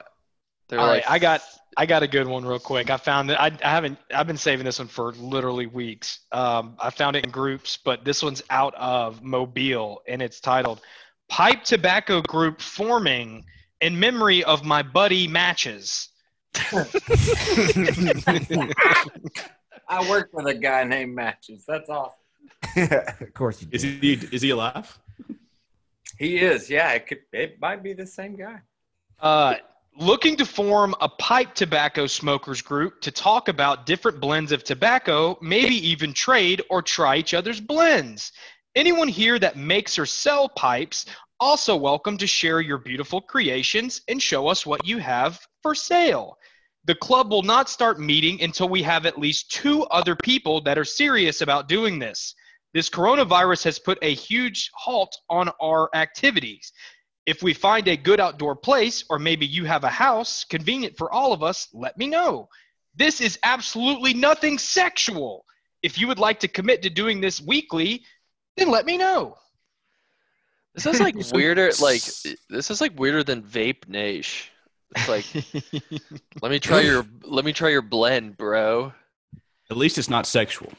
They're 0.69 0.80
All 0.80 0.88
like, 0.88 1.03
right, 1.06 1.12
I 1.12 1.19
got, 1.19 1.41
I 1.77 1.86
got 1.86 2.03
a 2.03 2.08
good 2.08 2.27
one 2.27 2.45
real 2.45 2.60
quick. 2.60 2.89
I 2.89 2.97
found 2.97 3.30
that 3.30 3.39
I, 3.39 3.47
I 3.63 3.69
haven't, 3.69 3.97
I've 4.13 4.27
been 4.27 4.38
saving 4.38 4.65
this 4.65 4.80
one 4.80 4.88
for 4.88 5.13
literally 5.13 5.65
weeks. 5.65 6.19
Um, 6.32 6.75
I 6.80 6.89
found 6.89 7.15
it 7.15 7.25
in 7.25 7.32
groups, 7.32 7.77
but 7.77 8.03
this 8.03 8.21
one's 8.21 8.43
out 8.49 8.75
of 8.75 9.23
Mobile, 9.23 10.01
and 10.08 10.21
it's 10.21 10.41
titled 10.41 10.82
"Pipe 11.30 11.63
Tobacco 11.63 12.21
Group 12.21 12.62
Forming 12.62 13.45
in 13.80 13.97
Memory 13.99 14.43
of 14.43 14.65
My 14.65 14.82
Buddy 14.82 15.27
Matches." 15.27 16.10
I 19.89 20.10
work 20.10 20.30
with 20.34 20.47
a 20.47 20.56
guy 20.60 20.84
named 20.84 21.15
Matches. 21.15 21.63
That's 21.67 21.89
awesome. 21.89 22.13
of 22.75 23.34
course 23.34 23.62
you 23.62 23.67
Is 23.71 23.84
do. 23.84 23.89
he 23.89 24.13
is 24.13 24.41
he 24.41 24.49
alive? 24.49 24.97
He 26.17 26.38
is. 26.38 26.69
Yeah, 26.69 26.91
it 26.93 27.08
could. 27.08 27.19
It 27.32 27.62
might 27.62 27.84
be 27.84 27.93
the 27.93 28.08
same 28.08 28.36
guy. 28.36 28.62
Uh, 29.19 29.56
looking 29.99 30.36
to 30.38 30.45
form 30.45 30.93
a 31.01 31.10
pipe 31.10 31.55
tobacco 31.55 32.05
smokers 32.05 32.62
group 32.62 33.01
to 33.01 33.10
talk 33.12 33.47
about 33.47 33.88
different 33.88 34.19
blends 34.19 34.51
of 34.51 34.63
tobacco, 34.63 35.36
maybe 35.41 35.75
even 35.75 36.13
trade 36.13 36.62
or 36.69 36.83
try 36.83 37.17
each 37.17 37.33
other's 37.33 37.60
blends. 37.60 38.31
Anyone 38.75 39.07
here 39.07 39.39
that 39.39 39.57
makes 39.57 39.97
or 39.97 40.05
sell 40.05 40.49
pipes, 40.49 41.07
also 41.39 41.75
welcome 41.75 42.15
to 42.19 42.27
share 42.27 42.62
your 42.62 42.77
beautiful 42.77 43.19
creations 43.19 44.01
and 44.07 44.21
show 44.21 44.47
us 44.47 44.67
what 44.67 44.86
you 44.86 44.99
have 44.99 45.39
for 45.63 45.73
sale. 45.73 46.38
The 46.86 46.95
club 46.95 47.31
will 47.31 47.41
not 47.41 47.67
start 47.67 47.99
meeting 47.99 48.39
until 48.43 48.69
we 48.69 48.83
have 48.83 49.07
at 49.07 49.17
least 49.17 49.51
two 49.51 49.81
other 49.86 50.15
people 50.15 50.62
that 50.62 50.77
are 50.77 50.86
serious 50.86 51.41
about 51.41 51.67
doing 51.67 51.97
this. 51.97 52.36
This 52.71 52.89
coronavirus 52.89 53.63
has 53.63 53.79
put 53.79 53.97
a 54.03 54.13
huge 54.13 54.69
halt 54.75 55.17
on 55.27 55.49
our 55.60 55.89
activities. 55.95 56.71
If 57.27 57.43
we 57.43 57.53
find 57.53 57.87
a 57.89 57.97
good 57.97 58.21
outdoor 58.21 58.55
place, 58.55 59.03
or 59.09 59.19
maybe 59.19 59.45
you 59.45 59.65
have 59.65 59.83
a 59.83 59.89
house 59.89 60.45
convenient 60.45 60.97
for 60.97 61.11
all 61.11 61.33
of 61.33 61.43
us, 61.43 61.67
let 61.73 61.97
me 61.97 62.07
know. 62.07 62.47
This 62.95 63.19
is 63.19 63.37
absolutely 63.43 64.13
nothing 64.13 64.57
sexual. 64.57 65.45
If 65.83 65.99
you 65.99 66.07
would 66.07 66.19
like 66.19 66.39
to 66.39 66.47
commit 66.47 66.81
to 66.83 66.89
doing 66.89 67.19
this 67.19 67.41
weekly, 67.41 68.03
then 68.55 68.69
let 68.69 68.85
me 68.85 68.97
know. 68.97 69.37
this 70.73 70.85
is 70.85 71.01
like 71.01 71.15
weirder. 71.33 71.69
Like 71.81 72.01
this 72.49 72.71
is 72.71 72.79
like 72.79 72.97
weirder 72.97 73.23
than 73.23 73.43
Vape 73.43 73.87
Nation. 73.89 74.49
It's 74.95 75.09
like, 75.09 75.25
let 76.41 76.49
me 76.49 76.59
try 76.59 76.79
your, 76.79 77.05
let 77.23 77.43
me 77.43 77.51
try 77.51 77.69
your 77.69 77.81
blend, 77.81 78.37
bro. 78.37 78.93
At 79.69 79.75
least 79.75 79.97
it's 79.97 80.09
not 80.09 80.25
sexual. 80.25 80.71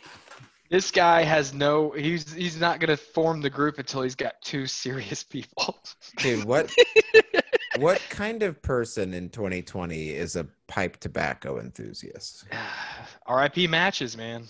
This 0.68 0.90
guy 0.90 1.22
has 1.22 1.54
no 1.54 1.90
he's 1.90 2.32
he's 2.32 2.60
not 2.60 2.80
going 2.80 2.90
to 2.90 2.96
form 2.96 3.40
the 3.40 3.50
group 3.50 3.78
until 3.78 4.02
he's 4.02 4.14
got 4.14 4.40
two 4.42 4.66
serious 4.66 5.22
people. 5.22 5.80
Dude, 6.18 6.44
what 6.44 6.70
what 7.78 8.00
kind 8.10 8.42
of 8.42 8.60
person 8.62 9.14
in 9.14 9.28
2020 9.30 10.10
is 10.10 10.36
a 10.36 10.46
pipe 10.66 10.98
tobacco 10.98 11.58
enthusiast? 11.58 12.44
RIP 13.28 13.70
matches, 13.70 14.16
man. 14.16 14.44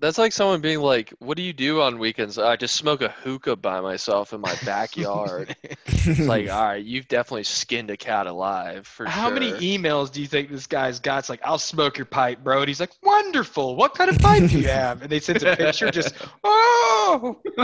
That's 0.00 0.18
like 0.18 0.32
someone 0.32 0.60
being 0.60 0.80
like, 0.80 1.14
"What 1.20 1.36
do 1.36 1.42
you 1.42 1.52
do 1.52 1.80
on 1.80 1.98
weekends?" 1.98 2.38
I 2.38 2.56
just 2.56 2.76
smoke 2.76 3.00
a 3.00 3.08
hookah 3.08 3.56
by 3.56 3.80
myself 3.80 4.32
in 4.32 4.40
my 4.40 4.54
backyard. 4.64 5.56
It's 5.86 6.18
like, 6.26 6.50
all 6.50 6.62
right, 6.62 6.84
you've 6.84 7.08
definitely 7.08 7.44
skinned 7.44 7.90
a 7.90 7.96
cat 7.96 8.26
alive 8.26 8.86
for 8.86 9.06
How 9.06 9.30
many 9.30 9.52
emails 9.52 10.12
do 10.12 10.20
you 10.20 10.26
think 10.26 10.50
this 10.50 10.66
guy's 10.66 10.98
got? 11.00 11.20
It's 11.20 11.30
like, 11.30 11.40
I'll 11.44 11.58
smoke 11.58 11.96
your 11.96 12.06
pipe, 12.06 12.42
bro. 12.42 12.58
And 12.60 12.68
he's 12.68 12.80
like, 12.80 12.92
wonderful. 13.02 13.76
What 13.76 13.94
kind 13.94 14.10
of 14.10 14.18
pipe 14.18 14.50
do 14.50 14.58
you 14.58 14.68
have? 14.82 15.02
And 15.02 15.10
they 15.10 15.20
send 15.20 15.42
a 15.42 15.56
picture, 15.56 15.90
just, 15.90 16.14
oh. 16.42 17.40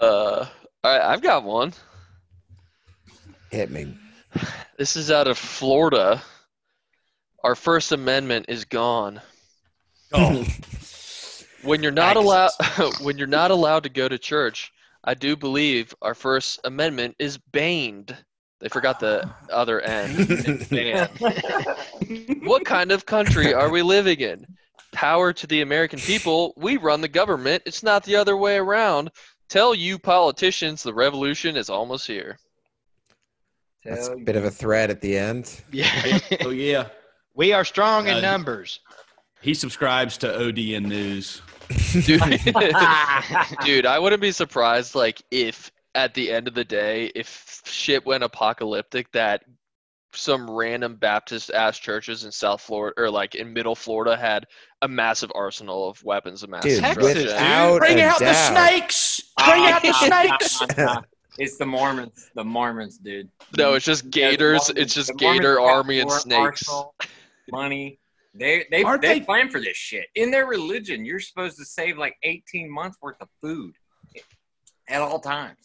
uh, 0.00 0.46
all 0.82 0.92
right, 0.92 1.02
I've 1.02 1.22
got 1.22 1.44
one. 1.44 1.72
Hit 3.50 3.70
me. 3.70 3.94
This 4.78 4.96
is 4.96 5.10
out 5.10 5.26
of 5.26 5.36
Florida. 5.36 6.22
Our 7.42 7.54
First 7.54 7.92
Amendment 7.92 8.46
is 8.48 8.64
gone. 8.64 9.20
Oh, 10.12 10.44
When 11.62 11.84
you're 11.84 11.92
not 11.92 12.16
allowed, 12.16 12.50
when 13.00 13.16
you're 13.16 13.28
not 13.28 13.52
allowed 13.52 13.84
to 13.84 13.88
go 13.88 14.08
to 14.08 14.18
church, 14.18 14.72
I 15.04 15.14
do 15.14 15.36
believe 15.36 15.94
our 16.02 16.16
First 16.16 16.58
Amendment 16.64 17.14
is 17.20 17.38
baned. 17.38 18.16
They 18.58 18.68
forgot 18.68 18.98
the 18.98 19.30
other 19.52 19.80
end. 19.80 20.18
What 22.42 22.64
kind 22.64 22.90
of 22.90 23.06
country 23.06 23.54
are 23.54 23.70
we 23.70 23.82
living 23.82 24.18
in? 24.18 24.44
Power 24.90 25.32
to 25.32 25.46
the 25.46 25.60
American 25.60 26.00
people. 26.00 26.54
We 26.56 26.76
run 26.76 27.02
the 27.02 27.08
government. 27.08 27.62
It's 27.64 27.84
not 27.84 28.02
the 28.02 28.16
other 28.16 28.36
way 28.36 28.56
around. 28.56 29.12
Tell 29.48 29.76
you 29.76 29.96
politicians 29.96 30.82
the 30.82 30.92
revolution 30.92 31.56
is 31.56 31.70
almost 31.70 32.04
here. 32.06 32.36
That's 33.84 34.08
a 34.08 34.16
bit 34.16 34.34
of 34.34 34.44
a 34.44 34.50
threat 34.50 34.90
at 34.90 35.00
the 35.00 35.16
end. 35.16 35.62
Yeah. 35.70 36.18
Oh 36.44 36.50
yeah. 36.50 36.88
We 37.34 37.52
are 37.52 37.64
strong 37.64 38.08
in 38.08 38.16
Uh, 38.16 38.20
numbers. 38.20 38.80
He 39.40 39.54
subscribes 39.54 40.18
to 40.18 40.26
ODN 40.28 40.84
News. 40.84 41.40
Dude, 42.04 42.20
dude, 43.64 43.86
I 43.86 43.98
wouldn't 43.98 44.20
be 44.20 44.32
surprised 44.32 44.94
like 44.94 45.22
if 45.30 45.70
at 45.94 46.14
the 46.14 46.30
end 46.30 46.46
of 46.48 46.54
the 46.54 46.64
day, 46.64 47.10
if 47.14 47.62
shit 47.64 48.04
went 48.04 48.22
apocalyptic 48.24 49.10
that 49.12 49.42
some 50.12 50.50
random 50.50 50.96
Baptist 50.96 51.50
ass 51.50 51.78
churches 51.78 52.24
in 52.24 52.32
South 52.32 52.60
Florida 52.60 52.94
or 53.00 53.10
like 53.10 53.36
in 53.36 53.52
middle 53.52 53.76
Florida 53.76 54.16
had 54.16 54.44
a 54.82 54.88
massive 54.88 55.30
arsenal 55.34 55.88
of 55.88 56.02
weapons 56.02 56.42
of 56.42 56.50
mass 56.50 56.64
Dude, 56.64 56.82
destruction. 56.82 57.22
without 57.26 57.78
Bring 57.78 57.98
a 58.00 58.02
out 58.02 58.18
the 58.18 58.34
snakes! 58.34 59.20
Bring 59.38 59.66
out 59.66 59.82
the 59.82 59.92
snakes! 60.58 60.60
it's 61.38 61.56
the 61.56 61.66
Mormons. 61.66 62.30
The 62.34 62.42
Mormons, 62.44 62.98
dude. 62.98 63.28
No, 63.56 63.74
it's 63.74 63.84
just 63.84 64.04
Yeah, 64.06 64.10
gators. 64.32 64.68
Mormons- 64.68 64.78
It's 64.78 64.94
just 64.94 65.16
gator 65.16 65.60
army 65.60 66.00
and 66.00 66.10
snakes. 66.10 66.68
arsenal, 66.68 66.94
money. 67.52 67.98
They 68.34 68.64
they 68.70 68.82
Aren't 68.84 69.02
they 69.02 69.18
they- 69.18 69.24
plan 69.24 69.50
for 69.50 69.60
this 69.60 69.76
shit. 69.76 70.06
In 70.14 70.30
their 70.30 70.46
religion, 70.46 71.04
you're 71.04 71.20
supposed 71.20 71.56
to 71.58 71.64
save 71.64 71.98
like 71.98 72.16
18 72.22 72.70
months 72.70 72.96
worth 73.02 73.16
of 73.20 73.28
food 73.42 73.74
at 74.88 75.00
all 75.00 75.18
times. 75.20 75.56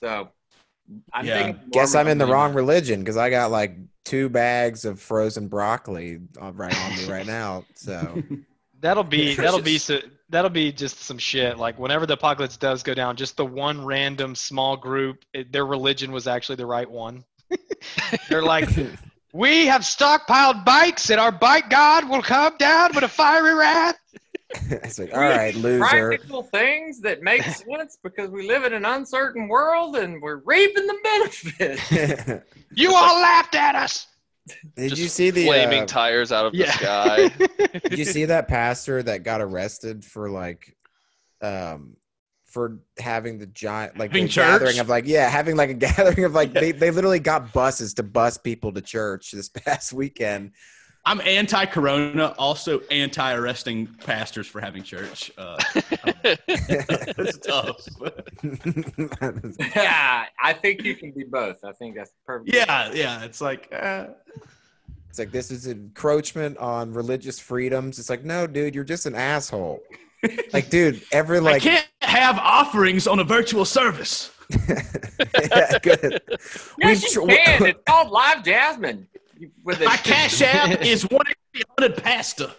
So 0.00 0.28
I'm 1.12 1.26
Yeah. 1.26 1.52
Guess 1.72 1.94
I'm 1.94 2.06
in 2.08 2.18
the 2.18 2.26
Mormons- 2.26 2.32
wrong 2.32 2.54
religion 2.54 3.00
because 3.00 3.16
I 3.16 3.30
got 3.30 3.50
like 3.50 3.76
two 4.04 4.28
bags 4.28 4.84
of 4.84 5.00
frozen 5.00 5.48
broccoli 5.48 6.20
uh, 6.40 6.52
right 6.52 6.76
on 6.84 6.96
me 6.96 7.04
right 7.10 7.26
now. 7.38 7.64
So 7.74 8.22
That'll 8.80 9.02
be 9.04 9.34
that'll 9.34 9.62
be 9.62 9.78
so, 9.78 10.00
that'll 10.28 10.50
be 10.50 10.70
just 10.70 11.00
some 11.00 11.16
shit. 11.16 11.56
Like 11.56 11.78
whenever 11.78 12.04
the 12.06 12.12
apocalypse 12.12 12.58
does 12.58 12.82
go 12.82 12.92
down, 12.92 13.16
just 13.16 13.36
the 13.38 13.44
one 13.46 13.82
random 13.84 14.34
small 14.34 14.76
group, 14.76 15.24
it, 15.32 15.50
their 15.50 15.64
religion 15.64 16.12
was 16.12 16.26
actually 16.28 16.56
the 16.56 16.66
right 16.66 16.88
one. 16.88 17.24
They're 18.28 18.42
like, 18.42 18.68
we 19.36 19.66
have 19.66 19.82
stockpiled 19.82 20.64
bikes, 20.64 21.10
and 21.10 21.20
our 21.20 21.30
bike 21.30 21.68
god 21.68 22.08
will 22.08 22.22
come 22.22 22.56
down 22.58 22.94
with 22.94 23.04
a 23.04 23.08
fiery 23.08 23.54
wrath. 23.54 23.96
it's 24.70 24.98
like, 24.98 25.12
all 25.12 25.20
right, 25.20 25.54
loser. 25.54 25.78
Practical 25.84 26.42
things 26.42 27.00
that 27.00 27.22
make 27.22 27.42
sense 27.42 27.98
because 28.02 28.30
we 28.30 28.48
live 28.48 28.64
in 28.64 28.72
an 28.72 28.84
uncertain 28.84 29.48
world 29.48 29.96
and 29.96 30.22
we're 30.22 30.40
reaping 30.44 30.86
the 30.86 30.98
benefits. 31.02 32.42
You 32.74 32.94
all 32.94 33.22
laughed 33.22 33.54
at 33.54 33.74
us. 33.74 34.06
Did 34.74 34.90
Just 34.90 35.00
you 35.00 35.08
see 35.08 35.30
the 35.30 35.46
flaming 35.46 35.84
uh, 35.84 35.86
tires 35.86 36.30
out 36.30 36.44
of 36.44 36.52
the 36.52 36.66
sky. 36.66 37.28
Did 37.88 37.98
you 37.98 38.04
see 38.04 38.26
that 38.26 38.48
pastor 38.48 39.02
that 39.02 39.22
got 39.22 39.40
arrested 39.40 40.04
for 40.04 40.28
like, 40.28 40.76
um, 41.40 41.96
for 42.56 42.78
having 42.98 43.36
the 43.38 43.44
giant 43.44 43.98
like 43.98 44.12
Having 44.12 44.28
the 44.28 44.32
gathering 44.32 44.78
of 44.78 44.88
like 44.88 45.06
yeah 45.06 45.28
having 45.28 45.56
like 45.56 45.68
a 45.68 45.74
gathering 45.88 46.24
of 46.24 46.32
like 46.32 46.54
they, 46.54 46.72
they 46.72 46.90
literally 46.90 47.18
got 47.18 47.52
buses 47.52 47.92
to 47.92 48.02
bus 48.02 48.38
people 48.38 48.72
to 48.72 48.80
church 48.80 49.30
this 49.32 49.48
past 49.66 49.92
weekend. 49.92 50.52
I'm 51.04 51.20
anti-corona, 51.20 52.34
also 52.38 52.80
anti-arresting 52.90 53.88
pastors 54.06 54.46
for 54.46 54.62
having 54.62 54.82
church. 54.82 55.30
Uh, 55.36 55.58
it's 57.18 57.38
tough. 57.46 57.86
yeah, 59.76 60.24
I 60.42 60.54
think 60.54 60.82
you 60.82 60.96
can 60.96 61.10
be 61.10 61.24
both. 61.24 61.62
I 61.62 61.72
think 61.72 61.94
that's 61.94 62.12
perfect. 62.24 62.54
yeah, 62.54 62.90
yeah. 62.94 63.22
It's 63.22 63.42
like 63.42 63.68
uh, 63.70 64.06
It's 65.10 65.18
like 65.18 65.30
this 65.30 65.50
is 65.50 65.66
encroachment 65.66 66.56
on 66.56 66.94
religious 66.94 67.38
freedoms. 67.38 67.98
It's 67.98 68.08
like, 68.08 68.24
no, 68.24 68.46
dude, 68.46 68.74
you're 68.74 68.82
just 68.82 69.04
an 69.04 69.14
asshole. 69.14 69.82
like, 70.52 70.70
dude, 70.70 71.02
every 71.12 71.36
I 71.36 71.42
like, 71.42 71.62
can't 71.62 71.86
have 72.06 72.38
offerings 72.38 73.06
on 73.06 73.18
a 73.18 73.24
virtual 73.24 73.64
service. 73.64 74.30
yeah, 74.68 75.78
good. 75.82 76.20
Yes, 76.30 76.78
We've 76.82 77.02
you 77.02 77.10
tr- 77.10 77.26
can. 77.26 77.66
It's 77.66 77.80
called 77.86 78.12
LiveJasmin. 78.12 79.06
With 79.64 79.80
My 79.84 79.94
a 79.94 79.98
cash 79.98 80.40
app 80.40 80.82
is 80.84 81.02
one 81.10 81.26
hundred 81.78 82.02
pasta. 82.02 82.54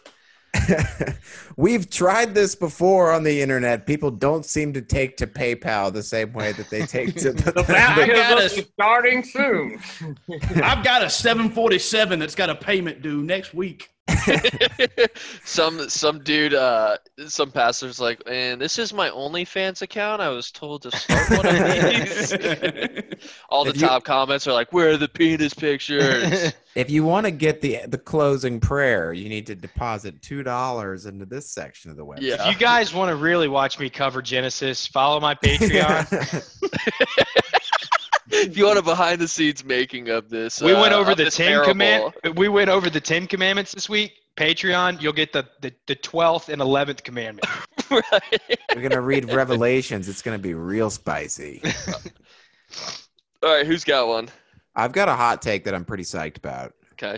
We've 1.57 1.89
tried 1.89 2.35
this 2.35 2.55
before 2.55 3.11
on 3.11 3.23
the 3.23 3.41
internet. 3.41 3.85
People 3.85 4.11
don't 4.11 4.45
seem 4.45 4.73
to 4.73 4.81
take 4.81 5.17
to 5.17 5.27
PayPal 5.27 5.91
the 5.91 6.03
same 6.03 6.33
way 6.33 6.51
that 6.51 6.69
they 6.69 6.85
take 6.85 7.15
to 7.15 7.33
the. 7.33 7.51
The 7.51 7.61
I 7.61 7.63
got 7.63 7.67
baptism 8.07 8.37
us. 8.37 8.57
is 8.57 8.65
starting 8.73 9.23
soon. 9.23 9.79
I've 10.63 10.83
got 10.83 11.03
a 11.03 11.09
747 11.09 12.19
that's 12.19 12.35
got 12.35 12.49
a 12.49 12.55
payment 12.55 13.01
due 13.01 13.23
next 13.23 13.53
week. 13.53 13.89
some 15.45 15.89
some 15.89 16.19
dude, 16.23 16.53
uh, 16.53 16.97
some 17.27 17.51
pastor's 17.51 17.99
like, 17.99 18.25
man, 18.25 18.59
this 18.59 18.79
is 18.79 18.93
my 18.93 19.09
OnlyFans 19.09 19.81
account. 19.81 20.21
I 20.21 20.29
was 20.29 20.51
told 20.51 20.83
to 20.83 20.91
start 20.91 21.29
one 21.29 21.45
of 21.45 21.53
these. 21.53 22.31
All 23.49 23.63
the 23.63 23.71
If 23.71 23.81
you- 23.81 23.87
top 23.87 24.03
comments 24.03 24.47
are 24.47 24.53
like, 24.53 24.71
where 24.73 24.91
are 24.91 24.97
the 24.97 25.07
penis 25.07 25.53
pictures? 25.53 26.53
if 26.75 26.89
you 26.89 27.03
want 27.03 27.25
to 27.25 27.31
get 27.31 27.61
the 27.61 27.79
the 27.87 27.97
closing 27.97 28.59
prayer, 28.59 29.13
you 29.13 29.29
need 29.29 29.45
to 29.47 29.55
deposit 29.55 30.21
two 30.21 30.43
dollars 30.43 31.05
into 31.05 31.25
this 31.25 31.49
section 31.49 31.91
of 31.91 31.97
the 31.97 32.05
website. 32.05 32.21
Yeah. 32.21 32.47
If 32.47 32.53
you 32.53 32.59
guys 32.59 32.93
want 32.93 33.09
to 33.09 33.15
really 33.15 33.47
watch 33.47 33.79
me 33.79 33.89
cover 33.89 34.21
Genesis, 34.21 34.85
follow 34.87 35.19
my 35.19 35.35
Patreon. 35.35 36.07
If 38.45 38.57
you 38.57 38.65
want 38.65 38.79
a 38.79 38.81
behind 38.81 39.19
the 39.19 39.27
scenes 39.27 39.63
making 39.63 40.09
of 40.09 40.29
this, 40.29 40.61
we 40.61 40.73
went 40.73 40.93
uh, 40.93 40.97
over 40.97 41.11
of 41.11 41.17
the 41.17 41.29
ten 41.29 41.63
command. 41.63 42.13
We 42.35 42.47
went 42.47 42.69
over 42.69 42.89
the 42.89 43.01
ten 43.01 43.27
commandments 43.27 43.73
this 43.73 43.89
week. 43.89 44.13
Patreon, 44.35 45.01
you'll 45.01 45.13
get 45.13 45.33
the 45.33 45.47
the, 45.61 45.73
the 45.87 45.95
twelfth 45.95 46.49
and 46.49 46.61
eleventh 46.61 47.03
commandment. 47.03 47.47
right. 47.91 48.59
We're 48.75 48.81
gonna 48.81 49.01
read 49.01 49.31
Revelations. 49.33 50.07
It's 50.07 50.21
gonna 50.21 50.37
be 50.37 50.53
real 50.53 50.89
spicy. 50.89 51.61
All 53.43 53.53
right, 53.53 53.65
who's 53.65 53.83
got 53.83 54.07
one? 54.07 54.29
I've 54.75 54.91
got 54.91 55.09
a 55.09 55.15
hot 55.15 55.41
take 55.41 55.63
that 55.65 55.73
I'm 55.73 55.85
pretty 55.85 56.03
psyched 56.03 56.37
about. 56.37 56.73
Okay. 56.93 57.17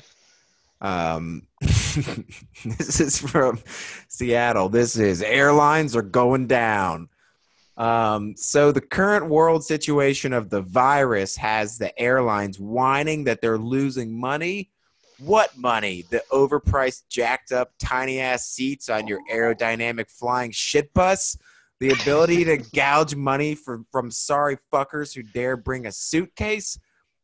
Um, 0.82 1.48
this 1.62 3.00
is 3.00 3.20
from 3.20 3.60
Seattle. 4.08 4.70
This 4.70 4.98
is 4.98 5.22
airlines 5.22 5.96
are 5.96 6.02
going 6.02 6.48
down. 6.48 7.10
Um, 7.80 8.36
so 8.36 8.72
the 8.72 8.82
current 8.82 9.28
world 9.28 9.64
situation 9.64 10.34
of 10.34 10.50
the 10.50 10.62
virus 10.62 11.36
has 11.38 11.78
the 11.78 11.98
airlines 12.00 12.60
whining 12.60 13.24
that 13.24 13.42
they're 13.42 13.58
losing 13.58 14.20
money. 14.20 14.70
What 15.18 15.58
money? 15.58 16.06
The 16.10 16.22
overpriced, 16.32 17.04
jacked 17.10 17.52
up, 17.52 17.72
tiny 17.80 18.20
ass 18.20 18.50
seats 18.50 18.90
on 18.90 19.08
your 19.08 19.22
aerodynamic 19.32 20.10
flying 20.10 20.52
shit 20.52 20.94
bus. 20.94 21.38
The 21.80 21.92
ability 21.92 22.44
to 22.46 22.58
gouge 22.58 23.16
money 23.16 23.56
from, 23.56 23.86
from 23.92 24.12
sorry 24.12 24.58
fuckers 24.72 25.16
who 25.16 25.24
dare 25.24 25.56
bring 25.56 25.86
a 25.86 25.92
suitcase 25.92 26.78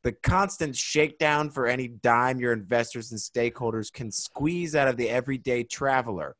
the 0.06 0.12
constant 0.12 0.76
shakedown 0.76 1.50
for 1.50 1.66
any 1.66 1.88
dime 1.88 2.40
your 2.40 2.54
investors 2.54 3.12
and 3.12 3.20
stakeholders 3.20 3.92
can 3.92 4.12
squeeze 4.12 4.76
out 4.76 4.88
of 4.88 4.98
the 4.98 5.10
everyday 5.10 5.64
traveler. 5.64 6.36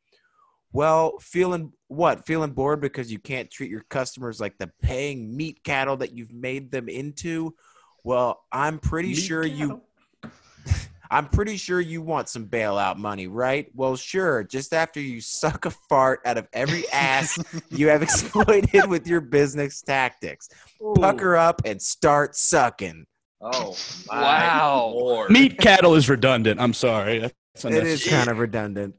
Well, 0.72 1.18
feeling 1.20 1.72
what? 1.88 2.26
Feeling 2.26 2.50
bored 2.50 2.80
because 2.80 3.10
you 3.10 3.18
can't 3.18 3.50
treat 3.50 3.70
your 3.70 3.84
customers 3.88 4.40
like 4.40 4.58
the 4.58 4.70
paying 4.82 5.36
meat 5.36 5.62
cattle 5.64 5.96
that 5.98 6.12
you've 6.12 6.32
made 6.32 6.70
them 6.70 6.88
into? 6.88 7.54
Well, 8.04 8.44
I'm 8.52 8.78
pretty 8.78 9.08
Meat 9.08 9.16
sure 9.16 9.44
you. 9.44 9.82
I'm 11.10 11.28
pretty 11.28 11.56
sure 11.56 11.80
you 11.80 12.02
want 12.02 12.28
some 12.28 12.46
bailout 12.46 12.96
money, 12.96 13.28
right? 13.28 13.68
Well, 13.74 13.96
sure, 13.96 14.42
just 14.42 14.72
after 14.74 15.00
you 15.00 15.20
suck 15.20 15.64
a 15.64 15.70
fart 15.70 16.20
out 16.24 16.36
of 16.36 16.48
every 16.52 16.88
ass 16.90 17.38
you 17.70 17.88
have 17.88 18.02
exploited 18.02 18.88
with 18.88 19.06
your 19.06 19.20
business 19.20 19.82
tactics. 19.82 20.48
Pucker 20.96 21.36
up 21.36 21.62
and 21.64 21.80
start 21.80 22.34
sucking. 22.34 23.06
Oh, 23.40 23.76
my 24.08 24.20
Wow. 24.20 24.92
Lord. 24.94 25.30
Meat 25.30 25.58
cattle 25.58 25.94
is 25.94 26.08
redundant. 26.08 26.60
I'm 26.60 26.72
sorry. 26.72 27.30
That's 27.54 27.64
It 27.64 27.86
is 27.86 28.06
kind 28.06 28.28
of 28.28 28.38
redundant. 28.38 28.96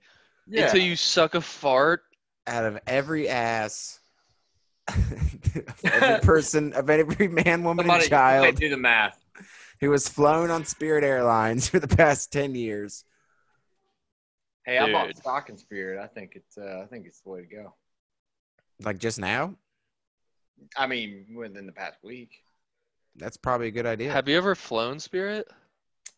Yeah. 0.48 0.66
Until 0.66 0.82
you 0.82 0.96
suck 0.96 1.36
a 1.36 1.42
fart. 1.42 2.04
Out 2.46 2.64
of 2.66 2.80
every 2.88 3.28
ass, 3.28 4.00
of 4.88 5.76
every 5.84 6.20
person, 6.26 6.72
of 6.74 6.90
every 6.90 7.28
man, 7.28 7.64
woman, 7.64 7.84
Somebody, 7.84 8.04
and 8.04 8.10
child 8.10 8.46
somebody 8.46 8.66
do 8.68 8.70
the 8.70 8.78
math. 8.82 9.22
who 9.82 9.92
has 9.92 10.08
flown 10.08 10.50
on 10.50 10.64
Spirit 10.64 11.04
Airlines 11.04 11.68
for 11.68 11.80
the 11.80 11.88
past 11.90 12.32
ten 12.32 12.56
years. 12.56 13.04
Hey, 14.66 14.78
I 14.78 14.90
bought 14.94 15.08
Dude. 15.08 15.18
stock 15.18 15.50
in 15.50 15.58
Spirit. 15.58 16.02
I 16.02 16.08
think 16.08 16.34
it's 16.36 16.58
uh, 16.58 16.82
I 16.84 16.86
think 16.86 17.06
it's 17.06 17.20
the 17.20 17.30
way 17.30 17.42
to 17.42 17.48
go. 17.48 17.74
Like 18.82 18.98
just 18.98 19.20
now, 19.20 19.56
I 20.78 20.88
mean, 20.88 21.26
within 21.36 21.66
the 21.66 21.72
past 21.74 21.98
week. 22.04 22.32
that's 23.18 23.36
probably 23.36 23.68
a 23.68 23.72
good 23.72 23.86
idea. 23.86 24.12
Have 24.14 24.30
you 24.30 24.38
ever 24.38 24.56
flown 24.56 25.00
Spirit? 25.00 25.50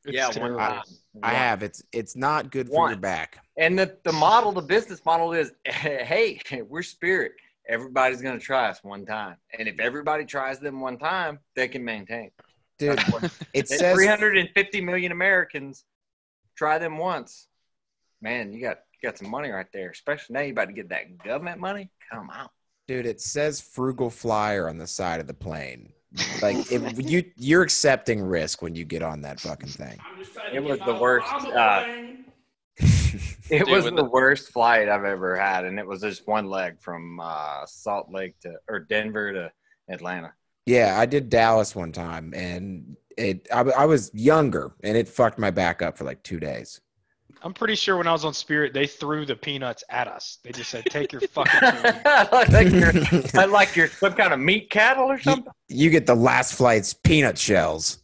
It's 0.06 0.16
yeah, 0.16 0.26
one 0.26 0.34
terrible. 0.34 0.58
time. 0.60 0.84
I 1.24 1.28
One. 1.28 1.36
have. 1.36 1.64
It's 1.64 1.84
it's 1.92 2.16
not 2.16 2.52
good 2.52 2.70
for 2.70 2.90
your 2.90 2.98
back. 2.98 3.44
And 3.58 3.78
the, 3.78 3.98
the 4.04 4.14
model, 4.14 4.52
the 4.52 4.62
business 4.62 5.04
model 5.06 5.34
is, 5.34 5.52
hey, 5.66 6.40
we're 6.68 6.84
Spirit. 6.84 7.34
Everybody's 7.68 8.22
gonna 8.22 8.40
try 8.40 8.70
us 8.70 8.80
one 8.84 9.06
time, 9.06 9.36
and 9.58 9.68
if 9.68 9.80
everybody 9.80 10.26
tries 10.26 10.60
them 10.60 10.82
one 10.82 10.98
time, 10.98 11.40
they 11.56 11.68
can 11.68 11.84
maintain. 11.84 12.32
Dude, 12.80 13.00
it 13.54 13.68
says 13.68 13.96
350 13.96 14.82
million 14.82 15.12
Americans 15.12 15.84
try 16.56 16.78
them 16.78 16.98
once. 16.98 17.48
Man, 18.22 18.54
you 18.54 18.62
got 18.62 18.80
you 19.02 19.08
got 19.08 19.18
some 19.18 19.30
money 19.30 19.50
right 19.50 19.68
there. 19.72 19.92
Especially 19.92 20.34
now 20.34 20.42
you 20.42 20.52
about 20.52 20.70
to 20.70 20.74
get 20.74 20.90
that 20.90 21.18
government 21.20 21.60
money. 21.60 21.92
Come 22.12 22.30
on. 22.30 22.48
Dude, 22.88 23.06
it 23.06 23.22
says 23.22 23.62
frugal 23.62 24.10
flyer 24.10 24.68
on 24.68 24.80
the 24.80 24.88
side 24.88 25.20
of 25.20 25.28
the 25.28 25.34
plane. 25.34 25.94
Like 26.42 26.72
if 26.72 27.00
you 27.10 27.24
you're 27.38 27.62
accepting 27.62 28.22
risk 28.22 28.62
when 28.62 28.76
you 28.76 28.86
get 28.86 29.04
on 29.04 29.22
that 29.22 29.40
fucking 29.40 29.70
thing. 29.70 30.00
It 30.54 30.64
was 30.64 30.80
the 30.80 30.96
worst. 30.96 31.32
Uh, 31.56 31.84
it 32.78 33.60
Dude, 33.66 33.68
was 33.68 33.86
the 33.86 33.92
the- 33.92 34.04
worst 34.06 34.52
flight 34.52 34.90
I've 34.90 35.04
ever 35.04 35.36
had, 35.36 35.66
and 35.66 35.78
it 35.80 35.86
was 35.86 36.02
just 36.02 36.28
one 36.28 36.48
leg 36.48 36.80
from 36.80 37.20
uh, 37.20 37.66
Salt 37.66 38.12
Lake 38.12 38.40
to 38.42 38.56
or 38.68 38.80
Denver 38.80 39.34
to 39.34 39.52
Atlanta. 39.90 40.34
Yeah, 40.66 40.96
I 41.00 41.06
did 41.06 41.30
Dallas 41.30 41.76
one 41.76 41.92
time, 41.92 42.34
and 42.36 42.96
it 43.18 43.48
I, 43.54 43.62
I 43.62 43.86
was 43.86 44.12
younger, 44.14 44.72
and 44.84 44.96
it 44.98 45.08
fucked 45.08 45.40
my 45.40 45.52
back 45.52 45.82
up 45.82 45.98
for 45.98 46.06
like 46.06 46.24
two 46.24 46.40
days. 46.40 46.80
I'm 47.42 47.54
pretty 47.54 47.76
sure 47.76 47.98
when 47.98 48.08
I 48.08 48.12
was 48.12 48.26
on 48.26 48.34
Spirit, 48.34 48.74
they 48.74 48.86
threw 48.88 49.26
the 49.26 49.36
peanuts 49.36 49.84
at 49.90 50.08
us. 50.08 50.40
They 50.44 50.52
just 50.52 50.70
said, 50.70 50.86
"Take 50.86 51.12
your 51.12 51.22
fucking." 51.22 51.60
food." 51.82 52.52
like 52.52 52.70
you're, 52.70 53.48
like 53.48 53.76
you're 53.76 53.88
some 53.88 54.14
kind 54.14 54.34
of 54.34 54.40
meat 54.40 54.70
cattle 54.70 55.06
or 55.06 55.20
something. 55.20 55.52
You 55.68 55.90
get 55.90 56.06
the 56.06 56.16
last 56.16 56.56
flight's 56.56 56.94
peanut 56.94 57.38
shells. 57.38 58.00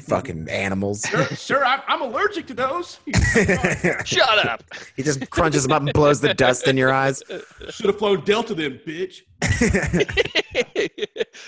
fucking 0.00 0.48
animals. 0.50 1.02
Sir, 1.02 1.24
sir 1.34 1.64
I'm, 1.64 1.80
I'm 1.88 2.00
allergic 2.02 2.46
to 2.48 2.54
those. 2.54 3.00
Shut 4.04 4.46
up. 4.46 4.62
he 4.96 5.02
just 5.02 5.28
crunches 5.30 5.64
them 5.64 5.72
up 5.72 5.82
and 5.82 5.92
blows 5.92 6.20
the 6.20 6.32
dust 6.34 6.66
in 6.68 6.76
your 6.76 6.92
eyes. 6.92 7.22
Should 7.70 7.86
have 7.86 7.98
flown 7.98 8.24
Delta 8.24 8.54
then, 8.54 8.80
bitch. 8.86 9.22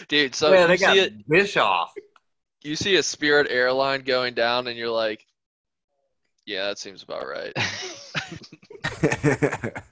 Dude, 0.08 0.34
so 0.34 0.52
yeah, 0.52 0.62
you 0.62 0.66
they 0.68 0.76
see 0.76 0.98
it 1.00 1.28
Bischoff. 1.28 1.92
you 2.62 2.76
see 2.76 2.96
a 2.96 3.02
Spirit 3.02 3.46
airline 3.50 4.02
going 4.02 4.34
down 4.34 4.66
and 4.66 4.76
you're 4.76 4.90
like, 4.90 5.24
Yeah, 6.46 6.66
that 6.66 6.78
seems 6.78 7.02
about 7.02 7.26
right. 7.28 7.52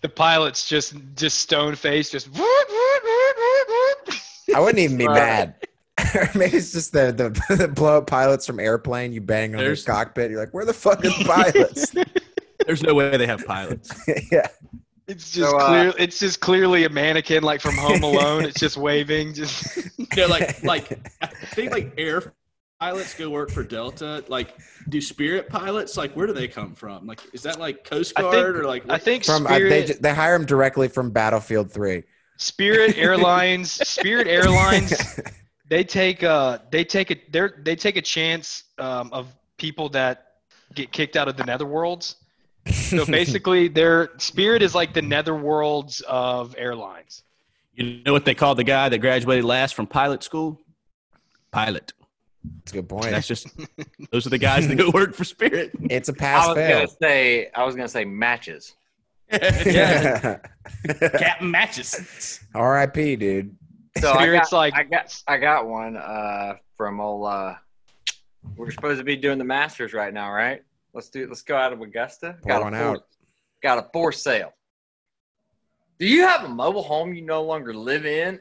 the 0.00 0.08
pilot's 0.08 0.68
just 0.68 0.94
just 1.14 1.38
stone 1.38 1.74
faced, 1.74 2.12
just. 2.12 2.28
I 4.54 4.60
wouldn't 4.60 4.78
even 4.78 4.96
be 4.96 5.06
Uh, 5.06 5.12
mad. 5.14 5.54
Maybe 6.34 6.56
it's 6.56 6.72
just 6.72 6.92
the, 6.92 7.12
the, 7.12 7.54
the 7.56 7.68
blow 7.68 7.98
up 7.98 8.06
pilots 8.06 8.46
from 8.46 8.58
airplane. 8.60 9.12
You 9.12 9.20
bang 9.20 9.54
on 9.54 9.58
There's- 9.60 9.84
their 9.84 9.94
cockpit. 9.94 10.30
You're 10.30 10.40
like, 10.40 10.54
where 10.54 10.64
the 10.64 10.72
fuck 10.72 11.04
are 11.04 11.08
the 11.08 11.24
pilots? 11.24 11.92
There's 12.66 12.82
no 12.82 12.94
way 12.94 13.14
they 13.16 13.26
have 13.26 13.44
pilots. 13.46 13.90
yeah. 14.32 14.46
It's 15.06 15.30
just 15.30 15.50
So, 15.50 15.58
uh, 15.58 15.66
clear. 15.68 15.92
It's 15.98 16.18
just 16.18 16.40
clearly 16.40 16.84
a 16.84 16.88
mannequin, 16.88 17.42
like 17.42 17.60
from 17.60 17.76
Home 17.76 18.02
Alone. 18.02 18.44
It's 18.44 18.58
just 18.60 18.76
waving. 18.76 19.34
Just 19.34 19.78
They're 20.14 20.28
like, 20.28 20.62
like 20.62 20.98
I 21.22 21.26
think 21.26 21.72
like 21.72 21.92
air 21.98 22.32
pilots 22.78 23.14
go 23.14 23.30
work 23.30 23.50
for 23.50 23.62
Delta. 23.62 24.24
Like, 24.28 24.56
do 24.88 25.00
Spirit 25.00 25.48
pilots 25.48 25.96
like 25.96 26.12
where 26.14 26.26
do 26.26 26.32
they 26.32 26.48
come 26.48 26.74
from? 26.74 27.06
Like, 27.06 27.20
is 27.32 27.42
that 27.42 27.58
like 27.58 27.84
Coast 27.84 28.14
Guard 28.14 28.34
think- 28.34 28.56
or 28.56 28.66
like? 28.66 28.88
I 28.88 28.98
think 28.98 29.24
From 29.24 29.46
uh, 29.46 29.50
Spirit, 29.50 29.86
they 29.86 29.92
they 29.94 30.14
hire 30.14 30.36
them 30.36 30.46
directly 30.46 30.88
from 30.88 31.10
Battlefield 31.10 31.72
Three. 31.72 32.04
Spirit 32.36 32.96
Airlines, 32.96 33.70
Spirit 33.70 34.26
Airlines, 34.26 35.20
they 35.68 35.84
take 35.84 36.22
uh 36.22 36.58
they 36.70 36.84
take 36.84 37.10
a 37.10 37.16
they 37.30 37.48
they 37.62 37.76
take 37.76 37.96
a 37.96 38.02
chance 38.02 38.64
um, 38.78 39.10
of 39.12 39.34
people 39.56 39.88
that 39.90 40.24
get 40.74 40.92
kicked 40.92 41.16
out 41.16 41.28
of 41.28 41.36
the 41.36 41.44
netherworlds. 41.44 42.16
So 42.70 43.04
basically, 43.06 43.68
their 43.68 44.10
Spirit 44.18 44.62
is 44.62 44.74
like 44.74 44.94
the 44.94 45.00
netherworlds 45.00 46.02
of 46.02 46.54
airlines. 46.56 47.22
you 47.74 48.02
know 48.04 48.12
what 48.12 48.24
they 48.24 48.34
call 48.34 48.54
the 48.54 48.64
guy 48.64 48.88
that 48.88 48.98
graduated 48.98 49.44
last 49.44 49.74
from 49.74 49.86
pilot 49.86 50.22
school? 50.22 50.60
Pilot. 51.50 51.92
That's 52.58 52.72
a 52.72 52.74
good 52.76 52.88
point. 52.88 53.10
That's 53.10 53.26
just 53.26 53.48
those 54.10 54.26
are 54.26 54.30
the 54.30 54.38
guys 54.38 54.68
that 54.68 54.76
go 54.76 54.90
work 54.94 55.14
for 55.14 55.24
Spirit. 55.24 55.70
It's 55.90 56.08
a 56.08 56.12
I 56.12 56.16
pass 56.16 56.46
was 56.48 56.56
fail. 56.56 56.76
gonna 56.78 56.88
say 57.00 57.50
I 57.54 57.64
was 57.64 57.74
gonna 57.74 57.88
say 57.88 58.04
matches. 58.04 58.74
yeah. 59.32 60.38
Captain 61.00 61.50
matches. 61.50 62.40
R.I.P. 62.54 63.16
Dude. 63.16 63.56
So 63.98 64.12
I 64.12 64.32
got, 64.32 64.52
like 64.52 64.74
I 64.74 64.84
got 64.84 65.22
I 65.26 65.36
got 65.38 65.66
one 65.66 65.96
uh, 65.96 66.54
from 66.76 67.00
old. 67.00 67.26
Uh, 67.26 67.54
we're 68.56 68.70
supposed 68.70 68.98
to 68.98 69.04
be 69.04 69.16
doing 69.16 69.38
the 69.38 69.44
Masters 69.44 69.92
right 69.92 70.14
now, 70.14 70.32
right? 70.32 70.62
Let's 70.94 71.10
do. 71.10 71.26
Let's 71.26 71.42
go 71.42 71.56
out 71.56 71.72
of 71.72 71.80
Augusta. 71.80 72.36
Pour 72.42 72.52
got 72.52 72.62
one 72.62 72.74
out. 72.74 73.04
Got 73.62 73.78
a 73.78 73.88
for 73.92 74.12
sale. 74.12 74.52
Do 75.98 76.06
you 76.06 76.22
have 76.22 76.44
a 76.44 76.48
mobile 76.48 76.82
home 76.82 77.12
you 77.12 77.22
no 77.22 77.42
longer 77.42 77.74
live 77.74 78.06
in, 78.06 78.38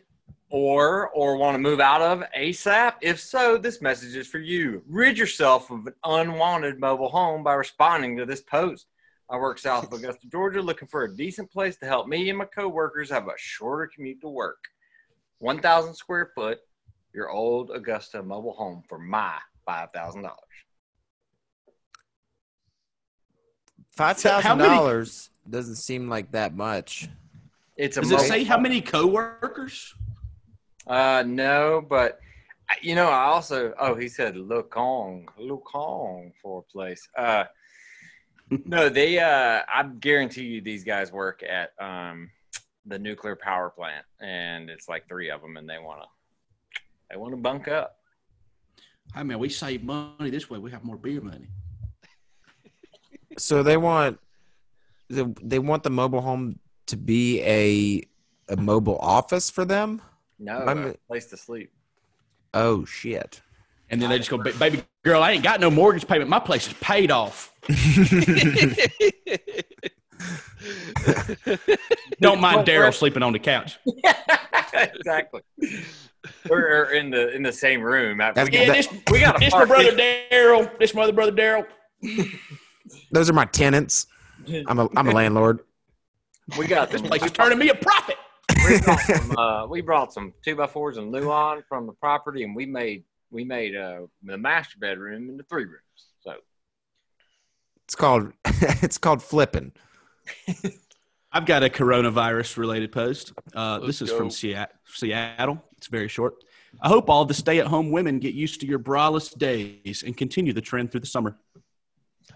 or 0.49 1.09
or 1.09 1.35
want 1.37 1.55
to 1.55 1.59
move 1.59 1.79
out 1.79 2.01
of 2.01 2.23
ASAP? 2.37 2.93
If 3.01 3.19
so, 3.19 3.57
this 3.57 3.81
message 3.81 4.15
is 4.15 4.27
for 4.27 4.39
you. 4.39 4.81
Rid 4.87 5.17
yourself 5.17 5.69
of 5.71 5.87
an 5.87 5.93
unwanted 6.05 6.79
mobile 6.79 7.09
home 7.09 7.43
by 7.43 7.53
responding 7.53 8.17
to 8.17 8.25
this 8.25 8.41
post. 8.41 8.87
I 9.29 9.37
work 9.37 9.59
south 9.59 9.85
of 9.85 9.93
Augusta, 9.99 10.27
Georgia, 10.31 10.61
looking 10.61 10.87
for 10.87 11.03
a 11.03 11.13
decent 11.15 11.51
place 11.51 11.75
to 11.77 11.85
help 11.85 12.07
me 12.07 12.29
and 12.29 12.37
my 12.37 12.45
coworkers 12.45 13.09
have 13.09 13.27
a 13.27 13.33
shorter 13.35 13.89
commute 13.93 14.21
to 14.21 14.29
work. 14.29 14.57
1,000 15.39 15.93
square 15.93 16.31
foot, 16.33 16.59
your 17.13 17.29
old 17.29 17.69
Augusta 17.71 18.23
mobile 18.23 18.53
home 18.53 18.81
for 18.87 18.97
my 18.97 19.37
$5,000. 19.67 20.29
Five 23.91 24.17
So 24.19 24.29
how 24.29 24.41
thousand 24.41 24.57
many- 24.59 24.69
dollars 24.69 25.29
doesn't 25.49 25.75
seem 25.75 26.07
like 26.09 26.31
that 26.31 26.55
much. 26.55 27.09
It's 27.75 27.97
a 27.97 28.01
Does 28.01 28.11
it 28.11 28.19
say 28.21 28.43
how 28.43 28.57
many 28.59 28.81
coworkers? 28.81 29.93
Uh, 30.88 31.23
no, 31.25 31.85
but 31.88 32.19
you 32.81 32.95
know, 32.95 33.07
I 33.07 33.25
also, 33.25 33.73
oh, 33.79 33.95
he 33.95 34.07
said 34.07 34.35
look 34.35 34.75
on, 34.77 35.25
look 35.38 35.73
on 35.73 36.31
for 36.41 36.59
a 36.59 36.71
place. 36.71 37.07
Uh, 37.17 37.45
no, 38.65 38.89
they, 38.89 39.19
uh, 39.19 39.61
I 39.67 39.83
guarantee 39.99 40.43
you 40.43 40.61
these 40.61 40.83
guys 40.83 41.11
work 41.11 41.43
at, 41.43 41.71
um, 41.79 42.29
the 42.85 42.97
nuclear 42.97 43.35
power 43.35 43.69
plant 43.69 44.05
and 44.21 44.69
it's 44.69 44.88
like 44.88 45.07
three 45.09 45.29
of 45.29 45.41
them 45.41 45.57
and 45.57 45.69
they 45.69 45.77
want 45.77 46.01
to, 46.01 46.07
they 47.09 47.17
want 47.17 47.33
to 47.33 47.38
bunk 47.38 47.67
up. 47.67 47.97
I 49.13 49.23
mean, 49.23 49.39
we 49.39 49.49
save 49.49 49.83
money 49.83 50.29
this 50.29 50.49
way. 50.49 50.59
We 50.59 50.71
have 50.71 50.83
more 50.83 50.97
beer 50.97 51.21
money. 51.21 51.47
So 53.38 53.63
they 53.63 53.77
want 53.77 54.19
they 55.09 55.23
they 55.41 55.59
want 55.59 55.83
the 55.83 55.89
mobile 55.89 56.21
home 56.21 56.59
to 56.88 56.97
be 56.97 57.41
a 57.43 58.03
a 58.49 58.57
mobile 58.57 58.97
office 58.99 59.49
for 59.49 59.63
them. 59.65 60.01
No, 60.39 60.59
I'm- 60.59 60.88
a 60.88 60.93
place 61.07 61.25
to 61.27 61.38
sleep. 61.38 61.71
Oh 62.53 62.85
shit. 62.85 63.41
And 63.89 64.01
then 64.01 64.09
they 64.09 64.17
just 64.17 64.29
go, 64.29 64.38
"Ba- 64.38 64.51
baby 64.59 64.83
girl, 65.03 65.23
I 65.23 65.31
ain't 65.31 65.43
got 65.43 65.61
no 65.61 65.71
mortgage 65.71 66.05
payment. 66.07 66.29
My 66.29 66.39
place 66.39 66.67
is 66.67 66.73
paid 66.73 67.09
off. 67.09 67.53
Don't 72.19 72.41
mind 72.41 72.67
Daryl 72.67 72.93
sleeping 72.93 73.23
on 73.23 73.31
the 73.33 73.39
couch. 73.39 73.79
exactly. 74.73 75.41
We're 76.49 76.69
we're 76.69 76.91
in 76.91 77.09
the 77.11 77.33
in 77.33 77.43
the 77.43 77.51
same 77.53 77.81
room. 77.81 78.17
That's- 78.17 78.49
we, 78.49 78.57
Yeah, 78.57 78.65
got, 78.67 78.73
this, 78.75 78.88
we 79.11 79.19
got 79.19 79.38
a 79.38 79.39
this 79.39 79.53
my 79.53 79.65
brother 79.65 79.91
Daryl. 79.91 80.77
This 80.79 80.93
my 80.93 81.03
other 81.03 81.13
brother 81.13 81.31
Daryl. 81.31 81.65
Those 83.11 83.29
are 83.29 83.33
my 83.33 83.45
tenants. 83.45 84.07
I'm 84.67 84.79
a 84.79 84.89
I'm 84.95 85.07
a 85.07 85.11
landlord. 85.11 85.59
We 86.57 86.67
got 86.67 86.89
This 86.91 87.01
place 87.01 87.23
is 87.23 87.31
turning 87.31 87.57
me 87.57 87.69
a 87.69 87.75
profit. 87.75 88.16
We 88.55 88.79
brought 88.81 89.01
some, 89.01 89.37
uh, 89.37 89.67
we 89.67 89.81
brought 89.81 90.13
some 90.13 90.33
two 90.43 90.55
by 90.55 90.67
fours 90.67 90.97
and 90.97 91.11
Luan 91.11 91.63
from 91.67 91.87
the 91.87 91.93
property, 91.93 92.43
and 92.43 92.55
we 92.55 92.65
made 92.65 93.03
we 93.29 93.43
made 93.43 93.75
uh, 93.75 94.01
the 94.23 94.37
master 94.37 94.77
bedroom 94.79 95.29
into 95.29 95.43
three 95.43 95.65
rooms. 95.65 95.81
So 96.21 96.35
It's 97.85 97.95
called 97.95 98.31
it's 98.45 98.97
called 98.97 99.21
flipping. 99.21 99.73
I've 101.31 101.45
got 101.45 101.63
a 101.63 101.69
coronavirus 101.69 102.57
related 102.57 102.91
post. 102.91 103.33
Uh, 103.53 103.79
this 103.79 104.01
is 104.01 104.09
go. 104.09 104.17
from 104.17 104.31
Seattle. 104.31 105.61
It's 105.77 105.87
very 105.87 106.07
short. 106.07 106.35
I 106.81 106.87
hope 106.87 107.09
all 107.09 107.25
the 107.25 107.33
stay 107.33 107.59
at 107.59 107.67
home 107.67 107.91
women 107.91 108.19
get 108.19 108.33
used 108.33 108.61
to 108.61 108.67
your 108.67 108.79
braless 108.79 109.37
days 109.37 110.03
and 110.03 110.15
continue 110.15 110.53
the 110.53 110.61
trend 110.61 110.91
through 110.91 111.01
the 111.01 111.07
summer. 111.07 111.37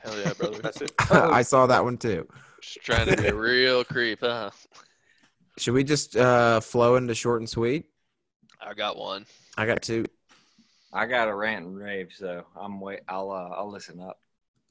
Hell 0.03 0.19
yeah, 0.19 0.33
brother. 0.33 0.59
That's 0.59 0.81
it. 0.81 0.91
I 1.09 1.41
saw 1.41 1.67
that 1.67 1.83
one 1.83 1.97
too. 1.97 2.27
Just 2.61 2.81
trying 2.83 3.07
to 3.07 3.17
be 3.17 3.27
a 3.27 3.33
real 3.33 3.83
creep, 3.83 4.19
huh? 4.21 4.51
Should 5.61 5.75
we 5.75 5.83
just 5.83 6.17
uh 6.17 6.59
flow 6.59 6.95
into 6.95 7.13
short 7.13 7.39
and 7.41 7.47
sweet? 7.47 7.85
I 8.59 8.73
got 8.73 8.97
one. 8.97 9.27
I 9.55 9.67
got 9.67 9.83
two. 9.83 10.05
I 10.91 11.05
got 11.05 11.27
a 11.27 11.35
rant 11.35 11.67
and 11.67 11.77
rave. 11.77 12.09
So 12.15 12.45
I'm 12.59 12.81
wait. 12.81 13.01
I'll 13.07 13.29
uh, 13.29 13.55
I'll 13.55 13.69
listen 13.69 13.99
up. 13.99 14.17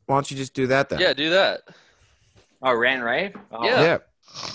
Why 0.06 0.16
don't 0.16 0.28
you 0.28 0.36
just 0.36 0.52
do 0.52 0.66
that 0.66 0.88
then? 0.88 0.98
Yeah, 0.98 1.12
do 1.12 1.30
that. 1.30 1.60
Oh, 2.60 2.74
rant 2.74 2.96
and 2.96 3.04
rave. 3.04 3.36
Oh, 3.52 3.64
Yeah. 3.64 3.82
Yeah. 3.82 3.98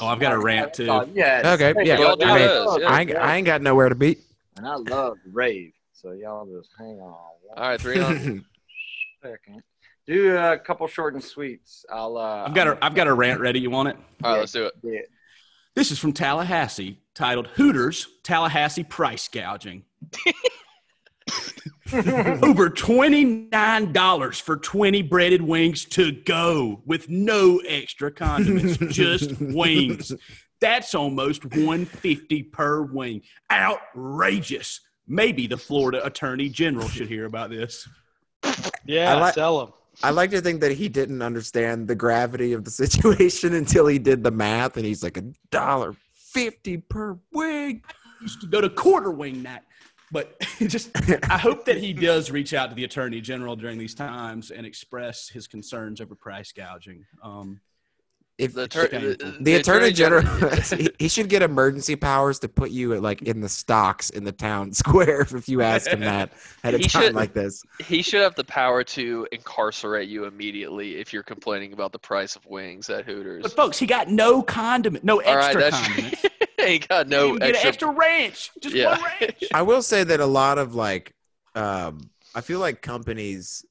Oh, 0.02 0.08
I've 0.08 0.20
got 0.20 0.34
a 0.34 0.38
rant 0.38 0.74
too. 0.74 0.90
Oh, 0.90 1.08
yeah. 1.14 1.54
Okay, 1.54 1.74
yeah. 1.86 2.00
Y'all 2.00 2.18
do 2.18 2.26
I, 2.26 2.38
mean, 2.38 2.48
those. 2.48 2.84
I, 2.84 3.02
ain't, 3.02 3.16
I 3.16 3.36
ain't 3.38 3.46
got 3.46 3.62
nowhere 3.62 3.88
to 3.88 3.96
be. 3.96 4.18
And 4.58 4.68
I 4.68 4.76
love 4.76 5.18
rave. 5.32 5.72
So 5.94 6.12
y'all 6.12 6.46
just 6.46 6.70
hang 6.78 7.00
on. 7.00 7.14
All 7.56 7.70
right, 7.70 7.80
Threon. 7.80 8.44
second. 9.24 9.64
Do 10.06 10.38
a 10.38 10.60
couple 10.60 10.86
short 10.88 11.14
and 11.14 11.24
sweets. 11.24 11.86
I'll. 11.90 12.18
Uh, 12.18 12.46
I've 12.46 12.54
got 12.54 12.68
a 12.68 12.78
I've 12.82 12.94
got 12.94 13.08
a 13.08 13.14
rant 13.14 13.40
ready. 13.40 13.60
You 13.60 13.70
want 13.70 13.90
it? 13.90 13.98
All 14.24 14.34
right, 14.34 14.40
let's 14.40 14.52
do 14.52 14.66
it. 14.66 14.74
Yeah. 14.84 15.00
This 15.76 15.92
is 15.92 16.00
from 16.00 16.14
Tallahassee, 16.14 17.00
titled 17.14 17.48
"Hooters 17.48 18.08
Tallahassee 18.24 18.84
Price 18.84 19.28
Gouging." 19.28 19.84
Over 21.94 22.70
twenty-nine 22.70 23.94
dollars 23.94 24.40
for 24.40 24.58
twenty 24.58 25.02
breaded 25.02 25.42
wings 25.42 25.86
to 25.86 26.12
go 26.12 26.82
with 26.86 27.10
no 27.10 27.60
extra 27.68 28.12
condiments, 28.12 28.78
just 28.94 29.40
wings. 29.40 30.12
That's 30.62 30.96
almost 30.96 31.44
150 31.46 32.44
per 32.44 32.82
wing. 32.82 33.22
Outrageous. 33.52 34.80
Maybe 35.08 35.48
the 35.48 35.58
Florida 35.58 36.04
Attorney 36.06 36.48
General 36.50 36.88
should 36.88 37.08
hear 37.10 37.26
about 37.26 37.50
this. 37.50 37.88
Yeah, 38.86 39.16
I 39.16 39.20
like- 39.20 39.34
sell 39.36 39.60
them. 39.60 39.74
I 40.04 40.12
like 40.12 40.32
to 40.32 40.42
think 40.42 40.62
that 40.62 40.72
he 40.74 40.90
didn't 40.90 41.22
understand 41.22 41.88
the 41.88 41.96
gravity 41.96 42.54
of 42.54 42.64
the 42.64 42.72
situation 42.84 43.54
until 43.54 43.88
he 43.88 44.00
did 44.00 44.24
the 44.24 44.32
math, 44.32 44.78
and 44.78 44.86
he's 44.86 45.04
like 45.04 45.18
a 45.18 45.24
dollar 45.52 45.96
fifty 46.14 46.78
per 46.78 47.18
wing. 47.32 47.84
used 48.22 48.42
to 48.42 48.48
go 48.48 48.62
to 48.62 48.70
quarter 48.70 49.12
wing 49.12 49.44
night. 49.44 49.62
But 50.12 50.40
just, 50.60 50.92
I 51.30 51.38
hope 51.38 51.66
that 51.66 51.78
he 51.78 51.92
does 51.92 52.32
reach 52.32 52.54
out 52.54 52.70
to 52.70 52.76
the 52.76 52.84
attorney 52.84 53.22
general 53.22 53.56
during 53.56 53.78
these 53.78 53.96
times 53.96 54.52
and 54.52 54.66
express 54.66 55.28
his 55.28 55.48
concerns 55.48 56.00
over 56.00 56.16
price 56.16 56.52
gouging. 56.52 57.06
Um, 57.24 57.60
If 58.38 58.54
The, 58.54 58.68
attor- 58.68 58.92
painful. 58.92 59.32
the 59.44 59.54
attorney 59.56 59.92
general, 59.94 60.24
he, 60.78 60.90
he 61.00 61.08
should 61.08 61.30
get 61.30 61.42
emergency 61.42 61.96
powers 61.96 62.38
to 62.40 62.50
put 62.50 62.70
you 62.70 62.94
at, 62.94 63.02
like 63.02 63.22
in 63.22 63.40
the 63.40 63.48
stocks 63.48 64.10
in 64.10 64.26
the 64.26 64.34
town 64.34 64.74
square 64.82 65.22
if 65.22 65.48
you 65.48 65.62
ask 65.62 65.88
him 65.90 66.02
that 66.02 66.34
at 66.66 66.74
a 66.74 66.78
He 66.78 66.84
time 66.84 67.04
should- 67.04 67.16
like 67.16 67.34
this. 67.34 67.64
he 67.88 68.02
should 68.02 68.22
have 68.22 68.36
the 68.36 68.44
power 68.44 68.84
to 68.84 69.26
incarcerate 69.32 70.10
you 70.10 70.26
immediately 70.26 70.98
if 70.98 71.14
you're 71.14 71.24
complaining 71.24 71.72
about 71.72 71.94
the 71.94 72.00
price 72.00 72.36
of 72.36 72.46
wings 72.46 72.90
at 72.90 73.06
Hooters. 73.06 73.44
but 73.44 73.54
folks, 73.54 73.80
he 73.80 73.86
got 73.86 74.10
no 74.10 74.44
condiment, 74.44 75.06
no 75.06 75.20
extra 75.20 75.62
that's 75.62 75.80
condiment. 75.88 76.16
he 76.60 76.80
got 76.80 77.08
No 77.08 77.32
no 77.34 77.38
get 77.40 77.50
extra. 77.52 77.62
an 77.62 77.68
extra 77.70 77.90
ranch, 77.92 78.52
just 78.60 78.76
Yeah. 78.76 78.90
one 79.00 79.12
ranch. 79.22 79.44
I 79.54 79.62
will 79.62 79.82
say 79.82 80.04
that 80.04 80.20
a 80.20 80.26
lot 80.26 80.58
of 80.58 80.76
like, 80.76 81.14
um, 81.56 82.10
I 82.34 82.42
feel 82.42 82.60
like 82.60 82.82
companies 82.82 83.66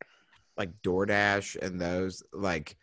like 0.56 0.70
DoorDash 0.82 1.56
and 1.60 1.78
those 1.78 2.22
like, 2.32 2.76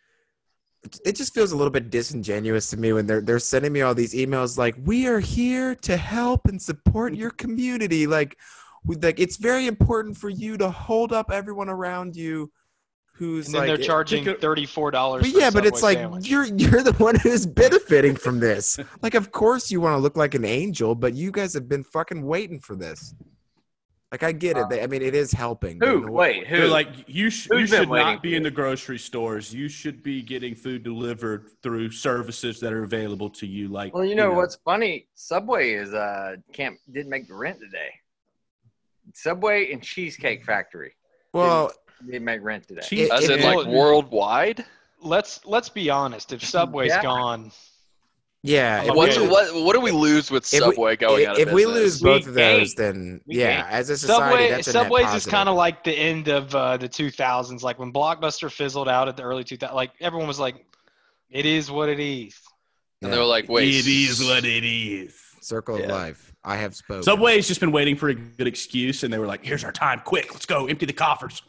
it 1.06 1.16
just 1.16 1.34
feels 1.34 1.52
a 1.52 1.56
little 1.56 1.72
bit 1.72 1.90
disingenuous 1.90 2.70
to 2.72 2.78
me 2.78 2.94
when 2.94 3.06
they're 3.06 3.22
they're 3.22 3.40
sending 3.40 3.72
me 3.72 3.82
all 3.82 3.94
these 3.94 4.14
emails 4.14 4.58
like, 4.58 4.76
"We 4.84 5.08
are 5.08 5.20
here 5.20 5.76
to 5.76 5.98
help 5.98 6.48
and 6.48 6.62
support 6.62 7.14
your 7.14 7.32
community." 7.32 8.08
Like, 8.08 8.38
we, 8.84 8.96
like 8.96 9.20
it's 9.20 9.38
very 9.38 9.68
important 9.68 10.18
for 10.18 10.30
you 10.30 10.58
to 10.58 10.70
hold 10.70 11.14
up 11.14 11.32
everyone 11.32 11.70
around 11.70 12.16
you 12.16 12.52
who's 13.14 13.46
And 13.48 13.54
then 13.56 13.62
like 13.62 13.68
they're 13.78 13.86
charging 13.86 14.24
Pick 14.24 14.38
a- 14.38 14.42
thirty-four 14.42 14.90
dollars. 14.90 15.22
but 15.22 15.40
yeah, 15.40 15.52
but 15.52 15.66
it's 15.66 15.84
like 15.84 16.00
you're 16.28 16.46
you're 16.46 16.82
the 16.82 16.94
one 16.94 17.16
who's 17.20 17.46
benefiting 17.64 18.16
from 18.16 18.40
this. 18.40 18.80
Like, 19.04 19.14
of 19.14 19.32
course 19.32 19.70
you 19.70 19.82
want 19.82 19.94
to 19.94 20.00
look 20.00 20.18
like 20.18 20.34
an 20.34 20.46
angel, 20.46 20.96
but 20.96 21.14
you 21.14 21.32
guys 21.32 21.54
have 21.54 21.70
been 21.70 21.84
fucking 21.84 22.26
waiting 22.26 22.60
for 22.60 22.76
this. 22.76 23.14
Like, 24.12 24.24
I 24.24 24.34
get 24.34 24.58
it. 24.58 24.68
They, 24.70 24.84
I 24.84 24.88
mean, 24.88 25.02
it 25.02 25.16
is 25.16 25.32
helping. 25.32 25.80
Who? 25.80 26.02
no- 26.02 26.12
Wait, 26.12 26.46
who? 26.46 26.66
Like, 26.68 26.90
you, 27.08 27.30
sh- 27.30 27.48
you 27.50 27.66
should 27.66 27.88
not 27.90 28.22
be 28.22 28.36
in 28.36 28.44
the 28.44 28.52
grocery 28.52 29.00
stores. 29.00 29.54
You 29.54 29.70
should 29.70 30.04
be 30.04 30.22
getting 30.22 30.54
food 30.54 30.84
delivered 30.84 31.48
through 31.64 31.92
services 31.92 32.60
that 32.60 32.74
are 32.74 32.84
available 32.84 33.30
to 33.30 33.48
you. 33.48 33.70
Like, 33.70 33.94
well, 33.94 34.04
you 34.04 34.16
know, 34.16 34.34
what's 34.34 34.56
funny? 34.66 35.08
Subway 35.16 35.72
is 35.72 35.94
uh 35.94 36.36
can't 36.52 36.78
didn't 36.92 37.10
make 37.10 37.30
the 37.30 37.36
rent 37.36 37.60
today. 37.62 37.90
Subway 39.14 39.72
and 39.72 39.82
Cheesecake 39.82 40.44
Factory 40.44 40.94
Well, 41.34 41.72
didn't 42.06 42.26
make 42.26 42.42
rent 42.44 42.68
today. 42.68 42.82
Cheese- 42.82 43.10
As 43.12 43.30
in, 43.30 43.40
It- 43.40 43.46
like 43.46 43.66
it- 43.66 43.72
worldwide. 43.72 44.66
let's 45.02 45.40
let's 45.46 45.70
be 45.70 45.90
honest. 45.90 46.34
If 46.34 46.44
Subway's 46.44 46.90
Yeah. 46.90 47.02
gone, 47.02 47.52
yeah. 48.44 48.84
If, 48.84 48.96
What, 48.96 49.16
we, 49.18 49.28
what 49.28 49.54
what 49.54 49.74
do 49.74 49.82
we 49.82 49.92
lose 49.92 50.32
with 50.32 50.44
If 50.52 50.52
we- 50.54 50.72
Subway 50.74 50.96
going 50.96 51.24
if, 51.24 51.28
out 51.30 51.36
of 51.42 51.48
if 51.48 51.54
we 51.54 51.64
business? 51.66 51.76
lose 51.82 52.02
both 52.02 52.28
of 52.28 52.34
those, 52.34 52.74
gain. 52.76 52.86
then 52.86 53.22
We 53.26 53.38
yeah, 53.40 53.62
gain. 53.64 53.72
as 53.72 53.90
a 53.90 53.98
society, 53.98 54.30
Subway 54.32 54.50
that's 54.50 54.68
a 54.68 54.74
net 54.74 54.84
Subway's 54.84 55.14
is 55.14 55.26
kind 55.26 55.50
of 55.50 55.56
like 55.56 55.84
the 55.84 55.94
end 55.94 56.28
of 56.28 56.54
uh, 56.56 56.78
the 56.78 56.90
2000s, 56.90 57.62
like 57.64 57.78
when 57.80 57.94
Blockbuster 57.94 58.52
fizzled 58.52 58.90
out 58.90 59.08
at 59.08 59.18
the 59.18 59.24
early 59.24 59.44
2000s. 59.44 59.74
Like 59.74 59.92
everyone 60.00 60.28
was 60.28 60.40
like, 60.40 60.66
"It 61.30 61.46
is 61.46 61.70
what 61.70 61.90
it 61.90 62.00
is." 62.00 62.36
and 63.04 63.12
they 63.12 63.18
were 63.18 63.26
like, 63.26 63.50
"Wait, 63.50 63.68
it 63.68 63.88
is 63.88 64.24
what 64.24 64.46
it 64.46 64.64
is. 64.64 65.16
circle 65.42 65.76
of 65.76 65.86
life. 65.90 66.34
I 66.44 66.56
have 66.58 66.76
spoken. 66.76 67.04
Subway's 67.04 67.48
just 67.48 67.60
been 67.60 67.72
waiting 67.72 67.96
for 67.96 68.10
a 68.10 68.16
good 68.16 68.48
excuse, 68.48 69.04
and 69.04 69.14
they 69.14 69.20
were 69.20 69.28
like, 69.28 69.44
"Here's 69.46 69.64
our 69.64 69.72
time, 69.72 70.02
quick, 70.04 70.34
let's 70.34 70.46
go, 70.46 70.68
empty 70.68 70.86
the 70.88 70.94
coffers." 70.94 71.42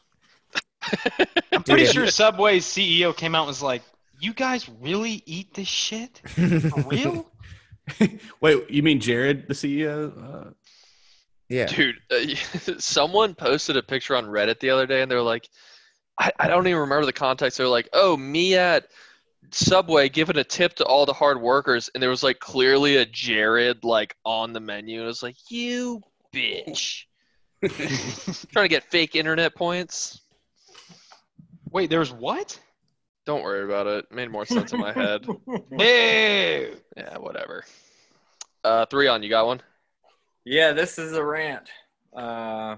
I'm 1.53 1.63
pretty 1.63 1.85
Dude, 1.85 1.93
sure 1.93 2.07
Subway's 2.09 2.67
CEO 2.67 3.17
came 3.17 3.35
out 3.35 3.43
and 3.43 3.49
was 3.49 3.63
like, 3.63 3.83
"You 4.23 4.33
guys 4.33 4.69
really 4.81 5.23
eat 5.27 5.53
this 5.55 5.69
shit 5.69 6.23
for 6.25 6.81
real?" 6.89 7.31
Wait, 8.41 8.71
you 8.71 8.83
mean 8.83 9.01
Jared, 9.01 9.49
the 9.49 9.55
CEO? 9.55 10.13
Uh, 10.17 10.51
yeah. 11.49 11.67
Dude, 11.67 11.97
uh, 12.11 12.35
someone 12.79 13.35
posted 13.35 13.77
a 13.77 13.83
picture 13.83 14.17
on 14.17 14.27
Reddit 14.27 14.61
the 14.61 14.71
other 14.71 14.87
day, 14.87 15.03
and 15.03 15.11
they're 15.11 15.23
like, 15.23 15.49
I, 16.19 16.33
I 16.39 16.49
don't 16.49 16.67
even 16.67 16.81
remember 16.81 17.07
the 17.07 17.13
context. 17.13 17.59
They're 17.59 17.69
like, 17.69 17.89
oh, 17.93 18.17
me 18.17 18.57
at 18.57 18.89
Subway 19.51 20.09
giving 20.09 20.39
a 20.39 20.45
tip 20.45 20.75
to 20.77 20.85
all 20.85 21.05
the 21.05 21.13
hard 21.13 21.41
workers, 21.41 21.91
and 21.95 22.03
there 22.03 22.11
was 22.11 22.23
like 22.23 22.39
clearly 22.39 22.97
a 22.97 23.05
Jared 23.05 23.85
like 23.85 24.17
on 24.25 24.53
the 24.53 24.61
menu. 24.61 24.99
And 24.99 25.05
it 25.05 25.07
was 25.07 25.23
like, 25.23 25.37
you 25.51 26.01
bitch, 26.33 27.05
trying 27.61 28.65
to 28.65 28.69
get 28.69 28.85
fake 28.85 29.15
internet 29.15 29.55
points. 29.55 30.23
Wait, 31.71 31.91
there's 31.91 32.13
what? 32.13 32.59
Don't 33.25 33.43
worry 33.43 33.65
about 33.65 33.87
it. 33.87 34.11
Made 34.11 34.31
more 34.31 34.45
sense 34.45 34.73
in 34.73 34.81
my 34.81 34.93
head. 34.93 35.27
Hey, 35.79 36.73
Yeah, 36.97 37.19
whatever. 37.19 37.65
Uh, 38.65 38.87
Threon. 38.87 39.23
You 39.23 39.29
got 39.31 39.47
one? 39.47 39.61
Yeah, 40.45 40.73
this 40.73 40.99
is 40.99 41.13
a 41.13 41.25
rant. 41.25 41.69
Uh, 42.15 42.77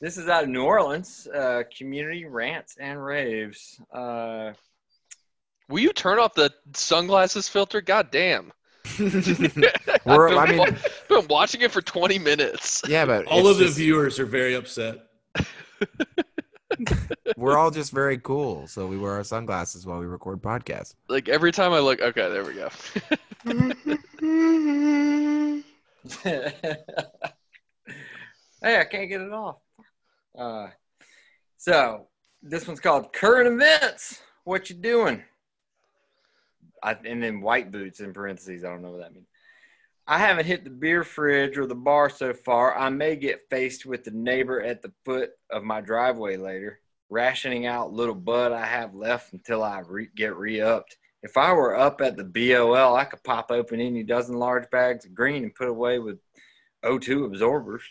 this 0.00 0.18
is 0.18 0.28
out 0.28 0.44
of 0.44 0.48
New 0.50 0.62
Orleans. 0.62 1.26
Uh, 1.32 1.62
community 1.76 2.24
rants 2.26 2.76
and 2.78 3.04
raves. 3.04 3.80
Uh, 3.92 4.52
Will 5.68 5.80
you 5.80 5.92
turn 5.92 6.18
off 6.18 6.34
the 6.34 6.52
sunglasses 6.74 7.48
filter? 7.48 7.80
God 7.80 8.10
damn. 8.10 8.52
We're- 8.98 9.12
I've 10.06 10.36
I 10.36 10.46
been, 10.46 10.56
mean- 10.58 10.76
been 11.08 11.26
watching 11.28 11.60
it 11.62 11.70
for 11.72 11.82
20 11.82 12.18
minutes. 12.18 12.82
yeah, 12.88 13.04
but 13.04 13.26
all 13.26 13.40
it's 13.40 13.48
of 13.50 13.58
the 13.58 13.64
just- 13.66 13.78
viewers 13.78 14.18
are 14.20 14.26
very 14.26 14.54
upset. 14.54 14.96
we're 17.36 17.56
all 17.56 17.70
just 17.70 17.92
very 17.92 18.18
cool, 18.18 18.66
so 18.66 18.86
we 18.86 18.98
wear 18.98 19.12
our 19.12 19.24
sunglasses 19.24 19.86
while 19.86 20.00
we 20.00 20.06
record 20.06 20.42
podcasts. 20.42 20.94
Like 21.08 21.28
every 21.28 21.52
time 21.52 21.72
I 21.72 21.80
look, 21.80 22.00
okay, 22.00 22.30
there 22.30 22.44
we 22.44 22.54
go. 22.54 22.70
hey, 26.22 26.80
I 28.80 28.84
can't 28.84 29.08
get 29.08 29.20
it 29.20 29.32
off. 29.32 29.56
Uh, 30.36 30.68
so 31.58 32.06
this 32.42 32.66
one's 32.66 32.80
called 32.80 33.12
current 33.12 33.46
events. 33.46 34.20
What 34.44 34.70
you 34.70 34.76
doing? 34.76 35.22
I, 36.82 36.96
and 37.04 37.22
then 37.22 37.40
white 37.40 37.70
boots 37.70 38.00
in 38.00 38.12
parentheses. 38.12 38.64
I 38.64 38.68
don't 38.68 38.82
know 38.82 38.90
what 38.90 39.00
that 39.00 39.14
means. 39.14 39.28
I 40.06 40.18
haven't 40.18 40.46
hit 40.46 40.64
the 40.64 40.70
beer 40.70 41.04
fridge 41.04 41.56
or 41.56 41.66
the 41.66 41.74
bar 41.74 42.10
so 42.10 42.34
far. 42.34 42.76
I 42.76 42.88
may 42.90 43.16
get 43.16 43.48
faced 43.50 43.86
with 43.86 44.04
the 44.04 44.10
neighbor 44.10 44.60
at 44.60 44.82
the 44.82 44.92
foot 45.04 45.30
of 45.50 45.62
my 45.62 45.80
driveway 45.80 46.36
later, 46.36 46.80
rationing 47.08 47.66
out 47.66 47.92
little 47.92 48.14
bud 48.14 48.52
I 48.52 48.66
have 48.66 48.94
left 48.94 49.32
until 49.32 49.62
I 49.62 49.80
re- 49.86 50.08
get 50.14 50.36
re-upped. 50.36 50.96
If 51.22 51.36
I 51.36 51.52
were 51.52 51.76
up 51.76 52.00
at 52.00 52.16
the 52.16 52.24
BOL, 52.24 52.96
I 52.96 53.04
could 53.04 53.22
pop 53.22 53.52
open 53.52 53.80
any 53.80 54.02
dozen 54.02 54.36
large 54.36 54.68
bags 54.70 55.04
of 55.04 55.14
green 55.14 55.44
and 55.44 55.54
put 55.54 55.68
away 55.68 56.00
with 56.00 56.18
O2 56.84 57.26
absorbers. 57.26 57.82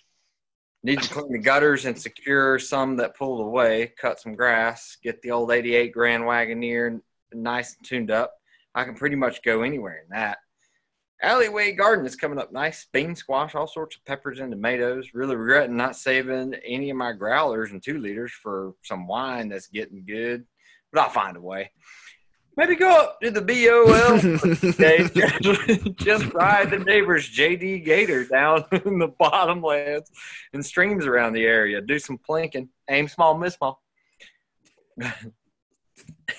Need 0.84 1.02
to 1.02 1.10
clean 1.10 1.32
the 1.32 1.40
gutters 1.40 1.86
and 1.86 1.98
secure 1.98 2.60
some 2.60 2.98
that 2.98 3.16
pulled 3.16 3.40
away, 3.40 3.94
cut 4.00 4.20
some 4.20 4.36
grass, 4.36 4.98
get 5.02 5.22
the 5.22 5.32
old 5.32 5.52
88 5.52 5.94
Grand 5.94 6.24
Wagoneer 6.24 7.00
nice 7.34 7.76
and 7.78 7.88
tuned 7.88 8.12
up. 8.12 8.34
I 8.74 8.84
can 8.84 8.96
pretty 8.96 9.16
much 9.16 9.44
go 9.44 9.62
anywhere 9.62 10.00
in 10.04 10.10
that. 10.10 10.40
Alleyway 11.24 11.72
garden 11.74 12.06
is 12.06 12.16
coming 12.16 12.40
up 12.40 12.52
nice. 12.52 12.88
Bean, 12.92 13.16
squash, 13.16 13.54
all 13.54 13.68
sorts 13.68 13.96
of 13.96 14.06
peppers 14.06 14.40
and 14.40 14.52
tomatoes. 14.52 15.10
Really 15.14 15.36
regretting 15.36 15.78
not 15.78 15.96
saving 15.96 16.56
any 16.66 16.90
of 16.90 16.98
my 16.98 17.12
growlers 17.14 17.72
and 17.72 17.82
two 17.82 18.00
liters 18.00 18.32
for 18.32 18.74
some 18.84 19.08
wine 19.08 19.48
that's 19.48 19.68
getting 19.68 20.04
good, 20.04 20.46
but 20.92 21.02
I'll 21.02 21.10
find 21.10 21.38
a 21.38 21.42
way. 21.42 21.72
Maybe 22.58 22.76
go 22.76 22.90
up 22.90 23.22
to 23.22 23.32
the 23.32 23.42
BOL 23.42 24.18
just, 25.42 25.96
just 25.96 26.34
ride 26.34 26.70
the 26.70 26.80
neighbor's 26.80 27.30
JD 27.30 27.86
Gator 27.86 28.26
down 28.26 28.66
in 28.72 29.00
the 29.00 29.08
bottomlands 29.08 30.08
and 30.54 30.66
streams 30.66 31.06
around 31.06 31.34
the 31.34 31.46
area. 31.46 31.82
Do 31.82 31.98
some 31.98 32.18
plinking. 32.18 32.68
Aim 32.90 33.08
small, 33.08 33.38
miss 33.38 33.54
small. 33.54 33.82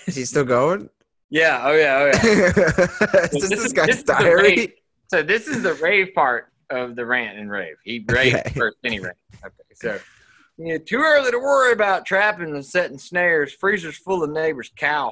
Is 0.07 0.17
he 0.17 0.25
still 0.25 0.45
going? 0.45 0.91
Yeah, 1.35 1.63
oh 1.65 1.73
yeah, 1.75 1.97
oh 1.99 2.07
yeah. 2.07 3.25
is 3.25 3.31
this, 3.31 3.49
This 3.49 3.65
is- 3.65 3.73
guy's 3.73 3.87
this 3.87 4.03
diary? 4.03 4.43
rate. 4.43 4.75
so 5.11 5.23
this 5.23 5.49
is 5.49 5.63
the 5.63 5.73
rave 5.75 6.09
part 6.15 6.53
of 6.69 6.95
the 6.95 7.07
rant 7.07 7.39
and 7.39 7.51
rave. 7.51 7.77
He 7.85 8.05
raved 8.07 8.37
Okay. 8.37 8.51
first, 8.51 8.77
then 8.83 8.93
he 8.93 8.99
raved. 8.99 9.17
Okay, 9.43 9.55
so 9.75 9.99
yeah, 10.59 10.77
too 10.77 10.99
early 10.99 11.31
to 11.31 11.39
worry 11.39 11.73
about 11.73 12.05
trapping 12.05 12.55
and 12.55 12.65
setting 12.65 12.99
snares. 12.99 13.55
Freezer's 13.55 13.97
full 13.97 14.23
of 14.23 14.29
neighbors' 14.31 14.71
cow. 14.77 15.11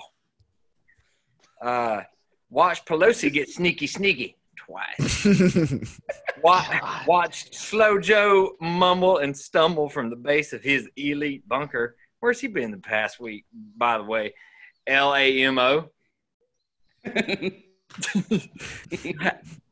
Uh, 1.63 2.03
watch 2.51 2.85
Pelosi 2.85 3.33
get 3.33 3.49
sneaky, 3.49 3.87
sneaky 3.87 4.37
twice. 4.57 5.27
Watch, 6.43 6.67
watched 7.07 7.55
Slow 7.55 7.99
Joe 7.99 8.53
mumble 8.61 9.19
and 9.19 9.37
stumble 9.37 9.89
from 9.89 10.09
the 10.11 10.17
base 10.17 10.53
of 10.53 10.63
his 10.63 10.89
elite 10.97 11.47
bunker. 11.49 11.97
Where's 12.21 12.41
he 12.41 12.47
been 12.47 12.71
the 12.71 12.79
past 12.79 13.21
week, 13.21 13.45
by 13.77 13.99
the 13.99 14.05
way? 14.05 14.33
L 14.87 15.15
A 15.15 15.43
M 15.43 15.59
O. 15.59 15.89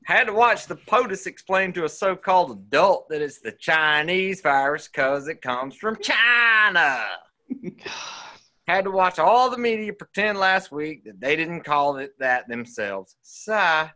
Had 0.05 0.25
to 0.25 0.33
watch 0.33 0.67
the 0.67 0.77
POTUS 0.77 1.27
explain 1.27 1.73
to 1.75 1.85
a 1.85 1.89
so-called 1.89 2.51
adult 2.53 3.09
that 3.11 3.21
it's 3.21 3.41
the 3.41 3.53
Chinese 3.53 4.41
virus 4.41 4.89
because 4.89 5.29
it 5.29 5.43
comes 5.43 5.77
from 5.77 5.97
China. 6.01 7.05
Had 8.67 8.85
to 8.85 8.91
watch 8.91 9.19
all 9.19 9.51
the 9.51 9.59
media 9.59 9.93
pretend 9.93 10.39
last 10.39 10.73
week 10.73 11.05
that 11.05 11.21
they 11.21 11.37
didn't 11.37 11.63
call 11.63 11.97
it 11.97 12.13
that 12.19 12.49
themselves. 12.49 13.17
Sigh. 13.23 13.91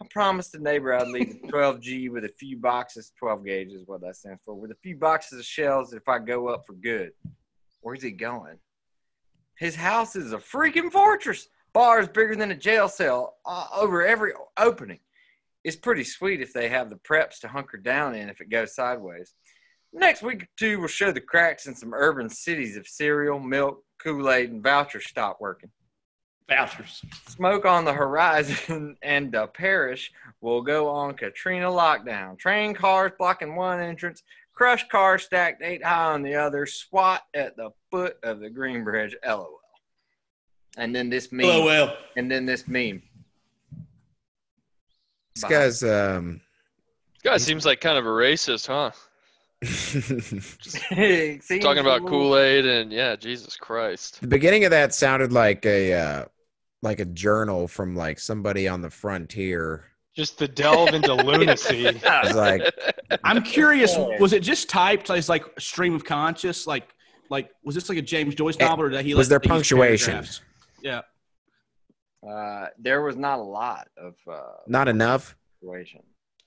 I 0.00 0.06
promised 0.10 0.52
the 0.52 0.58
neighbor 0.58 0.92
I'd 0.92 1.08
leave 1.08 1.40
the 1.40 1.48
12G 1.48 2.10
with 2.10 2.24
a 2.24 2.32
few 2.38 2.58
boxes, 2.58 3.12
12 3.18 3.46
gauge 3.46 3.72
is 3.72 3.86
what 3.86 4.02
that 4.02 4.16
stands 4.16 4.42
for, 4.44 4.54
with 4.54 4.70
a 4.70 4.76
few 4.82 4.96
boxes 4.96 5.38
of 5.38 5.44
shells 5.46 5.94
if 5.94 6.06
I 6.06 6.18
go 6.18 6.48
up 6.48 6.66
for 6.66 6.74
good. 6.74 7.12
Where's 7.80 8.02
he 8.02 8.10
going? 8.10 8.58
His 9.58 9.74
house 9.74 10.14
is 10.14 10.32
a 10.32 10.38
freaking 10.38 10.92
fortress. 10.92 11.48
Bars 11.76 12.08
bigger 12.08 12.34
than 12.34 12.50
a 12.50 12.56
jail 12.56 12.88
cell 12.88 13.36
uh, 13.44 13.66
over 13.76 14.02
every 14.02 14.32
opening. 14.56 15.00
It's 15.62 15.76
pretty 15.76 16.04
sweet 16.04 16.40
if 16.40 16.54
they 16.54 16.70
have 16.70 16.88
the 16.88 16.96
preps 16.96 17.40
to 17.40 17.48
hunker 17.48 17.76
down 17.76 18.14
in 18.14 18.30
if 18.30 18.40
it 18.40 18.48
goes 18.48 18.74
sideways. 18.74 19.34
Next 19.92 20.22
week 20.22 20.44
or 20.44 20.48
two, 20.56 20.78
we'll 20.78 20.88
show 20.88 21.12
the 21.12 21.20
cracks 21.20 21.66
in 21.66 21.74
some 21.74 21.92
urban 21.92 22.30
cities 22.30 22.78
of 22.78 22.88
cereal, 22.88 23.38
milk, 23.38 23.84
Kool 24.02 24.30
Aid, 24.30 24.52
and 24.52 24.62
vouchers 24.62 25.06
stop 25.06 25.36
working. 25.38 25.68
Vouchers. 26.48 27.02
Smoke 27.28 27.66
on 27.66 27.84
the 27.84 27.92
horizon 27.92 28.96
and 29.02 29.30
the 29.30 29.46
parish 29.48 30.10
will 30.40 30.62
go 30.62 30.88
on 30.88 31.12
Katrina 31.12 31.68
lockdown. 31.68 32.38
Train 32.38 32.72
cars 32.72 33.12
blocking 33.18 33.54
one 33.54 33.80
entrance, 33.80 34.22
crush 34.54 34.88
cars 34.88 35.24
stacked 35.24 35.60
eight 35.62 35.84
high 35.84 36.14
on 36.14 36.22
the 36.22 36.36
other, 36.36 36.64
SWAT 36.64 37.20
at 37.34 37.54
the 37.58 37.68
foot 37.90 38.16
of 38.22 38.40
the 38.40 38.48
Green 38.48 38.82
Bridge. 38.82 39.14
LOL. 39.26 39.60
And 40.76 40.94
then 40.94 41.08
this 41.08 41.32
meme. 41.32 41.46
Oh 41.46 41.64
well. 41.64 41.96
And 42.16 42.30
then 42.30 42.46
this 42.46 42.68
meme. 42.68 43.02
This 45.34 45.44
guy's 45.44 45.82
um. 45.82 46.40
This 47.14 47.22
guy 47.22 47.36
seems 47.38 47.66
like 47.66 47.80
kind 47.80 47.98
of 47.98 48.06
a 48.06 48.08
racist, 48.08 48.66
huh? 48.66 48.90
Seems 49.66 51.64
Talking 51.64 51.80
about 51.80 52.06
Kool 52.06 52.36
Aid 52.36 52.66
and 52.66 52.92
yeah, 52.92 53.16
Jesus 53.16 53.56
Christ. 53.56 54.20
the 54.20 54.26
beginning 54.26 54.64
of 54.64 54.70
that 54.70 54.92
sounded 54.94 55.32
like 55.32 55.64
a 55.64 55.94
uh, 55.94 56.24
like 56.82 57.00
a 57.00 57.06
journal 57.06 57.66
from 57.66 57.96
like 57.96 58.18
somebody 58.18 58.68
on 58.68 58.82
the 58.82 58.90
frontier. 58.90 59.84
Just 60.14 60.38
to 60.38 60.48
delve 60.48 60.94
into 60.94 61.14
lunacy. 61.24 61.86
It's 61.86 62.34
like 62.34 62.62
I'm 63.24 63.42
curious. 63.42 63.96
Was 64.20 64.32
it 64.34 64.40
just 64.42 64.68
typed 64.68 65.10
as 65.10 65.28
like 65.28 65.44
stream 65.58 65.94
of 65.94 66.04
conscious? 66.04 66.66
Like, 66.66 66.94
like 67.30 67.50
was 67.64 67.74
this 67.74 67.88
like 67.88 67.98
a 67.98 68.02
James 68.02 68.34
Joyce 68.34 68.58
novel, 68.58 68.84
or 68.84 68.88
did 68.90 69.04
he? 69.04 69.14
was 69.14 69.30
let 69.30 69.30
there 69.30 69.38
these 69.40 69.48
punctuation? 69.50 70.12
paragraphs- 70.12 70.40
Yeah. 70.86 71.00
Uh, 72.28 72.68
there 72.78 73.02
was 73.02 73.16
not 73.16 73.40
a 73.40 73.42
lot 73.42 73.88
of 73.96 74.14
uh, 74.30 74.40
not 74.68 74.86
enough. 74.86 75.36
punctuation. 75.60 76.02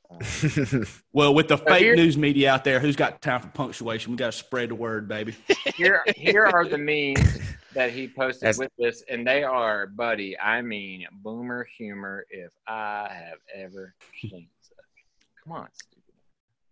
Uh, 0.09 0.85
Well, 1.13 1.33
with 1.33 1.49
the 1.49 1.57
So 1.57 1.65
fake 1.65 1.95
news 1.97 2.17
media 2.17 2.51
out 2.53 2.63
there, 2.63 2.79
who's 2.79 2.95
got 2.95 3.21
time 3.21 3.41
for 3.41 3.49
punctuation? 3.49 4.11
We 4.11 4.17
got 4.17 4.31
to 4.31 4.37
spread 4.37 4.69
the 4.69 4.75
word, 4.75 5.09
baby. 5.09 5.35
here, 5.75 6.03
here 6.15 6.45
are 6.45 6.65
the 6.65 6.77
memes 6.77 7.39
that 7.73 7.91
he 7.91 8.07
posted 8.07 8.43
That's- 8.43 8.57
with 8.57 8.71
this, 8.77 9.03
and 9.09 9.27
they 9.27 9.43
are, 9.43 9.87
buddy. 9.87 10.39
I 10.39 10.61
mean, 10.61 11.05
boomer 11.11 11.67
humor. 11.77 12.25
If 12.29 12.53
I 12.65 13.09
have 13.11 13.39
ever 13.53 13.93
seen 14.21 14.47
such. 14.61 14.77
Come 15.43 15.51
on, 15.53 15.67
stupid. 15.73 16.03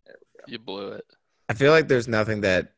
There 0.05 0.15
we 0.21 0.39
go. 0.39 0.51
You 0.53 0.59
blew 0.59 0.91
it. 0.93 1.05
I 1.49 1.53
feel 1.53 1.71
like 1.71 1.89
there's 1.89 2.07
nothing 2.07 2.41
that 2.41 2.71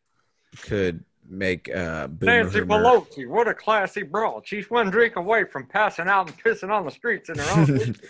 could 0.62 1.04
make 1.30 1.70
uh, 1.74 2.08
Nancy 2.22 2.60
humor. 2.60 2.80
Pelosi, 2.80 3.28
what 3.28 3.48
a 3.48 3.54
classy 3.54 4.02
broad. 4.04 4.48
She's 4.48 4.70
one 4.70 4.90
drink 4.90 5.16
away 5.16 5.44
from 5.46 5.66
passing 5.68 6.08
out 6.08 6.28
and 6.30 6.44
pissing 6.44 6.70
on 6.72 6.86
the 6.86 6.92
streets 6.92 7.30
in 7.30 7.38
her 7.38 7.60
own. 7.60 7.66
district. 7.78 8.06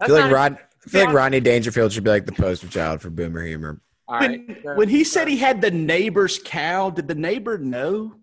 I 0.00 0.06
feel 0.06 0.14
like 0.16 0.24
not- 0.26 0.32
Rod. 0.32 0.58
I 0.86 0.88
feel 0.88 1.04
like 1.04 1.14
Rodney 1.14 1.40
Dangerfield 1.40 1.92
should 1.92 2.04
be 2.04 2.10
like 2.10 2.24
the 2.24 2.32
poster 2.32 2.66
child 2.66 3.02
for 3.02 3.10
boomer 3.10 3.44
humor. 3.44 3.80
All 4.08 4.18
When, 4.18 4.56
when 4.76 4.88
he 4.88 5.04
said 5.04 5.28
he 5.28 5.36
had 5.36 5.60
the 5.60 5.70
neighbor's 5.70 6.40
cow, 6.42 6.88
did 6.90 7.06
the 7.06 7.14
neighbor 7.14 7.58
know? 7.58 8.14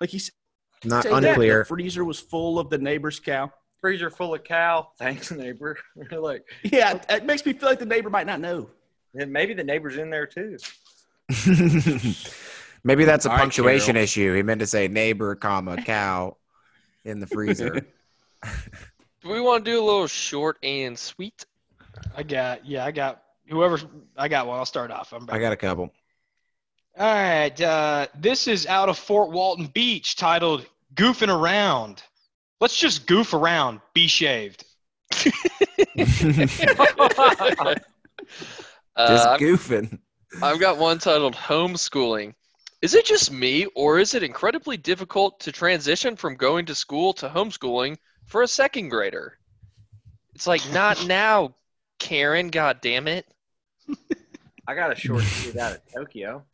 Like 0.00 0.08
he 0.10 0.18
said 0.18 0.32
Not 0.84 1.04
that 1.04 1.20
the 1.20 1.28
unclear. 1.30 1.64
freezer 1.66 2.04
was 2.06 2.18
full 2.18 2.58
of 2.58 2.70
the 2.70 2.78
neighbor's 2.78 3.20
cow. 3.20 3.52
freezer 3.82 4.08
full 4.10 4.34
of 4.34 4.44
cow. 4.44 4.88
Thanks, 4.98 5.30
neighbor. 5.30 5.76
like, 6.10 6.42
Yeah, 6.62 6.98
it 7.10 7.26
makes 7.26 7.44
me 7.44 7.52
feel 7.52 7.68
like 7.68 7.78
the 7.78 7.84
neighbor 7.86 8.08
might 8.08 8.26
not 8.26 8.40
know. 8.40 8.70
and 9.14 9.30
maybe 9.30 9.52
the 9.52 9.62
neighbor's 9.64 9.98
in 9.98 10.08
there 10.08 10.26
too. 10.26 10.56
Maybe 12.86 13.04
that's 13.04 13.26
a 13.26 13.28
All 13.30 13.34
right, 13.34 13.40
punctuation 13.40 13.94
Carol. 13.94 14.04
issue. 14.04 14.34
He 14.36 14.42
meant 14.44 14.60
to 14.60 14.66
say 14.66 14.86
neighbor, 14.86 15.34
comma 15.34 15.76
cow, 15.82 16.36
in 17.04 17.18
the 17.18 17.26
freezer. 17.26 17.80
Do 19.22 19.28
we 19.28 19.40
want 19.40 19.64
to 19.64 19.70
do 19.72 19.82
a 19.82 19.84
little 19.84 20.06
short 20.06 20.56
and 20.62 20.96
sweet? 20.96 21.44
I 22.16 22.22
got 22.22 22.64
yeah, 22.64 22.84
I 22.84 22.92
got 22.92 23.22
whoever 23.48 23.80
I 24.16 24.28
got 24.28 24.46
one. 24.46 24.56
I'll 24.58 24.64
start 24.66 24.92
off. 24.92 25.12
I'm 25.12 25.28
I 25.30 25.40
got 25.40 25.52
a 25.52 25.56
couple. 25.56 25.90
All 26.96 27.12
right, 27.12 27.60
uh, 27.60 28.06
this 28.16 28.46
is 28.46 28.66
out 28.66 28.88
of 28.88 28.96
Fort 28.96 29.32
Walton 29.32 29.66
Beach, 29.66 30.14
titled 30.14 30.64
"Goofing 30.94 31.28
Around." 31.36 32.04
Let's 32.60 32.76
just 32.76 33.06
goof 33.06 33.34
around. 33.34 33.80
Be 33.94 34.06
shaved. 34.06 34.64
Uh, 38.98 39.08
Just 39.08 39.26
I've- 39.28 39.44
goofing. 39.44 39.98
I've 40.42 40.58
got 40.58 40.78
one 40.78 40.98
titled 40.98 41.34
Homeschooling. 41.34 42.32
Is 42.82 42.94
it 42.94 43.06
just 43.06 43.32
me, 43.32 43.66
or 43.74 43.98
is 43.98 44.14
it 44.14 44.22
incredibly 44.22 44.76
difficult 44.76 45.40
to 45.40 45.52
transition 45.52 46.14
from 46.14 46.36
going 46.36 46.66
to 46.66 46.74
school 46.74 47.12
to 47.14 47.28
homeschooling 47.28 47.96
for 48.26 48.42
a 48.42 48.48
second 48.48 48.90
grader? 48.90 49.38
It's 50.34 50.46
like, 50.46 50.70
not 50.72 51.06
now, 51.08 51.54
Karen, 51.98 52.48
god 52.48 52.80
damn 52.82 53.08
it. 53.08 53.26
I 54.68 54.74
got 54.74 54.92
a 54.92 54.96
short 54.96 55.24
tweet 55.42 55.56
out 55.56 55.72
of 55.72 55.80
Tokyo. 55.92 56.44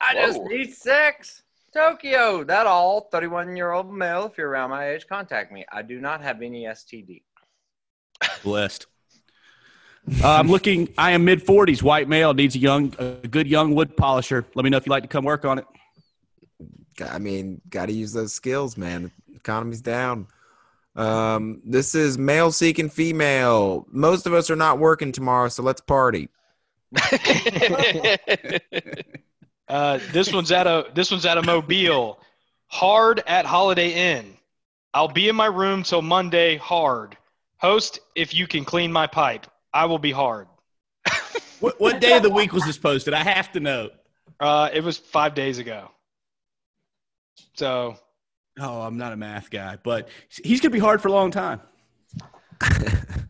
I 0.00 0.14
just 0.14 0.42
need 0.42 0.74
sex. 0.74 1.42
Tokyo, 1.72 2.44
that 2.44 2.66
all. 2.66 3.08
31 3.10 3.56
year 3.56 3.72
old 3.72 3.92
male, 3.92 4.26
if 4.26 4.36
you're 4.36 4.48
around 4.48 4.70
my 4.70 4.90
age, 4.90 5.06
contact 5.08 5.50
me. 5.50 5.64
I 5.72 5.82
do 5.82 6.00
not 6.00 6.20
have 6.20 6.42
any 6.42 6.64
STD. 6.64 7.22
Blessed. 8.42 8.86
Uh, 10.22 10.28
I'm 10.28 10.48
looking. 10.48 10.88
I 10.98 11.12
am 11.12 11.24
mid 11.24 11.44
40s, 11.44 11.82
white 11.82 12.08
male, 12.08 12.34
needs 12.34 12.54
a 12.54 12.58
young, 12.58 12.94
a 12.98 13.28
good 13.28 13.46
young 13.46 13.74
wood 13.74 13.96
polisher. 13.96 14.44
Let 14.54 14.64
me 14.64 14.70
know 14.70 14.76
if 14.76 14.86
you'd 14.86 14.90
like 14.90 15.02
to 15.02 15.08
come 15.08 15.24
work 15.24 15.44
on 15.44 15.58
it. 15.58 15.66
I 17.02 17.18
mean, 17.18 17.60
got 17.68 17.86
to 17.86 17.92
use 17.92 18.12
those 18.12 18.32
skills, 18.32 18.76
man. 18.76 19.10
Economy's 19.34 19.80
down. 19.80 20.28
Um, 20.94 21.60
this 21.64 21.94
is 21.94 22.18
male 22.18 22.52
seeking 22.52 22.88
female. 22.88 23.86
Most 23.90 24.26
of 24.26 24.34
us 24.34 24.50
are 24.50 24.56
not 24.56 24.78
working 24.78 25.10
tomorrow, 25.10 25.48
so 25.48 25.62
let's 25.62 25.80
party. 25.80 26.28
Uh, 29.68 29.98
this 30.12 30.32
one's 30.32 30.52
at 30.52 30.66
a 30.66 30.86
this 30.94 31.10
one's 31.10 31.24
at 31.24 31.38
a 31.38 31.42
Mobile. 31.42 32.20
Hard 32.66 33.22
at 33.26 33.46
Holiday 33.46 33.92
Inn. 33.92 34.36
I'll 34.92 35.08
be 35.08 35.28
in 35.28 35.36
my 35.36 35.46
room 35.46 35.82
till 35.82 36.02
Monday. 36.02 36.56
Hard. 36.56 37.16
Host, 37.56 38.00
if 38.14 38.34
you 38.34 38.46
can 38.46 38.64
clean 38.64 38.92
my 38.92 39.06
pipe, 39.06 39.46
I 39.74 39.84
will 39.86 39.98
be 39.98 40.12
hard. 40.12 40.46
What, 41.60 41.80
what 41.80 42.00
day 42.00 42.14
of 42.16 42.22
the 42.22 42.28
week 42.30 42.52
was 42.52 42.64
this 42.66 42.76
posted? 42.76 43.14
I 43.14 43.22
have 43.22 43.50
to 43.52 43.60
know. 43.60 43.88
Uh, 44.38 44.68
it 44.72 44.84
was 44.84 44.98
five 44.98 45.34
days 45.34 45.58
ago. 45.58 45.90
So 47.54 47.96
Oh, 48.60 48.82
I'm 48.82 48.98
not 48.98 49.12
a 49.12 49.16
math 49.16 49.50
guy, 49.50 49.78
but 49.82 50.08
he's 50.28 50.60
gonna 50.60 50.72
be 50.72 50.78
hard 50.78 51.00
for 51.00 51.08
a 51.08 51.12
long 51.12 51.30
time. 51.30 51.60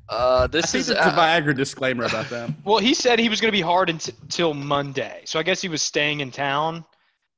uh, 0.09 0.41
I 0.45 0.47
this 0.49 0.73
think 0.73 0.81
is 0.81 0.91
a 0.91 1.01
uh, 1.01 1.17
Viagra 1.17 1.57
disclaimer 1.57 2.05
about 2.05 2.29
that. 2.31 2.51
Well, 2.65 2.79
he 2.79 2.93
said 2.93 3.19
he 3.19 3.29
was 3.29 3.41
going 3.41 3.51
to 3.53 3.57
be 3.57 3.63
hard 3.63 3.89
until 3.89 4.53
Monday. 4.53 5.23
So 5.25 5.39
I 5.39 5.43
guess 5.43 5.63
he 5.63 5.69
was 5.69 5.81
staying 5.83 6.21
in 6.21 6.31
town 6.31 6.85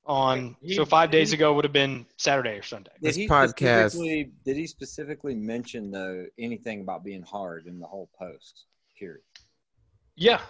on. 0.07 0.57
He- 0.63 0.75
so 0.75 0.85
five 0.85 1.11
days 1.11 1.31
he- 1.31 1.37
ago 1.37 1.53
would 1.55 1.65
have 1.65 1.73
been 1.73 2.07
Saturday 2.17 2.59
or 2.59 2.63
Sunday. 2.63 2.91
This 3.01 3.17
he 3.17 3.29
podcast- 3.29 4.33
Did 4.45 4.57
he 4.57 4.67
specifically 4.67 5.35
mention 5.35 5.91
though 5.91 6.27
anything 6.39 6.81
about 6.81 7.05
being 7.05 7.23
hard 7.23 7.67
in 7.67 7.79
the 7.79 7.87
whole 7.87 8.09
post? 8.19 8.65
Period. 8.99 9.21
Yeah. 10.17 10.41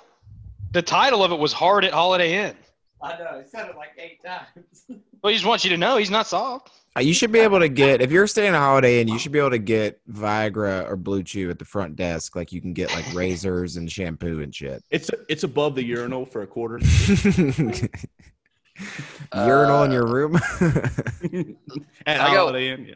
The 0.73 0.83
title 0.83 1.23
of 1.25 1.33
it 1.33 1.39
was 1.39 1.53
Hard 1.53 1.85
at 1.85 1.93
Holiday 1.93 2.47
Inn. 2.49 2.57
I 3.03 3.17
know. 3.19 3.41
He 3.43 3.49
said 3.49 3.69
it 3.69 3.77
like 3.77 3.91
eight 3.99 4.23
times. 4.25 4.87
Well, 5.23 5.31
he 5.33 5.37
just 5.39 5.47
wants 5.47 5.65
you 5.65 5.71
to 5.71 5.77
know 5.77 5.97
he's 5.97 6.11
not 6.11 6.29
soft. 6.29 6.71
Uh, 6.97 7.01
You 7.01 7.13
should 7.13 7.33
be 7.33 7.41
able 7.41 7.59
to 7.59 7.69
get 7.69 8.01
if 8.01 8.13
you're 8.13 8.29
staying 8.29 8.51
at 8.51 8.55
a 8.55 8.59
Holiday 8.59 9.01
Inn. 9.01 9.09
You 9.09 9.19
should 9.19 9.33
be 9.33 9.41
able 9.41 9.51
to 9.51 9.59
get 9.59 10.01
Viagra 10.09 10.89
or 10.89 10.95
Blue 10.95 11.25
Chew 11.25 11.51
at 11.51 11.59
the 11.59 11.65
front 11.65 11.97
desk. 11.97 12.37
Like 12.37 12.53
you 12.53 12.61
can 12.61 12.73
get 12.73 12.95
like 12.95 13.13
razors 13.13 13.77
and 13.77 13.91
shampoo 13.91 14.41
and 14.43 14.55
shit. 14.55 14.85
It's 14.91 15.11
it's 15.29 15.43
above 15.43 15.75
the 15.75 15.83
urinal 15.83 16.27
for 16.27 16.43
a 16.43 16.47
quarter. 16.47 16.79
Urinal 19.35 19.83
in 19.85 19.91
your 19.91 20.07
room. 20.07 20.37
At 20.37 22.21
I 22.21 22.29
got- 22.29 22.37
Holiday 22.37 22.71
Inn. 22.73 22.95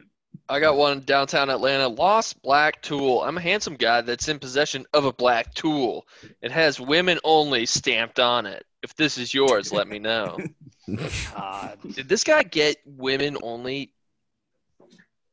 Yeah. 0.49 0.55
I 0.55 0.59
got 0.59 0.77
one 0.77 0.93
in 0.93 0.99
downtown 1.01 1.49
Atlanta. 1.49 1.87
Lost 1.87 2.41
black 2.41 2.81
tool. 2.81 3.23
I'm 3.23 3.37
a 3.37 3.41
handsome 3.41 3.75
guy 3.75 4.01
that's 4.01 4.27
in 4.27 4.39
possession 4.39 4.85
of 4.93 5.05
a 5.05 5.13
black 5.13 5.53
tool. 5.53 6.05
It 6.41 6.51
has 6.51 6.79
women 6.79 7.19
only 7.23 7.65
stamped 7.65 8.19
on 8.19 8.45
it. 8.45 8.65
If 8.83 8.95
this 8.95 9.17
is 9.17 9.33
yours, 9.33 9.71
let 9.71 9.87
me 9.87 9.99
know. 9.99 10.37
God. 11.33 11.77
Did 11.93 12.09
this 12.09 12.23
guy 12.23 12.43
get 12.43 12.77
women 12.85 13.37
only 13.43 13.93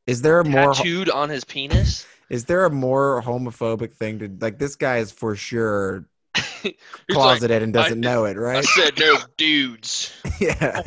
is 0.05 0.21
there 0.23 0.39
a 0.39 0.45
more? 0.45 0.73
tattooed 0.73 1.09
on 1.09 1.29
his 1.29 1.43
penis? 1.43 2.07
Is 2.29 2.45
there 2.45 2.65
a 2.65 2.69
more 2.69 3.21
homophobic 3.23 3.93
thing 3.93 4.19
to 4.19 4.31
like? 4.39 4.57
This 4.57 4.75
guy 4.75 4.97
is 4.97 5.11
for 5.11 5.35
sure 5.35 6.05
He's 6.63 6.63
like, 6.63 6.77
closeted 7.11 7.61
and 7.61 7.73
doesn't 7.73 8.05
I- 8.05 8.09
know 8.09 8.25
it, 8.25 8.37
right? 8.37 8.55
I 8.55 8.59
right? 8.59 8.65
said 8.65 8.99
no 8.99 9.17
dudes. 9.37 10.13
yeah. 10.39 10.81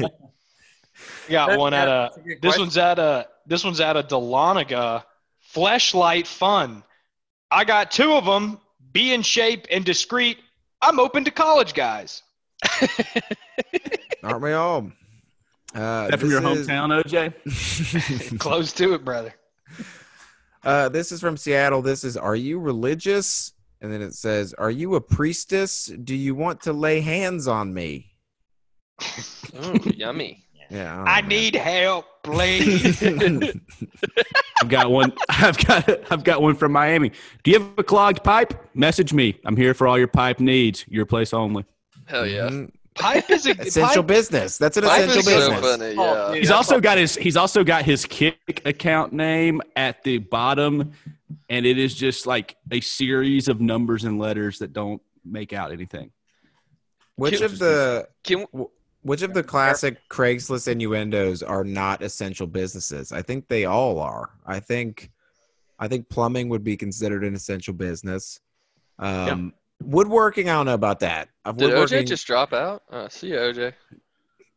got 1.29 1.59
one 1.59 1.75
at 1.75 1.89
a. 1.89 2.11
This 2.41 2.59
one's 2.59 2.77
at 2.77 2.99
a. 2.99 3.29
This 3.47 3.65
one's 3.65 3.81
out 3.81 3.97
of 3.97 4.09
Dahlonega. 4.09 5.05
Fleshlight 5.55 6.27
fun. 6.27 6.83
I 7.51 7.65
got 7.65 7.91
two 7.91 8.13
of 8.13 8.25
them. 8.25 8.59
Be 8.93 9.13
in 9.13 9.23
shape 9.23 9.67
and 9.71 9.85
discreet. 9.85 10.39
I'm 10.81 10.99
open 11.01 11.25
to 11.25 11.31
college 11.31 11.75
guys. 11.75 12.23
Aren't 14.23 14.43
we 14.43 14.53
all? 14.53 14.91
Uh, 15.75 16.05
Is 16.05 16.11
that 16.11 16.21
from 16.21 16.31
your 16.31 16.47
is- 16.53 16.67
hometown, 16.69 17.03
OJ? 17.03 18.39
Close 18.39 18.73
to 18.75 18.95
it, 18.95 19.05
brother. 19.05 19.35
uh, 20.65 20.89
this 20.91 21.13
is 21.13 21.21
from 21.21 21.37
Seattle. 21.37 21.83
This 21.83 22.05
is 22.05 22.17
Are 22.17 22.37
you 22.37 22.59
religious? 22.59 23.53
And 23.81 23.93
then 23.93 24.01
it 24.03 24.15
says, 24.15 24.55
Are 24.55 24.71
you 24.71 24.95
a 24.95 25.01
priestess? 25.01 25.87
Do 25.87 26.15
you 26.15 26.35
want 26.35 26.61
to 26.63 26.73
lay 26.73 27.01
hands 27.01 27.49
on 27.49 27.73
me? 27.75 28.13
Ooh, 29.65 29.75
yummy. 29.97 30.45
Yeah. 30.73 30.97
don't 30.97 31.09
I 31.09 31.21
need 31.21 31.55
help, 31.55 32.07
please. 32.25 33.03
I've 34.61 34.69
got 34.69 34.91
one. 34.91 35.13
I've 35.29 35.59
got. 35.67 36.13
I've 36.13 36.25
got 36.25 36.41
one 36.43 36.55
from 36.55 36.73
Miami. 36.73 37.11
Do 37.43 37.51
you 37.51 37.59
have 37.61 37.69
a 37.79 37.83
clogged 37.83 38.23
pipe? 38.25 38.55
Message 38.75 39.13
me. 39.13 39.39
I'm 39.45 39.57
here 39.57 39.75
for 39.75 39.87
all 39.87 39.99
your 39.99 40.09
pipe 40.09 40.41
needs. 40.41 40.85
Your 40.89 41.05
place 41.07 41.35
only. 41.35 41.65
Hell 42.07 42.27
yeah. 42.27 42.49
Mhm. 42.49 42.71
pipe 42.95 43.31
is 43.31 43.47
a 43.47 43.51
Essential 43.53 44.03
pipe, 44.03 44.07
business. 44.07 44.59
That's 44.59 44.77
an 44.77 44.85
Pipe 44.85 45.09
essential 45.09 45.19
is 45.19 45.25
so 45.25 45.51
business. 45.51 45.61
funny. 45.61 45.95
Oh, 45.99 46.05
Yeah. 46.05 46.29
dude, 46.29 46.39
He's 46.39 46.49
that's 46.49 46.57
also 46.57 46.75
what- 46.77 46.83
got 46.83 46.99
his. 46.99 47.17
He's 47.17 47.37
also 47.37 47.65
got 47.65 47.85
his 47.85 48.05
Kik 48.05 48.63
account 48.65 49.13
name 49.13 49.61
at 49.77 50.03
the 50.05 50.19
bottom, 50.19 50.93
and 51.49 51.67
it 51.67 51.79
is 51.79 51.95
just 51.95 52.27
like 52.27 52.57
a 52.71 52.81
series 52.81 53.49
of 53.49 53.61
numbers 53.61 54.05
and 54.05 54.19
letters 54.19 54.59
that 54.61 54.73
don't 54.73 55.01
make 55.25 55.53
out 55.53 55.73
anything. 55.73 56.11
Which 57.17 57.37
Can- 57.37 57.45
of 57.45 57.59
the 57.59 58.09
Can 58.25 58.47
which 59.03 59.23
of 59.23 59.35
the 59.35 59.43
classic 59.43 59.99
Craigslist 60.09 60.69
innuendos 60.69 61.43
are 61.43 61.65
not 61.65 62.03
essential 62.03 62.47
businesses? 62.47 63.13
I 63.13 63.23
think 63.23 63.49
they 63.49 63.65
all 63.65 63.99
are. 64.01 64.31
I 64.47 64.61
think 64.61 65.11
I 65.79 65.89
think 65.89 66.09
plumbing 66.09 66.49
would 66.49 66.63
be 66.65 66.77
considered 66.77 67.25
an 67.25 67.35
essential 67.35 67.75
business. 67.75 68.41
Um, 68.99 69.53
Woodworking, 69.83 70.49
I 70.49 70.53
don't 70.53 70.67
know 70.67 70.75
about 70.75 71.01
that. 71.01 71.29
I've 71.45 71.57
did 71.57 71.71
woodworking. 71.71 72.05
OJ 72.05 72.07
just 72.07 72.25
drop 72.27 72.53
out? 72.53 72.83
Uh, 72.89 73.09
see 73.09 73.29
you, 73.31 73.35
OJ. 73.37 73.73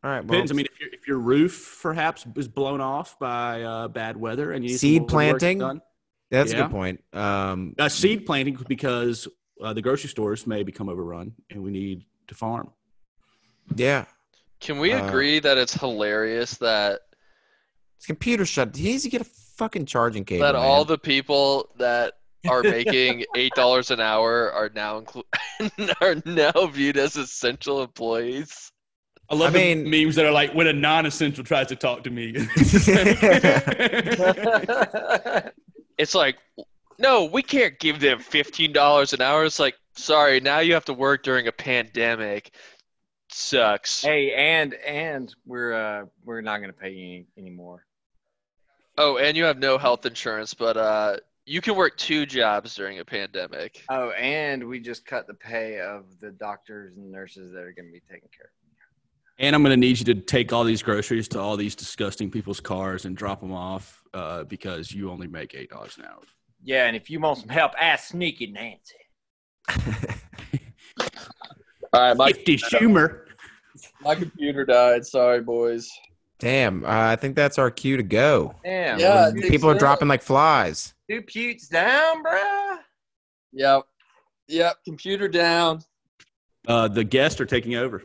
all 0.03 0.11
right, 0.11 0.23
well, 0.23 0.41
Depends. 0.41 0.51
I 0.51 0.53
mean, 0.53 0.67
if, 0.71 0.79
your 0.79 0.89
if 0.93 1.07
your 1.07 1.17
roof 1.17 1.79
perhaps 1.81 2.27
is 2.35 2.47
blown 2.47 2.79
off 2.79 3.17
by 3.17 3.63
uh, 3.63 3.87
bad 3.87 4.17
weather 4.17 4.51
and 4.51 4.63
you 4.63 4.69
need 4.71 4.77
Seed 4.77 5.01
more 5.01 5.09
planting? 5.09 5.57
done. 5.57 5.81
that's 6.29 6.51
a 6.51 6.55
good 6.57 6.69
point. 6.69 7.03
Um, 7.13 7.73
Uh, 7.79 7.89
seed 7.89 8.27
planting 8.27 8.55
because 8.67 9.27
uh, 9.63 9.73
the 9.73 9.81
grocery 9.81 10.09
stores 10.09 10.45
may 10.45 10.61
become 10.61 10.89
overrun 10.89 11.33
and 11.49 11.63
we 11.63 11.71
need 11.71 12.05
to 12.27 12.35
farm. 12.35 12.69
yeah, 13.75 14.05
Can 14.65 14.79
we 14.79 14.93
Uh, 14.93 15.07
agree 15.07 15.39
that 15.39 15.57
it's 15.59 15.73
hilarious 15.73 16.57
that 16.57 17.01
his 17.97 18.05
computer 18.07 18.45
shut. 18.45 18.75
He 18.75 18.83
needs 18.89 19.03
to 19.03 19.09
get 19.09 19.21
a 19.21 19.25
fucking 19.57 19.85
charging 19.85 20.25
cable. 20.25 20.43
that 20.43 20.55
all 20.55 20.83
the 20.85 20.97
people 20.97 21.69
that 21.77 22.13
are 22.49 22.63
making 22.77 23.25
eight 23.35 23.53
dollars 23.55 23.91
an 23.91 23.99
hour 24.01 24.51
are 24.51 24.69
now 24.73 25.01
inclu- 25.01 25.95
are 26.01 26.15
now 26.25 26.65
viewed 26.67 26.97
as 26.97 27.15
essential 27.15 27.83
employees? 27.83 28.71
I 29.29 29.35
love 29.35 29.55
I 29.55 29.73
the 29.73 29.75
memes 29.75 30.15
that 30.15 30.25
are 30.25 30.31
like 30.31 30.51
when 30.53 30.67
a 30.67 30.73
non-essential 30.73 31.43
tries 31.43 31.67
to 31.67 31.75
talk 31.75 32.03
to 32.03 32.09
me. 32.09 32.33
It's 35.97 36.13
like, 36.13 36.35
no, 36.99 37.23
we 37.25 37.41
can't 37.41 37.79
give 37.79 37.99
them 38.01 38.19
fifteen 38.19 38.73
dollars 38.73 39.13
an 39.13 39.21
hour. 39.21 39.45
It's 39.45 39.59
like, 39.59 39.75
sorry, 39.95 40.39
now 40.41 40.59
you 40.59 40.73
have 40.73 40.85
to 40.85 40.93
work 40.93 41.23
during 41.23 41.47
a 41.47 41.51
pandemic. 41.51 42.53
Sucks. 43.37 44.01
Hey, 44.01 44.31
and 44.33 44.75
and 44.75 45.35
we're 45.45 45.73
uh 45.73 46.05
we're 46.23 46.39
not 46.39 46.61
gonna 46.61 46.71
pay 46.71 46.91
you 46.91 47.05
any, 47.05 47.25
anymore. 47.37 47.85
Oh, 48.97 49.17
and 49.17 49.35
you 49.35 49.43
have 49.43 49.59
no 49.59 49.77
health 49.77 50.05
insurance, 50.05 50.53
but 50.53 50.77
uh, 50.77 51.17
you 51.45 51.59
can 51.59 51.75
work 51.75 51.97
two 51.97 52.25
jobs 52.25 52.75
during 52.75 52.99
a 52.99 53.05
pandemic. 53.05 53.83
Oh, 53.89 54.11
and 54.11 54.65
we 54.65 54.79
just 54.79 55.05
cut 55.05 55.27
the 55.27 55.33
pay 55.33 55.81
of 55.81 56.05
the 56.21 56.31
doctors 56.31 56.95
and 56.95 57.11
nurses 57.11 57.51
that 57.51 57.59
are 57.59 57.73
gonna 57.73 57.91
be 57.91 57.99
taking 58.09 58.29
care. 58.35 58.45
of. 58.45 58.51
and 59.37 59.53
I'm 59.53 59.63
going 59.63 59.71
to 59.71 59.77
need 59.77 59.99
you 59.99 60.05
to 60.05 60.15
take 60.15 60.53
all 60.53 60.63
these 60.63 60.81
groceries 60.81 61.27
to 61.29 61.39
all 61.39 61.57
these 61.57 61.75
disgusting 61.75 62.31
people's 62.31 62.61
cars 62.61 63.03
and 63.03 63.17
drop 63.17 63.41
them 63.41 63.51
off 63.51 64.01
uh, 64.13 64.45
because 64.45 64.93
you 64.93 65.11
only 65.11 65.27
make 65.27 65.53
eight 65.55 65.69
dollars 65.69 65.97
an 65.97 66.05
hour. 66.05 66.21
Yeah, 66.63 66.85
and 66.85 66.95
if 66.95 67.09
you 67.09 67.19
want 67.19 67.39
some 67.39 67.49
help, 67.49 67.73
ask 67.77 68.07
Sneaky 68.11 68.47
Nancy. 68.47 68.95
All 71.91 72.01
right, 72.01 72.15
my 72.17 72.31
Fifty 72.31 72.55
Schumer. 72.55 73.24
My 74.05 74.15
computer 74.15 74.63
died. 74.65 75.05
Sorry, 75.05 75.41
boys. 75.41 75.89
Damn, 76.39 76.83
uh, 76.85 76.87
I 76.89 77.15
think 77.15 77.35
that's 77.35 77.57
our 77.57 77.71
cue 77.71 77.97
to 77.97 78.03
go. 78.03 78.53
Damn. 78.63 78.99
Yeah, 78.99 79.31
People 79.49 79.69
are 79.69 79.73
so. 79.75 79.79
dropping 79.79 80.07
like 80.07 80.21
flies. 80.21 80.93
two 81.09 81.21
putes 81.21 81.67
down, 81.67 82.23
bruh. 82.23 82.77
Yep. 83.53 83.83
Yep. 84.49 84.75
Computer 84.85 85.27
down. 85.27 85.81
Uh, 86.67 86.87
the 86.87 87.03
guests 87.03 87.39
are 87.39 87.45
taking 87.45 87.75
over. 87.75 88.03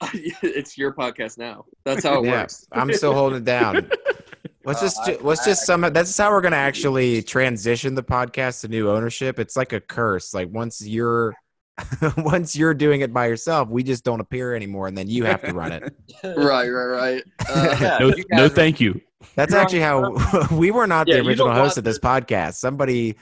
it's 0.12 0.76
your 0.76 0.92
podcast 0.92 1.38
now. 1.38 1.64
That's 1.84 2.04
how 2.04 2.22
it 2.22 2.26
Yeah, 2.26 2.42
works. 2.42 2.66
I'm 2.72 2.92
still 2.92 3.14
holding 3.14 3.38
it 3.38 3.44
down. 3.44 3.90
Let's 4.66 4.80
Uh, 4.80 4.84
just 4.86 5.00
I- 5.08 5.18
let's 5.20 5.44
just 5.44 5.66
some. 5.66 5.82
That's 5.82 6.16
how 6.16 6.30
we're 6.30 6.40
gonna 6.40 6.56
actually 6.56 7.22
transition 7.22 7.94
the 7.94 8.02
podcast 8.02 8.62
to 8.62 8.68
new 8.68 8.90
ownership. 8.90 9.38
It's 9.38 9.56
like 9.58 9.74
a 9.74 9.80
curse. 9.80 10.32
Like 10.32 10.48
once 10.50 10.80
you're 10.86 11.34
once 12.18 12.54
you're 12.56 12.74
doing 12.74 13.00
it 13.00 13.12
by 13.12 13.26
yourself, 13.26 13.68
we 13.68 13.82
just 13.82 14.04
don't 14.04 14.20
appear 14.20 14.54
anymore, 14.54 14.86
and 14.88 14.96
then 14.96 15.08
you 15.08 15.24
have 15.24 15.42
to 15.42 15.52
run 15.52 15.72
it. 15.72 15.82
right, 16.24 16.68
right, 16.68 16.68
right. 16.68 17.24
Uh, 17.48 17.76
Yeah, 17.80 17.98
No, 17.98 18.08
you 18.14 18.24
no, 18.30 18.48
thank 18.48 18.80
you. 18.80 19.00
That's 19.36 19.50
You're 19.52 19.60
on 19.60 19.64
actually 19.64 19.80
how 19.80 20.46
we 20.56 20.70
were 20.70 20.86
not 20.86 21.08
Yeah, 21.08 21.16
the 21.16 21.20
original 21.26 21.46
don't 21.48 21.56
host 21.56 21.78
of 21.78 21.84
this 21.84 21.98
podcast. 21.98 22.54
Somebody 22.54 23.16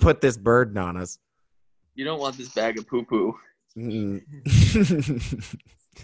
put 0.00 0.20
this 0.20 0.36
burden 0.36 0.78
on 0.78 0.96
us. 0.96 1.18
you 1.94 2.04
don't 2.04 2.18
want 2.18 2.36
this 2.36 2.48
bag 2.48 2.78
of 2.78 2.88
poo 2.88 3.04
poo. 3.04 3.34
Mm. 3.76 4.22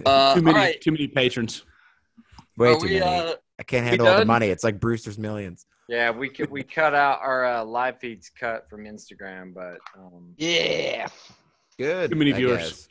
Uh, 0.05 0.35
Too 0.35 0.43
many, 0.43 0.57
all 0.57 0.65
right. 0.65 0.81
too 0.81 0.91
many 0.93 1.09
patrons. 1.09 1.65
Way 2.57 2.73
Are 2.73 2.79
too 2.79 2.87
we, 2.89 3.01
many. 3.01 3.31
uh, 3.31 3.35
I 3.59 3.63
can't 3.63 3.87
handle 3.87 4.07
all 4.07 4.19
the 4.19 4.25
money. 4.27 4.49
It's 4.49 4.63
like 4.63 4.79
Brewster's 4.81 5.19
Millions. 5.19 5.67
Yeah, 5.89 6.11
we 6.11 6.29
could, 6.29 6.51
we 6.51 6.63
cut 6.63 6.95
out 6.95 7.21
our 7.23 7.47
uh, 7.47 7.65
live 7.65 7.99
feeds 7.99 8.31
cut 8.39 8.69
from 8.69 8.85
Instagram, 8.85 9.55
but 9.55 9.79
um, 9.99 10.35
Yeah. 10.37 11.07
Good. 11.79 12.11
Too 12.11 12.17
many 12.17 12.33
I 12.33 12.37
viewers. 12.37 12.59
guess. 12.61 12.89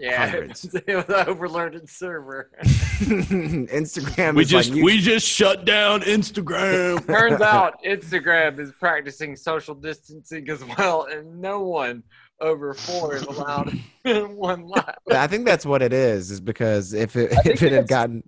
yeah, 0.00 0.26
Hundreds. 0.30 0.64
it 0.86 0.94
was 0.96 1.04
an 1.08 1.28
overloaded 1.28 1.88
server. 1.88 2.50
Instagram 2.62 4.34
We 4.34 4.42
is 4.42 4.52
like 4.52 4.64
just 4.64 4.72
you- 4.76 4.84
we 4.84 4.98
just 4.98 5.26
shut 5.26 5.64
down 5.64 6.00
Instagram. 6.02 7.06
Turns 7.06 7.40
out 7.40 7.82
Instagram 7.84 8.58
is 8.58 8.72
practicing 8.80 9.36
social 9.36 9.74
distancing 9.74 10.48
as 10.48 10.64
well, 10.78 11.04
and 11.10 11.40
no 11.40 11.60
one 11.60 12.02
over 12.40 12.74
four 12.74 13.14
is 13.14 13.22
allowed 13.24 13.78
in 14.04 14.36
one 14.36 14.66
live. 14.66 14.94
I 15.10 15.26
think 15.26 15.44
that's 15.46 15.66
what 15.66 15.82
it 15.82 15.92
is. 15.92 16.30
Is 16.30 16.40
because 16.40 16.92
if 16.94 17.16
it 17.16 17.32
if 17.44 17.62
it 17.62 17.72
had 17.72 17.86
gotten 17.88 18.22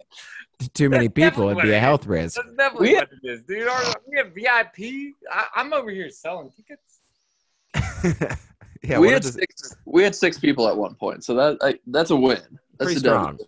too 0.74 0.88
many 0.90 1.08
people, 1.08 1.48
it'd 1.48 1.62
be 1.62 1.72
a 1.72 1.80
health 1.80 2.06
risk. 2.06 2.36
That's 2.36 2.54
definitely 2.56 2.90
We- 2.90 2.94
what 2.96 3.08
it 3.22 3.28
is, 3.30 3.42
dude. 3.42 3.66
Our, 3.68 3.82
we 4.06 4.18
have 4.18 4.32
VIP. 4.34 5.14
I, 5.32 5.46
I'm 5.56 5.72
over 5.72 5.90
here 5.90 6.10
selling 6.10 6.50
tickets. 6.50 7.00
yeah, 8.82 8.98
we 8.98 9.08
had 9.10 9.24
is- 9.24 9.34
six. 9.34 9.74
We 9.84 10.02
had 10.02 10.14
six 10.14 10.38
people 10.38 10.68
at 10.68 10.76
one 10.76 10.94
point, 10.94 11.24
so 11.24 11.34
that 11.34 11.58
I, 11.62 11.78
that's 11.86 12.10
a 12.10 12.16
win. 12.16 12.38
That's 12.78 12.92
pretty 12.94 13.00
a 13.00 13.02
W. 13.10 13.38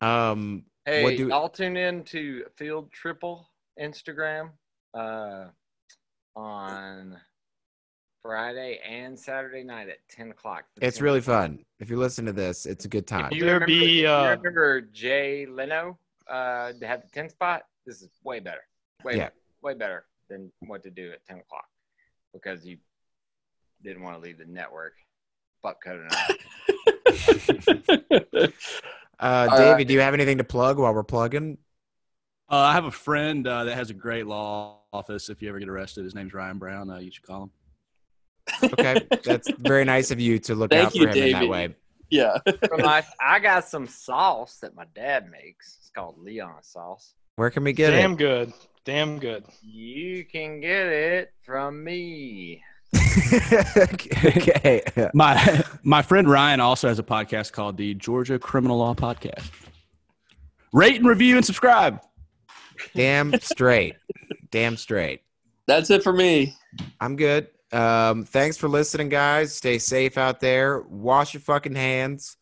strong. 0.00 0.30
Um, 0.30 0.64
Hey, 0.86 1.04
What 1.04 1.16
do- 1.18 1.30
I'll 1.32 1.50
tune 1.50 1.76
in 1.76 2.02
to 2.04 2.44
Field 2.56 2.90
Triple 2.92 3.50
Instagram 3.78 4.50
uh, 4.94 5.48
on 6.34 7.18
Friday 8.22 8.80
and 8.88 9.18
Saturday 9.18 9.62
night 9.62 9.88
at 9.90 9.98
10 10.10 10.30
o'clock. 10.30 10.64
it's 10.80 11.00
really 11.02 11.20
fun. 11.20 11.58
If 11.78 11.90
you 11.90 11.96
listen 11.98 12.24
to 12.24 12.32
this, 12.32 12.64
it's 12.64 12.84
a 12.86 12.88
good 12.88 13.06
time. 13.06 13.30
You 13.32 13.44
There 13.44 13.54
remember, 13.54 13.66
be, 13.66 14.00
you 14.00 14.08
uh, 14.08 14.36
remember 14.42 14.80
Jay 14.80 15.44
Leno 15.46 15.98
uh, 16.28 16.72
to 16.72 16.86
have 16.86 17.02
the 17.02 17.08
10 17.12 17.28
spot? 17.28 17.62
This 17.86 18.00
is 18.02 18.08
way 18.24 18.40
better. 18.40 18.62
Way, 19.04 19.16
Yeah. 19.18 19.28
way 19.62 19.74
better 19.74 20.06
than 20.30 20.50
what 20.60 20.82
to 20.84 20.90
do 20.90 21.12
at 21.12 21.24
10 21.26 21.38
o'clock 21.38 21.66
because 22.32 22.64
you 22.64 22.78
didn't 23.82 24.02
want 24.02 24.16
to 24.16 24.22
leave 24.22 24.38
the 24.38 24.46
network. 24.46 24.94
Fuck 25.62 25.82
code 25.82 26.00
and 26.00 26.12
I. 26.12 26.36
Uh, 29.20 29.56
David, 29.56 29.72
right. 29.72 29.88
do 29.88 29.94
you 29.94 30.00
have 30.00 30.14
anything 30.14 30.38
to 30.38 30.44
plug 30.44 30.78
while 30.78 30.94
we're 30.94 31.02
plugging? 31.02 31.58
Uh, 32.48 32.56
I 32.56 32.72
have 32.74 32.84
a 32.84 32.90
friend 32.90 33.46
uh, 33.46 33.64
that 33.64 33.74
has 33.74 33.90
a 33.90 33.94
great 33.94 34.26
law 34.26 34.78
office. 34.92 35.28
If 35.28 35.42
you 35.42 35.48
ever 35.48 35.58
get 35.58 35.68
arrested, 35.68 36.04
his 36.04 36.14
name's 36.14 36.32
Ryan 36.32 36.58
Brown. 36.58 36.88
Uh, 36.88 36.98
you 36.98 37.10
should 37.10 37.26
call 37.26 37.42
him. 37.42 38.70
Okay, 38.72 39.06
that's 39.24 39.50
very 39.58 39.84
nice 39.84 40.10
of 40.10 40.20
you 40.20 40.38
to 40.38 40.54
look 40.54 40.70
Thank 40.70 40.86
out 40.86 40.92
for 40.92 40.98
you, 40.98 41.08
him 41.08 41.16
in 41.16 41.32
that 41.32 41.48
way. 41.48 41.74
Yeah. 42.10 42.38
My- 42.78 43.04
I 43.20 43.38
got 43.40 43.66
some 43.66 43.86
sauce 43.86 44.58
that 44.62 44.74
my 44.74 44.84
dad 44.94 45.30
makes. 45.30 45.76
It's 45.80 45.90
called 45.90 46.18
Leon 46.18 46.62
sauce. 46.62 47.14
Where 47.36 47.50
can 47.50 47.64
we 47.64 47.72
get 47.72 47.92
it? 47.92 47.98
Damn 47.98 48.16
good. 48.16 48.52
Damn 48.84 49.18
good. 49.18 49.44
You 49.60 50.24
can 50.24 50.60
get 50.60 50.86
it 50.86 51.32
from 51.42 51.84
me. 51.84 52.62
It? 52.92 54.36
okay. 54.36 55.10
My 55.14 55.64
my 55.82 56.02
friend 56.02 56.28
Ryan 56.28 56.60
also 56.60 56.88
has 56.88 56.98
a 56.98 57.02
podcast 57.02 57.52
called 57.52 57.76
the 57.76 57.94
Georgia 57.94 58.38
Criminal 58.38 58.78
Law 58.78 58.94
Podcast. 58.94 59.50
Rate 60.72 60.96
and 60.96 61.06
review 61.06 61.36
and 61.36 61.44
subscribe. 61.44 62.00
Damn 62.94 63.38
straight. 63.40 63.96
Damn 64.50 64.76
straight. 64.76 65.22
That's 65.66 65.90
it 65.90 66.02
for 66.02 66.12
me. 66.12 66.54
I'm 67.00 67.16
good. 67.16 67.48
Um, 67.72 68.24
thanks 68.24 68.56
for 68.56 68.68
listening, 68.68 69.08
guys. 69.08 69.54
Stay 69.54 69.78
safe 69.78 70.16
out 70.16 70.40
there. 70.40 70.80
Wash 70.82 71.34
your 71.34 71.40
fucking 71.40 71.74
hands. 71.74 72.36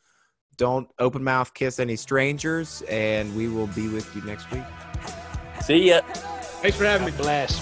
Don't 0.57 0.89
open 0.99 1.23
mouth 1.23 1.53
kiss 1.53 1.79
any 1.81 1.97
strangers, 1.97 2.83
and 2.89 3.35
we 3.37 3.49
will 3.49 3.67
be 3.69 3.89
with 3.89 4.15
you 4.17 4.23
next 4.23 4.51
week. 4.51 4.63
See 5.63 5.89
ya. 5.89 6.01
Thanks 6.63 6.77
for 6.77 6.85
having 6.85 7.07
me. 7.07 7.13
Blast. 7.13 7.61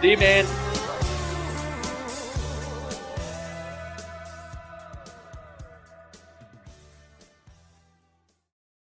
See 0.00 0.12
you, 0.12 0.18
man. 0.18 0.71